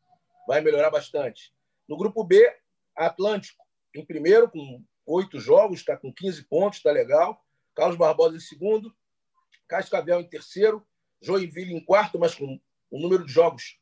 vai 0.47 0.61
melhorar 0.61 0.91
bastante. 0.91 1.53
No 1.89 1.97
grupo 1.97 2.25
B, 2.25 2.49
Atlântico 2.97 3.63
em 3.95 4.05
primeiro, 4.05 4.51
com 4.51 4.85
oito 5.07 5.41
jogos, 5.41 5.81
está 5.81 5.97
com 5.97 6.13
15 6.13 6.45
pontos, 6.45 6.79
está 6.79 6.93
legal. 6.93 7.45
Carlos 7.75 7.97
Barbosa 7.97 8.37
em 8.37 8.41
segundo, 8.41 8.95
Cascavel 9.67 10.21
em 10.21 10.29
terceiro, 10.29 10.87
Joinville 11.21 11.75
em 11.75 11.85
quarto, 11.85 12.19
mas 12.19 12.35
com 12.35 12.61
um 12.93 13.01
número 13.01 13.27
de 13.27 13.33
jogos 13.33 13.79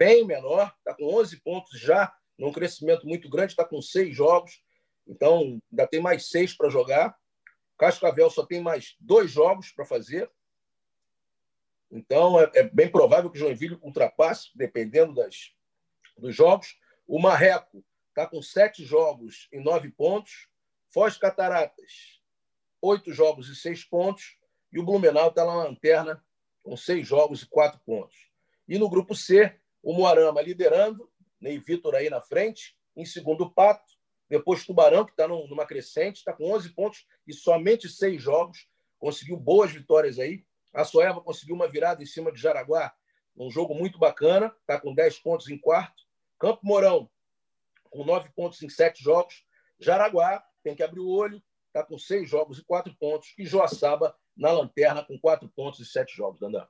bem 0.00 0.26
menor, 0.26 0.74
está 0.78 0.94
com 0.94 1.14
11 1.14 1.40
pontos 1.42 1.78
já, 1.78 2.10
num 2.38 2.50
crescimento 2.50 3.06
muito 3.06 3.28
grande, 3.28 3.52
está 3.52 3.66
com 3.66 3.82
seis 3.82 4.16
jogos, 4.16 4.62
então 5.06 5.60
ainda 5.70 5.86
tem 5.86 6.00
mais 6.00 6.30
seis 6.30 6.56
para 6.56 6.70
jogar. 6.70 7.14
Cascavel 7.78 8.30
só 8.30 8.46
tem 8.46 8.62
mais 8.62 8.96
dois 8.98 9.30
jogos 9.30 9.70
para 9.72 9.84
fazer, 9.84 10.30
então, 11.90 12.40
é, 12.40 12.50
é 12.54 12.62
bem 12.62 12.88
provável 12.88 13.28
que 13.30 13.36
o 13.36 13.40
Joinville 13.40 13.78
ultrapasse, 13.82 14.50
dependendo 14.54 15.14
das, 15.14 15.52
dos 16.16 16.34
jogos. 16.34 16.78
O 17.06 17.20
Marreco 17.20 17.84
está 18.10 18.26
com 18.26 18.40
sete 18.40 18.84
jogos 18.84 19.48
e 19.52 19.58
nove 19.58 19.90
pontos. 19.90 20.48
Foz 20.92 21.16
Cataratas, 21.16 22.20
oito 22.80 23.12
jogos 23.12 23.48
e 23.48 23.56
seis 23.56 23.84
pontos. 23.84 24.38
E 24.72 24.78
o 24.78 24.84
Blumenau 24.84 25.28
está 25.28 25.44
na 25.44 25.54
lanterna 25.54 26.24
com 26.62 26.76
seis 26.76 27.06
jogos 27.06 27.42
e 27.42 27.48
quatro 27.48 27.80
pontos. 27.84 28.30
E 28.68 28.78
no 28.78 28.88
grupo 28.88 29.16
C, 29.16 29.59
o 29.82 29.92
Moarama 29.92 30.40
liderando, 30.40 31.10
Ney 31.40 31.58
Vitor 31.58 31.94
aí 31.94 32.10
na 32.10 32.20
frente. 32.20 32.76
Em 32.96 33.04
segundo, 33.04 33.44
o 33.44 33.50
Pato. 33.50 33.98
Depois, 34.28 34.64
Tubarão, 34.64 35.04
que 35.04 35.10
está 35.10 35.26
numa 35.26 35.66
crescente, 35.66 36.18
está 36.18 36.32
com 36.32 36.52
11 36.52 36.70
pontos 36.70 37.06
e 37.26 37.32
somente 37.32 37.88
seis 37.88 38.22
jogos. 38.22 38.68
Conseguiu 38.98 39.36
boas 39.36 39.72
vitórias 39.72 40.18
aí. 40.18 40.44
A 40.72 40.84
Soeva 40.84 41.20
conseguiu 41.20 41.54
uma 41.54 41.66
virada 41.66 42.02
em 42.02 42.06
cima 42.06 42.30
de 42.30 42.40
Jaraguá, 42.40 42.94
um 43.36 43.50
jogo 43.50 43.74
muito 43.74 43.98
bacana, 43.98 44.54
está 44.60 44.78
com 44.78 44.94
10 44.94 45.18
pontos 45.20 45.48
em 45.48 45.58
quarto. 45.58 46.04
Campo 46.38 46.60
Mourão, 46.62 47.10
com 47.90 48.04
9 48.04 48.30
pontos 48.36 48.62
em 48.62 48.68
7 48.68 49.02
jogos. 49.02 49.44
Jaraguá, 49.78 50.44
tem 50.62 50.76
que 50.76 50.82
abrir 50.82 51.00
o 51.00 51.08
olho, 51.08 51.42
está 51.66 51.82
com 51.82 51.98
6 51.98 52.28
jogos 52.28 52.58
e 52.58 52.64
4 52.64 52.94
pontos. 52.96 53.34
E 53.38 53.46
Joaçaba, 53.46 54.16
na 54.36 54.52
lanterna, 54.52 55.02
com 55.02 55.18
4 55.18 55.48
pontos 55.48 55.80
e 55.80 55.86
7 55.86 56.14
jogos, 56.14 56.38
Dandan. 56.38 56.66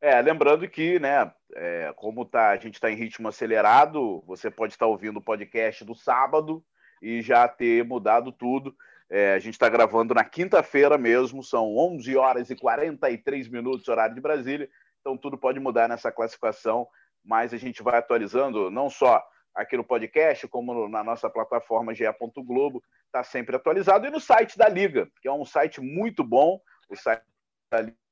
É, 0.00 0.20
lembrando 0.22 0.68
que, 0.68 1.00
né, 1.00 1.32
é, 1.54 1.92
como 1.96 2.24
tá, 2.24 2.50
a 2.50 2.56
gente 2.56 2.74
está 2.74 2.90
em 2.90 2.94
ritmo 2.94 3.26
acelerado, 3.28 4.22
você 4.26 4.48
pode 4.48 4.72
estar 4.72 4.86
tá 4.86 4.90
ouvindo 4.90 5.16
o 5.16 5.22
podcast 5.22 5.84
do 5.84 5.94
sábado 5.94 6.64
e 7.02 7.20
já 7.20 7.48
ter 7.48 7.84
mudado 7.84 8.30
tudo. 8.30 8.76
É, 9.10 9.34
a 9.34 9.38
gente 9.40 9.54
está 9.54 9.68
gravando 9.68 10.14
na 10.14 10.22
quinta-feira 10.22 10.96
mesmo, 10.96 11.42
são 11.42 11.76
11 11.76 12.16
horas 12.16 12.50
e 12.50 12.54
43 12.54 13.48
minutos, 13.48 13.88
horário 13.88 14.14
de 14.14 14.20
Brasília, 14.20 14.68
então 15.00 15.16
tudo 15.16 15.36
pode 15.36 15.58
mudar 15.58 15.88
nessa 15.88 16.12
classificação, 16.12 16.86
mas 17.24 17.52
a 17.52 17.56
gente 17.56 17.82
vai 17.82 17.98
atualizando 17.98 18.70
não 18.70 18.88
só 18.88 19.24
aqui 19.52 19.76
no 19.76 19.82
podcast, 19.82 20.46
como 20.46 20.88
na 20.88 21.02
nossa 21.02 21.28
plataforma 21.28 21.92
GE. 21.92 22.04
Globo, 22.44 22.82
está 23.06 23.24
sempre 23.24 23.56
atualizado, 23.56 24.06
e 24.06 24.10
no 24.10 24.20
site 24.20 24.56
da 24.56 24.68
Liga, 24.68 25.10
que 25.20 25.26
é 25.26 25.32
um 25.32 25.44
site 25.44 25.80
muito 25.80 26.22
bom, 26.22 26.60
o 26.88 26.94
site 26.94 27.24
da 27.72 27.80
Liga 27.80 28.07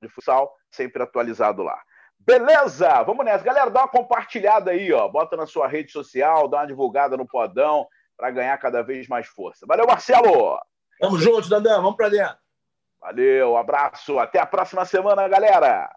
de 0.00 0.08
futsal, 0.08 0.52
sempre 0.70 1.02
atualizado 1.02 1.62
lá. 1.62 1.80
Beleza? 2.18 3.02
Vamos 3.02 3.24
nessa. 3.24 3.44
Galera, 3.44 3.70
dá 3.70 3.80
uma 3.80 3.88
compartilhada 3.88 4.70
aí, 4.70 4.92
ó. 4.92 5.08
Bota 5.08 5.36
na 5.36 5.46
sua 5.46 5.68
rede 5.68 5.92
social, 5.92 6.48
dá 6.48 6.58
uma 6.58 6.66
divulgada 6.66 7.16
no 7.16 7.26
podão 7.26 7.86
para 8.16 8.30
ganhar 8.30 8.58
cada 8.58 8.82
vez 8.82 9.06
mais 9.06 9.28
força. 9.28 9.64
Valeu, 9.66 9.86
Marcelo! 9.86 10.58
Tamo 11.00 11.18
junto, 11.18 11.48
Dandan. 11.48 11.80
Vamos 11.80 11.96
para 11.96 12.08
dentro. 12.08 12.36
Valeu, 13.00 13.56
abraço. 13.56 14.18
Até 14.18 14.40
a 14.40 14.46
próxima 14.46 14.84
semana, 14.84 15.28
galera. 15.28 15.88